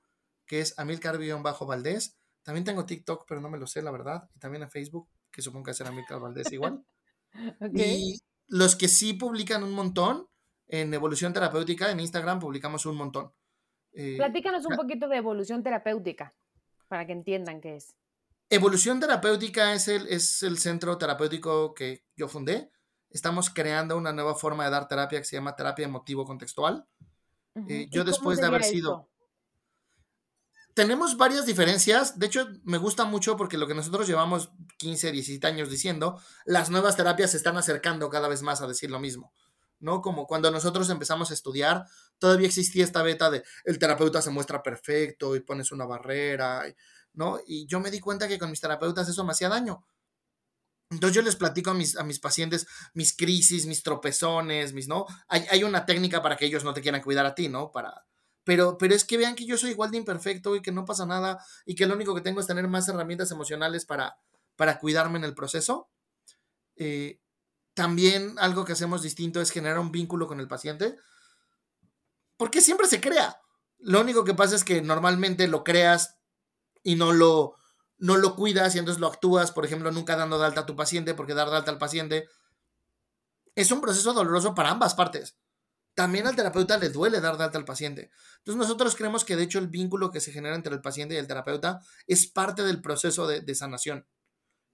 que 0.47 0.61
es 0.61 0.79
Amilcar-Valdés. 0.79 2.19
También 2.43 2.65
tengo 2.65 2.85
TikTok, 2.85 3.25
pero 3.27 3.41
no 3.41 3.49
me 3.49 3.59
lo 3.59 3.67
sé, 3.67 3.83
la 3.83 3.91
verdad. 3.91 4.29
Y 4.35 4.39
también 4.39 4.63
en 4.63 4.71
Facebook, 4.71 5.09
que 5.35 5.43
supongo 5.43 5.67
que 5.67 5.75
será 5.75 5.91
Milcar 5.91 6.21
Valdés 6.21 6.53
igual. 6.53 6.85
Y 7.75 8.21
los 8.47 8.77
que 8.77 8.87
sí 8.87 9.15
publican 9.15 9.65
un 9.65 9.73
montón, 9.73 10.29
en 10.69 10.95
Evolución 10.95 11.33
Terapéutica, 11.33 11.91
en 11.91 11.99
Instagram 11.99 12.39
publicamos 12.39 12.87
un 12.87 12.97
montón. 12.97 13.33
Eh, 13.93 14.15
Platícanos 14.17 14.65
un 14.67 14.77
poquito 14.77 15.09
de 15.09 15.17
Evolución 15.17 15.65
Terapéutica, 15.65 16.33
para 16.87 17.07
que 17.07 17.13
entiendan 17.13 17.61
qué 17.61 17.75
es. 17.77 17.97
Evolución 18.51 19.01
Terapéutica 19.01 19.75
es 19.75 19.89
el, 19.89 20.07
es 20.07 20.45
el 20.45 20.59
centro 20.59 20.97
terapéutico 20.97 21.75
que 21.75 22.05
yo 22.17 22.29
fundé. 22.29 22.71
Estamos 23.11 23.51
creando 23.51 23.97
una 23.97 24.13
nueva 24.13 24.37
forma 24.37 24.65
de 24.65 24.71
dar 24.71 24.87
terapia 24.87 25.19
que 25.19 25.25
se 25.25 25.37
llama 25.37 25.57
terapia 25.57 25.87
emotivo 25.87 26.25
contextual. 26.25 26.87
Eh, 27.69 27.89
yo 27.91 28.05
después 28.05 28.41
de 28.41 28.47
haber 28.47 28.63
sido 28.63 29.09
tenemos 30.75 31.17
varias 31.17 31.47
diferencias. 31.47 32.19
De 32.19 32.27
hecho, 32.27 32.49
me 32.65 32.79
gusta 32.79 33.05
mucho 33.05 33.37
porque 33.37 33.57
lo 33.57 33.67
que 33.67 33.75
nosotros 33.75 34.07
llevamos 34.07 34.51
15, 34.79 35.13
17 35.13 35.47
años 35.47 35.71
diciendo, 35.71 36.21
las 36.45 36.69
nuevas 36.69 36.97
terapias 36.97 37.31
se 37.31 37.37
están 37.37 37.57
acercando 37.57 38.11
cada 38.11 38.29
vez 38.29 38.43
más 38.43 38.61
a 38.61 38.67
decir 38.67 38.91
lo 38.91 38.99
mismo. 38.99 39.33
¿No? 39.81 40.01
Como 40.01 40.27
cuando 40.27 40.51
nosotros 40.51 40.89
empezamos 40.89 41.31
a 41.31 41.35
estudiar, 41.35 41.85
todavía 42.19 42.47
existía 42.47 42.85
esta 42.85 43.03
beta 43.03 43.31
de 43.31 43.45
el 43.65 43.79
terapeuta 43.79 44.23
se 44.23 44.31
muestra 44.31 44.63
perfecto 44.63 45.37
y 45.37 45.41
pones 45.41 45.73
una 45.73 45.85
barrera, 45.85 46.63
¿no? 47.13 47.39
Y 47.47 47.67
yo 47.67 47.81
me 47.81 47.91
di 47.91 48.01
cuenta 48.01 48.27
que 48.27 48.39
con 48.39 48.51
mis 48.51 48.61
terapeutas 48.61 49.09
eso 49.09 49.25
me 49.25 49.33
hacía 49.33 49.51
daño. 49.51 49.85
Entonces 50.91 51.15
yo 51.15 51.23
les 51.23 51.37
platico 51.37 51.71
a 51.73 51.75
mis, 51.75 51.99
a 51.99 52.05
mis 52.05 52.19
pacientes 52.19 52.67
mis 52.95 53.15
crisis, 53.15 53.67
mis 53.67 53.83
tropezones, 53.83 54.73
mis, 54.73 54.89
¿no? 54.89 55.07
Hay, 55.29 55.45
hay 55.51 55.65
una 55.65 55.85
técnica 55.85 56.23
para 56.23 56.37
que 56.37 56.47
ellos 56.47 56.65
no 56.65 56.73
te 56.73 56.81
quieran 56.81 57.03
cuidar 57.03 57.27
a 57.27 57.35
ti, 57.35 57.49
¿no? 57.49 57.71
Para, 57.71 58.07
pero, 58.45 58.77
pero 58.79 58.95
es 58.95 59.05
que 59.05 59.17
vean 59.17 59.35
que 59.35 59.47
yo 59.47 59.57
soy 59.57 59.71
igual 59.71 59.91
de 59.91 59.97
imperfecto 59.97 60.55
y 60.55 60.63
que 60.63 60.71
no 60.71 60.85
pasa 60.85 61.07
nada 61.07 61.45
y 61.65 61.75
que 61.75 61.87
lo 61.87 61.95
único 61.95 62.15
que 62.15 62.21
tengo 62.21 62.41
es 62.41 62.47
tener 62.47 62.69
más 62.69 62.87
herramientas 62.89 63.31
emocionales 63.31 63.87
para, 63.87 64.19
para 64.57 64.79
cuidarme 64.79 65.19
en 65.19 65.25
el 65.25 65.35
proceso. 65.35 65.89
Eh, 66.77 67.21
también 67.73 68.37
algo 68.39 68.65
que 68.65 68.73
hacemos 68.73 69.03
distinto 69.03 69.41
es 69.41 69.51
generar 69.51 69.79
un 69.79 69.91
vínculo 69.91 70.29
con 70.29 70.41
el 70.41 70.47
paciente, 70.47 70.97
porque 72.37 72.61
siempre 72.61 72.87
se 72.87 73.01
crea. 73.01 73.41
Lo 73.79 74.01
único 74.01 74.25
que 74.25 74.35
pasa 74.35 74.55
es 74.55 74.65
que 74.65 74.83
normalmente 74.83 75.49
lo 75.49 75.65
creas 75.65 76.19
y 76.83 76.97
no 76.97 77.13
lo, 77.13 77.57
no 77.97 78.19
lo 78.19 78.37
cuidas 78.37 78.75
y 78.75 78.79
entonces 78.79 79.01
lo 79.01 79.07
actúas, 79.07 79.53
por 79.53 79.65
ejemplo, 79.65 79.91
nunca 79.91 80.17
dando 80.17 80.39
de 80.39 80.47
alta 80.47 80.61
a 80.61 80.67
tu 80.67 80.77
paciente, 80.77 81.15
porque 81.15 81.35
dar 81.35 81.49
de 81.49 81.57
alta 81.57 81.71
al 81.71 81.79
paciente 81.79 82.29
es 83.55 83.71
un 83.73 83.81
proceso 83.81 84.13
doloroso 84.13 84.55
para 84.55 84.71
ambas 84.71 84.95
partes 84.95 85.37
también 85.95 86.27
al 86.27 86.35
terapeuta 86.35 86.77
le 86.77 86.91
duele 86.91 87.21
dar 87.21 87.39
de 87.39 87.45
alta 87.45 87.59
al 87.59 87.65
paciente. 87.65 88.11
Entonces 88.39 88.59
nosotros 88.59 88.97
creemos 88.97 89.25
que 89.25 89.37
de 89.37 89.45
hecho 89.45 89.59
el 89.59 89.69
vínculo 89.69 90.11
que 90.11 90.21
se 90.21 90.33
genera 90.33 90.57
entre 90.57 90.75
el 90.75 90.81
paciente 90.81 91.15
y 91.15 91.19
el 91.19 91.29
terapeuta 91.29 91.81
es 92.07 92.27
parte 92.27 92.63
del 92.63 92.81
proceso 92.81 93.27
de, 93.27 93.55
sanación. 93.55 94.07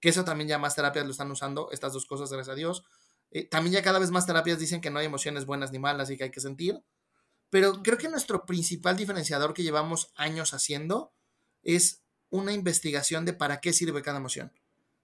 Que 0.01 0.09
eso 0.09 0.25
también 0.25 0.49
ya 0.49 0.59
más 0.59 0.75
terapias 0.75 1.05
lo 1.05 1.11
están 1.11 1.31
usando, 1.31 1.71
estas 1.73 1.93
dos 1.93 2.07
cosas, 2.07 2.33
gracias 2.33 2.55
a 2.55 2.57
Dios. 2.57 2.85
Eh, 3.31 3.47
también 3.49 3.75
ya 3.75 3.83
cada 3.83 3.99
vez 3.99 4.11
más 4.11 4.27
terapias 4.27 4.59
dicen 4.59 4.81
que 4.81 4.91
no 4.91 4.99
hay 4.99 5.07
emociones 5.07 5.45
buenas 5.45 5.73
ni 5.73 5.79
malas 5.79 6.11
y 6.11 6.17
que 6.17 6.25
hay 6.25 6.31
que 6.31 6.41
sentir. 6.41 6.83
Pero 7.51 7.83
creo 7.83 7.99
que 7.99 8.09
nuestro 8.09 8.47
principal 8.47 8.97
diferenciador 8.97 9.53
que 9.53 9.63
llevamos 9.63 10.13
años 10.17 10.55
haciendo 10.55 11.13
es 11.63 12.03
una 12.31 12.53
investigación 12.53 13.27
de 13.27 13.35
para 13.35 13.61
qué 13.61 13.75
sirve 13.75 14.01
cada 14.01 14.19
emoción. 14.19 14.53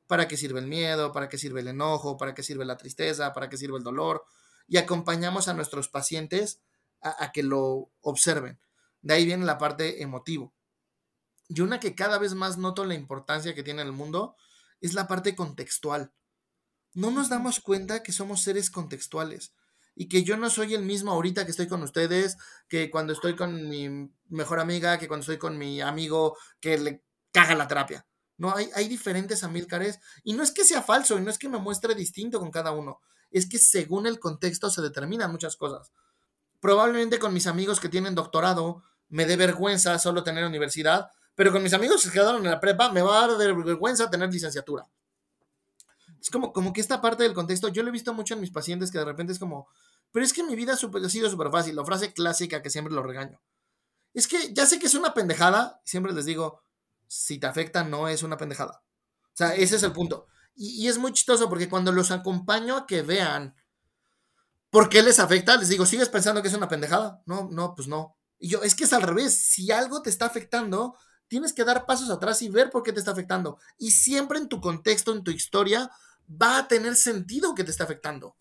Para 0.06 0.28
qué 0.28 0.38
sirve 0.38 0.60
el 0.60 0.66
miedo, 0.66 1.12
para 1.12 1.28
qué 1.28 1.36
sirve 1.36 1.60
el 1.60 1.68
enojo, 1.68 2.16
para 2.16 2.34
qué 2.34 2.42
sirve 2.42 2.64
la 2.64 2.78
tristeza, 2.78 3.34
para 3.34 3.50
qué 3.50 3.58
sirve 3.58 3.76
el 3.76 3.84
dolor 3.84 4.24
y 4.68 4.78
acompañamos 4.78 5.48
a 5.48 5.54
nuestros 5.54 5.88
pacientes 5.88 6.60
a, 7.00 7.30
que 7.32 7.42
lo 7.42 7.90
observen. 8.00 8.58
De 9.02 9.14
ahí 9.14 9.24
viene 9.24 9.44
la 9.44 9.58
parte 9.58 10.02
emotivo. 10.02 10.52
Y 11.48 11.60
una 11.60 11.78
que 11.78 11.94
cada 11.94 12.18
vez 12.18 12.34
más 12.34 12.58
noto 12.58 12.84
la 12.84 12.94
importancia 12.94 13.54
que 13.54 13.62
tiene 13.62 13.82
el 13.82 13.92
mundo 13.92 14.36
es 14.80 14.94
la 14.94 15.06
parte 15.06 15.36
contextual. 15.36 16.12
No 16.94 17.10
nos 17.10 17.28
damos 17.28 17.60
cuenta 17.60 18.02
que 18.02 18.12
somos 18.12 18.42
seres 18.42 18.70
contextuales 18.70 19.52
y 19.94 20.08
que 20.08 20.24
yo 20.24 20.36
no 20.36 20.50
soy 20.50 20.74
el 20.74 20.82
mismo 20.82 21.12
ahorita 21.12 21.44
que 21.44 21.50
estoy 21.52 21.68
con 21.68 21.82
ustedes, 21.82 22.36
que 22.68 22.90
cuando 22.90 23.12
estoy 23.12 23.36
con 23.36 23.68
mi 23.68 24.10
mejor 24.28 24.58
amiga, 24.58 24.98
que 24.98 25.08
cuando 25.08 25.22
estoy 25.22 25.38
con 25.38 25.56
mi 25.56 25.80
amigo 25.80 26.36
que 26.60 26.78
le 26.78 27.04
caga 27.32 27.54
la 27.54 27.68
terapia. 27.68 28.06
No, 28.38 28.54
hay, 28.54 28.68
hay 28.74 28.88
diferentes 28.88 29.44
amílcares 29.44 30.00
y 30.22 30.34
no 30.34 30.42
es 30.42 30.50
que 30.52 30.64
sea 30.64 30.82
falso 30.82 31.16
y 31.16 31.22
no 31.22 31.30
es 31.30 31.38
que 31.38 31.48
me 31.48 31.58
muestre 31.58 31.94
distinto 31.94 32.38
con 32.38 32.50
cada 32.50 32.72
uno, 32.72 33.00
es 33.30 33.48
que 33.48 33.58
según 33.58 34.06
el 34.06 34.18
contexto 34.18 34.70
se 34.70 34.82
determinan 34.82 35.32
muchas 35.32 35.56
cosas. 35.56 35.92
Probablemente 36.60 37.18
con 37.18 37.34
mis 37.34 37.46
amigos 37.46 37.80
que 37.80 37.88
tienen 37.88 38.14
doctorado 38.14 38.82
me 39.08 39.26
dé 39.26 39.36
vergüenza 39.36 39.98
solo 39.98 40.24
tener 40.24 40.44
universidad, 40.44 41.10
pero 41.34 41.52
con 41.52 41.62
mis 41.62 41.74
amigos 41.74 42.02
que 42.02 42.10
quedaron 42.10 42.44
en 42.44 42.50
la 42.50 42.60
prepa 42.60 42.90
me 42.90 43.02
va 43.02 43.24
a 43.24 43.28
dar 43.28 43.38
vergüenza 43.38 44.10
tener 44.10 44.32
licenciatura. 44.32 44.88
Es 46.20 46.30
como, 46.30 46.52
como 46.52 46.72
que 46.72 46.80
esta 46.80 47.00
parte 47.00 47.22
del 47.22 47.34
contexto, 47.34 47.68
yo 47.68 47.82
lo 47.82 47.90
he 47.90 47.92
visto 47.92 48.12
mucho 48.14 48.34
en 48.34 48.40
mis 48.40 48.50
pacientes 48.50 48.90
que 48.90 48.98
de 48.98 49.04
repente 49.04 49.32
es 49.32 49.38
como, 49.38 49.68
pero 50.10 50.24
es 50.24 50.32
que 50.32 50.42
mi 50.42 50.56
vida 50.56 50.72
ha 50.72 51.08
sido 51.08 51.30
súper 51.30 51.50
fácil, 51.50 51.76
la 51.76 51.84
frase 51.84 52.12
clásica 52.12 52.62
que 52.62 52.70
siempre 52.70 52.94
lo 52.94 53.02
regaño. 53.02 53.40
Es 54.14 54.26
que 54.26 54.52
ya 54.54 54.66
sé 54.66 54.78
que 54.78 54.86
es 54.86 54.94
una 54.94 55.12
pendejada, 55.14 55.80
siempre 55.84 56.12
les 56.12 56.24
digo, 56.24 56.62
si 57.06 57.38
te 57.38 57.46
afecta 57.46 57.84
no 57.84 58.08
es 58.08 58.22
una 58.22 58.36
pendejada. 58.36 58.82
O 59.26 59.36
sea, 59.36 59.54
ese 59.54 59.76
es 59.76 59.82
el 59.82 59.92
punto. 59.92 60.26
Y, 60.56 60.88
es 60.88 60.96
muy 60.98 61.12
chistoso 61.12 61.48
porque 61.48 61.68
cuando 61.68 61.92
los 61.92 62.10
acompaño 62.10 62.76
a 62.76 62.86
que 62.86 63.02
vean 63.02 63.54
por 64.70 64.88
qué 64.88 65.02
les 65.02 65.20
afecta, 65.20 65.56
les 65.56 65.68
digo, 65.68 65.84
¿sigues 65.84 66.08
pensando 66.08 66.42
que 66.42 66.48
es 66.48 66.54
una 66.54 66.68
pendejada? 66.68 67.22
No, 67.26 67.48
no, 67.52 67.74
pues 67.74 67.86
no. 67.86 68.16
Y 68.38 68.48
yo, 68.48 68.62
es 68.62 68.74
que 68.74 68.84
es 68.84 68.92
al 68.92 69.02
revés. 69.02 69.38
Si 69.38 69.70
algo 69.70 70.02
te 70.02 70.10
está 70.10 70.26
afectando, 70.26 70.96
tienes 71.28 71.52
que 71.52 71.64
dar 71.64 71.84
pasos 71.86 72.10
atrás 72.10 72.40
y 72.42 72.48
ver 72.48 72.70
por 72.70 72.82
qué 72.82 72.92
te 72.92 72.98
está 72.98 73.12
afectando. 73.12 73.58
Y 73.78 73.90
siempre 73.90 74.38
en 74.38 74.48
tu 74.48 74.60
contexto, 74.60 75.12
en 75.12 75.22
tu 75.22 75.30
historia, 75.30 75.90
va 76.30 76.58
a 76.58 76.68
tener 76.68 76.96
sentido 76.96 77.54
que 77.54 77.64
te 77.64 77.70
está 77.70 77.84
afectando. 77.84 78.36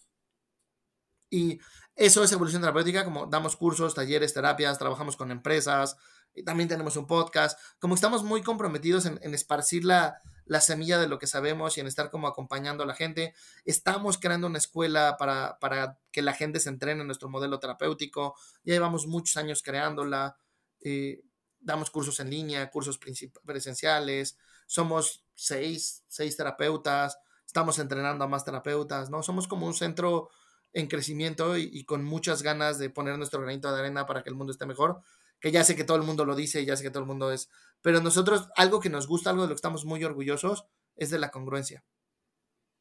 Y 1.30 1.59
eso 1.95 2.24
es 2.24 2.32
evolución 2.32 2.61
terapéutica, 2.61 3.03
como 3.03 3.28
damos 3.28 3.57
cursos, 3.57 3.93
talleres, 3.93 4.34
terapias, 4.34 4.80
trabajamos 4.80 5.18
con 5.18 5.32
empresas, 5.32 5.97
y 6.34 6.43
también 6.43 6.70
tenemos 6.70 6.97
un 6.97 7.07
podcast, 7.07 7.59
como 7.80 7.95
estamos 7.95 8.24
muy 8.24 8.41
comprometidos 8.41 9.05
en 9.05 9.34
esparcir 9.34 9.86
la, 9.86 10.22
la 10.46 10.62
semilla 10.62 11.00
de 11.00 11.08
lo 11.08 11.20
que 11.20 11.28
sabemos 11.28 11.78
y 11.78 11.82
en 11.82 11.88
estar 11.88 12.10
como 12.10 12.28
acompañando 12.28 12.84
a 12.84 12.86
la 12.88 12.96
gente. 12.96 13.34
Estamos 13.66 14.18
creando 14.18 14.48
una 14.48 14.58
escuela 14.58 15.18
para, 15.18 16.00
que 16.12 16.22
la 16.22 16.34
gente 16.34 16.60
se 16.60 16.70
entrene 16.70 17.02
en 17.02 17.08
nuestro 17.08 17.30
modelo 17.30 17.60
terapéutico. 17.60 18.36
Ya 18.64 18.74
llevamos 18.74 19.08
muchos 19.08 19.38
años 19.38 19.64
creándola. 19.64 20.38
Eh, 20.82 21.22
damos 21.60 21.89
cursos 21.89 22.20
en 22.20 22.30
línea, 22.30 22.70
cursos 22.70 23.00
presenciales. 23.43 24.38
Somos 24.68 25.24
seis, 25.34 26.04
seis 26.08 26.38
terapeutas. 26.38 27.18
Estamos 27.46 27.80
entrenando 27.80 28.24
a 28.24 28.28
más 28.28 28.46
terapeutas, 28.46 29.10
¿no? 29.10 29.24
Somos 29.24 29.48
como 29.48 29.66
un 29.66 29.74
centro 29.74 30.30
en 30.76 30.88
crecimiento 30.88 31.58
y, 31.58 31.86
con 31.86 32.04
muchas 32.04 32.43
ganas 32.43 32.78
de 32.78 32.89
poner 32.89 33.18
nuestro 33.18 33.41
granito 33.41 33.72
de 33.72 33.80
arena 33.80 34.06
para 34.06 34.24
que 34.24 34.30
el 34.30 34.36
mundo 34.36 34.52
esté 34.52 34.66
mejor, 34.66 35.02
que 35.46 35.52
ya 35.52 35.64
sé 35.64 35.76
que 35.76 35.84
todo 35.84 35.98
el 35.98 36.02
mundo 36.02 36.26
lo 36.26 36.36
dice, 36.36 36.66
ya 36.66 36.76
sé 36.76 36.82
que 36.82 36.89
todo 36.89 37.02
el 37.02 37.06
mundo 37.06 37.32
es, 37.32 37.52
pero 37.84 38.02
nosotros 38.02 38.50
algo 38.56 38.80
que 38.80 38.89
nos 38.89 39.06
gusta, 39.06 39.30
algo 39.30 39.43
de 39.43 39.50
lo 39.50 39.54
que 39.54 39.58
estamos 39.60 39.86
muy 39.86 40.04
orgullosos, 40.04 40.66
es 40.96 41.12
de 41.12 41.20
la 41.20 41.30
congruencia. 41.30 41.86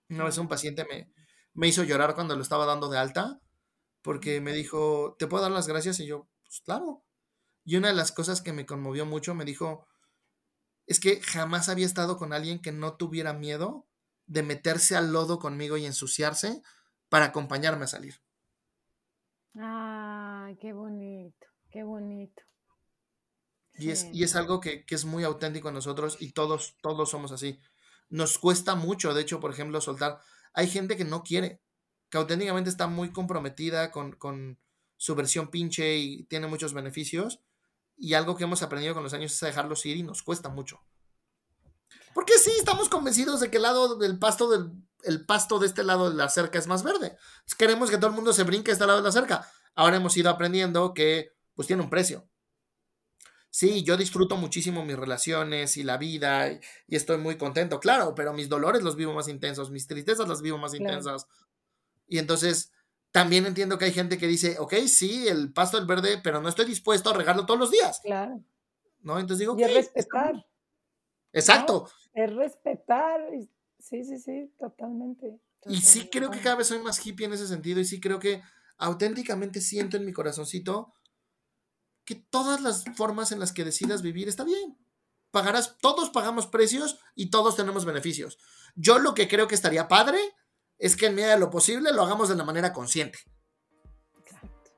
Una 0.09 0.25
vez 0.25 0.39
un 0.39 0.49
paciente 0.49 0.87
me, 0.91 1.13
me 1.53 1.69
hizo 1.69 1.83
llorar 1.83 2.15
cuando 2.15 2.35
lo 2.37 2.41
estaba 2.41 2.65
dando 2.65 2.89
de 2.89 2.97
alta, 2.97 3.43
porque 4.01 4.41
me 4.41 4.55
dijo, 4.55 5.15
¿te 5.19 5.27
puedo 5.27 5.43
dar 5.43 5.53
las 5.53 5.69
gracias? 5.69 6.01
Y 6.01 6.07
yo, 6.07 6.31
pues 6.43 6.63
claro. 6.63 7.05
Y 7.67 7.77
una 7.77 7.89
de 7.89 7.95
las 7.95 8.13
cosas 8.13 8.41
que 8.41 8.55
me 8.55 8.65
conmovió 8.65 9.05
mucho, 9.05 9.35
me 9.35 9.45
dijo, 9.45 9.87
es 10.87 11.01
que 11.01 11.21
jamás 11.21 11.69
había 11.69 11.85
estado 11.85 12.17
con 12.17 12.33
alguien 12.33 12.63
que 12.63 12.73
no 12.73 12.97
tuviera 12.97 13.35
miedo 13.35 13.87
de 14.25 14.43
meterse 14.43 14.97
al 14.97 15.13
lodo 15.13 15.39
conmigo 15.39 15.77
y 15.77 15.85
ensuciarse 15.85 16.63
para 17.11 17.27
acompañarme 17.27 17.85
a 17.85 17.89
salir. 17.89 18.23
Ah, 19.55 20.51
qué 20.59 20.73
bonito, 20.73 21.47
qué 21.71 21.83
bonito. 21.83 22.43
Y, 23.77 23.91
es, 23.91 24.07
y 24.13 24.23
es 24.23 24.37
algo 24.37 24.61
que, 24.61 24.85
que, 24.85 24.95
es 24.95 25.05
muy 25.05 25.25
auténtico 25.25 25.69
en 25.69 25.75
nosotros 25.75 26.17
y 26.21 26.33
todos, 26.33 26.77
todos 26.81 27.11
somos 27.11 27.33
así. 27.33 27.61
Nos 28.09 28.39
cuesta 28.39 28.75
mucho, 28.77 29.15
de 29.15 29.23
hecho, 29.23 29.41
por 29.41 29.51
ejemplo, 29.51 29.81
soltar. 29.81 30.21
Hay 30.53 30.69
gente 30.69 30.97
que 30.97 31.05
no 31.05 31.25
quiere, 31.25 31.61
que 32.09 32.19
auténticamente 32.19 32.71
está 32.71 32.87
muy 32.87 33.11
comprometida 33.11 33.91
con, 33.91 34.13
con 34.13 34.59
su 34.97 35.15
versión 35.15 35.49
pinche 35.49 35.97
y 35.97 36.25
tiene 36.25 36.47
muchos 36.47 36.73
beneficios. 36.73 37.41
Y 37.97 38.15
algo 38.15 38.37
que 38.37 38.45
hemos 38.45 38.63
aprendido 38.63 38.95
con 38.95 39.03
los 39.03 39.15
años 39.15 39.33
es 39.33 39.43
a 39.43 39.47
dejarlos 39.47 39.85
ir 39.87 39.97
y 39.97 40.03
nos 40.03 40.23
cuesta 40.23 40.49
mucho. 40.49 40.81
Porque 42.13 42.39
sí, 42.39 42.53
estamos 42.57 42.89
convencidos 42.89 43.41
de 43.41 43.51
que 43.51 43.57
el 43.57 43.65
lado 43.65 43.97
del 43.97 44.19
pasto 44.19 44.49
del 44.49 44.71
el 45.05 45.25
pasto 45.25 45.59
de 45.59 45.67
este 45.67 45.85
lado 45.85 46.11
de 46.11 46.17
la 46.17 46.29
cerca 46.29 46.59
es 46.59 46.67
más 46.67 46.83
verde. 46.83 47.17
queremos 47.59 47.91
que 47.91 47.97
todo 47.97 48.09
el 48.09 48.17
mundo 48.17 48.33
se 48.33 48.43
brinque 48.43 48.71
a 48.71 48.75
este 48.75 48.87
lado 48.87 48.99
de 48.99 49.05
la 49.05 49.13
cerca. 49.13 49.49
Ahora 49.75 49.97
hemos 49.97 50.17
ido 50.17 50.31
aprendiendo 50.31 50.95
que 50.95 51.33
pues 51.55 51.67
tiene 51.67 51.83
un 51.83 51.91
precio. 51.91 52.29
Sí, 53.55 53.85
yo 53.85 53.97
disfruto 53.97 54.37
muchísimo 54.37 54.85
mis 54.85 54.97
relaciones 54.97 55.77
y 55.77 55.85
la 55.85 55.97
vida 55.97 56.51
y, 56.51 56.59
y 56.89 56.97
estoy 56.97 57.19
muy 57.19 57.37
contento, 57.37 57.79
claro, 57.79 58.13
pero 58.13 58.33
mis 58.33 58.49
dolores 58.49 58.83
los 58.83 58.97
vivo 58.97 59.15
más 59.15 59.29
intensos, 59.29 59.71
mis 59.71 59.87
tristezas 59.87 60.27
las 60.27 60.43
vivo 60.43 60.59
más 60.59 60.73
claro. 60.73 60.87
intensas. 60.87 61.29
Y 62.09 62.19
entonces 62.19 62.73
también 63.13 63.47
entiendo 63.47 63.79
que 63.79 63.85
hay 63.85 63.93
gente 63.93 64.19
que 64.19 64.27
dice, 64.27 64.57
ok, 64.59 64.75
sí, 64.89 65.29
el 65.29 65.53
pasto 65.53 65.79
es 65.79 65.87
verde, 65.87 66.21
pero 66.21 66.41
no 66.41 66.49
estoy 66.49 66.67
dispuesto 66.67 67.11
a 67.11 67.13
regarlo 67.13 67.47
todos 67.47 67.61
los 67.61 67.71
días. 67.71 68.01
Claro. 68.03 68.43
¿No? 69.03 69.21
Entonces 69.21 69.39
digo, 69.39 69.55
y 69.57 69.63
es 69.63 69.73
respetar. 69.73 70.45
Exacto. 71.33 71.87
¿no? 72.13 72.25
Es 72.25 72.35
respetar. 72.35 73.21
Sí, 73.79 74.03
sí, 74.03 74.19
sí, 74.19 74.53
totalmente. 74.59 75.39
Y 75.67 75.77
sí 75.77 76.09
creo 76.11 76.33
que 76.33 76.41
cada 76.41 76.57
vez 76.57 76.67
soy 76.67 76.81
más 76.81 77.07
hippie 77.07 77.27
en 77.27 77.35
ese 77.35 77.47
sentido 77.47 77.79
y 77.79 77.85
sí 77.85 78.01
creo 78.01 78.19
que 78.19 78.43
auténticamente 78.79 79.61
siento 79.61 79.97
en 79.97 80.05
mi 80.05 80.13
corazoncito 80.13 80.93
que 82.05 82.15
todas 82.15 82.61
las 82.61 82.85
formas 82.97 83.33
en 83.33 83.41
las 83.41 83.53
que 83.53 83.65
decidas 83.65 84.03
vivir 84.03 84.29
está 84.29 84.45
bien. 84.45 84.79
Pagarás, 85.31 85.79
todos 85.79 86.11
pagamos 86.11 86.47
precios 86.47 87.01
y 87.15 87.31
todos 87.31 87.57
tenemos 87.57 87.85
beneficios. 87.85 88.39
Yo 88.77 88.99
lo 88.99 89.15
que 89.15 89.29
creo 89.29 89.49
que 89.49 89.55
estaría 89.55 89.89
padre 89.89 90.19
es 90.79 90.97
que 90.97 91.07
en 91.07 91.15
medida 91.15 91.35
de 91.35 91.41
lo 91.41 91.51
posible 91.51 91.93
lo 91.93 92.03
hagamos 92.03 92.29
de 92.29 92.37
la 92.37 92.45
manera 92.45 92.73
consciente. 92.73 93.19
Exacto. 94.19 94.71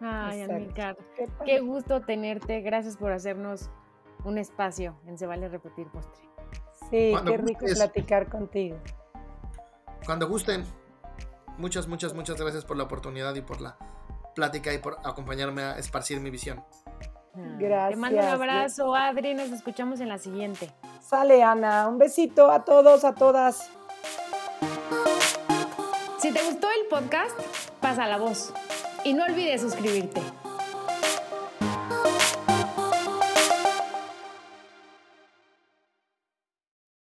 Ay, 0.00 0.42
Amícar, 0.42 0.96
qué, 1.14 1.28
qué 1.44 1.60
gusto 1.60 2.00
tenerte. 2.00 2.60
Gracias 2.62 2.96
por 2.96 3.12
hacernos 3.12 3.70
un 4.24 4.38
espacio 4.38 5.00
en 5.06 5.18
Se 5.18 5.26
Vale 5.26 5.48
Repetir 5.48 5.86
Postre. 5.88 6.24
Sí, 6.90 7.10
Cuando 7.12 7.30
qué 7.30 7.36
rico 7.38 7.60
gustes, 7.60 7.78
platicar 7.78 8.28
contigo. 8.28 8.78
Cuando 10.04 10.28
gusten, 10.28 10.64
muchas, 11.58 11.88
muchas, 11.88 12.14
muchas 12.14 12.40
gracias 12.40 12.64
por 12.64 12.76
la 12.76 12.84
oportunidad 12.84 13.34
y 13.34 13.42
por 13.42 13.60
la 13.60 13.78
plática 14.36 14.72
y 14.72 14.78
por 14.78 14.98
acompañarme 15.02 15.62
a 15.62 15.78
esparcir 15.78 16.20
mi 16.20 16.30
visión. 16.30 16.62
Gracias. 17.58 17.90
Te 17.90 17.96
mando 17.96 18.18
un 18.20 18.26
abrazo, 18.26 18.94
Adri. 18.94 19.34
Nos 19.34 19.50
escuchamos 19.50 20.00
en 20.00 20.08
la 20.08 20.18
siguiente. 20.18 20.70
Sale, 21.00 21.42
Ana. 21.42 21.88
Un 21.88 21.98
besito 21.98 22.50
a 22.50 22.64
todos, 22.64 23.04
a 23.04 23.14
todas. 23.14 23.68
Si 26.18 26.32
te 26.32 26.42
gustó 26.44 26.68
el 26.70 26.86
podcast, 26.88 27.38
pasa 27.80 28.06
la 28.06 28.18
voz. 28.18 28.52
Y 29.04 29.14
no 29.14 29.24
olvides 29.24 29.60
suscribirte. 29.60 30.22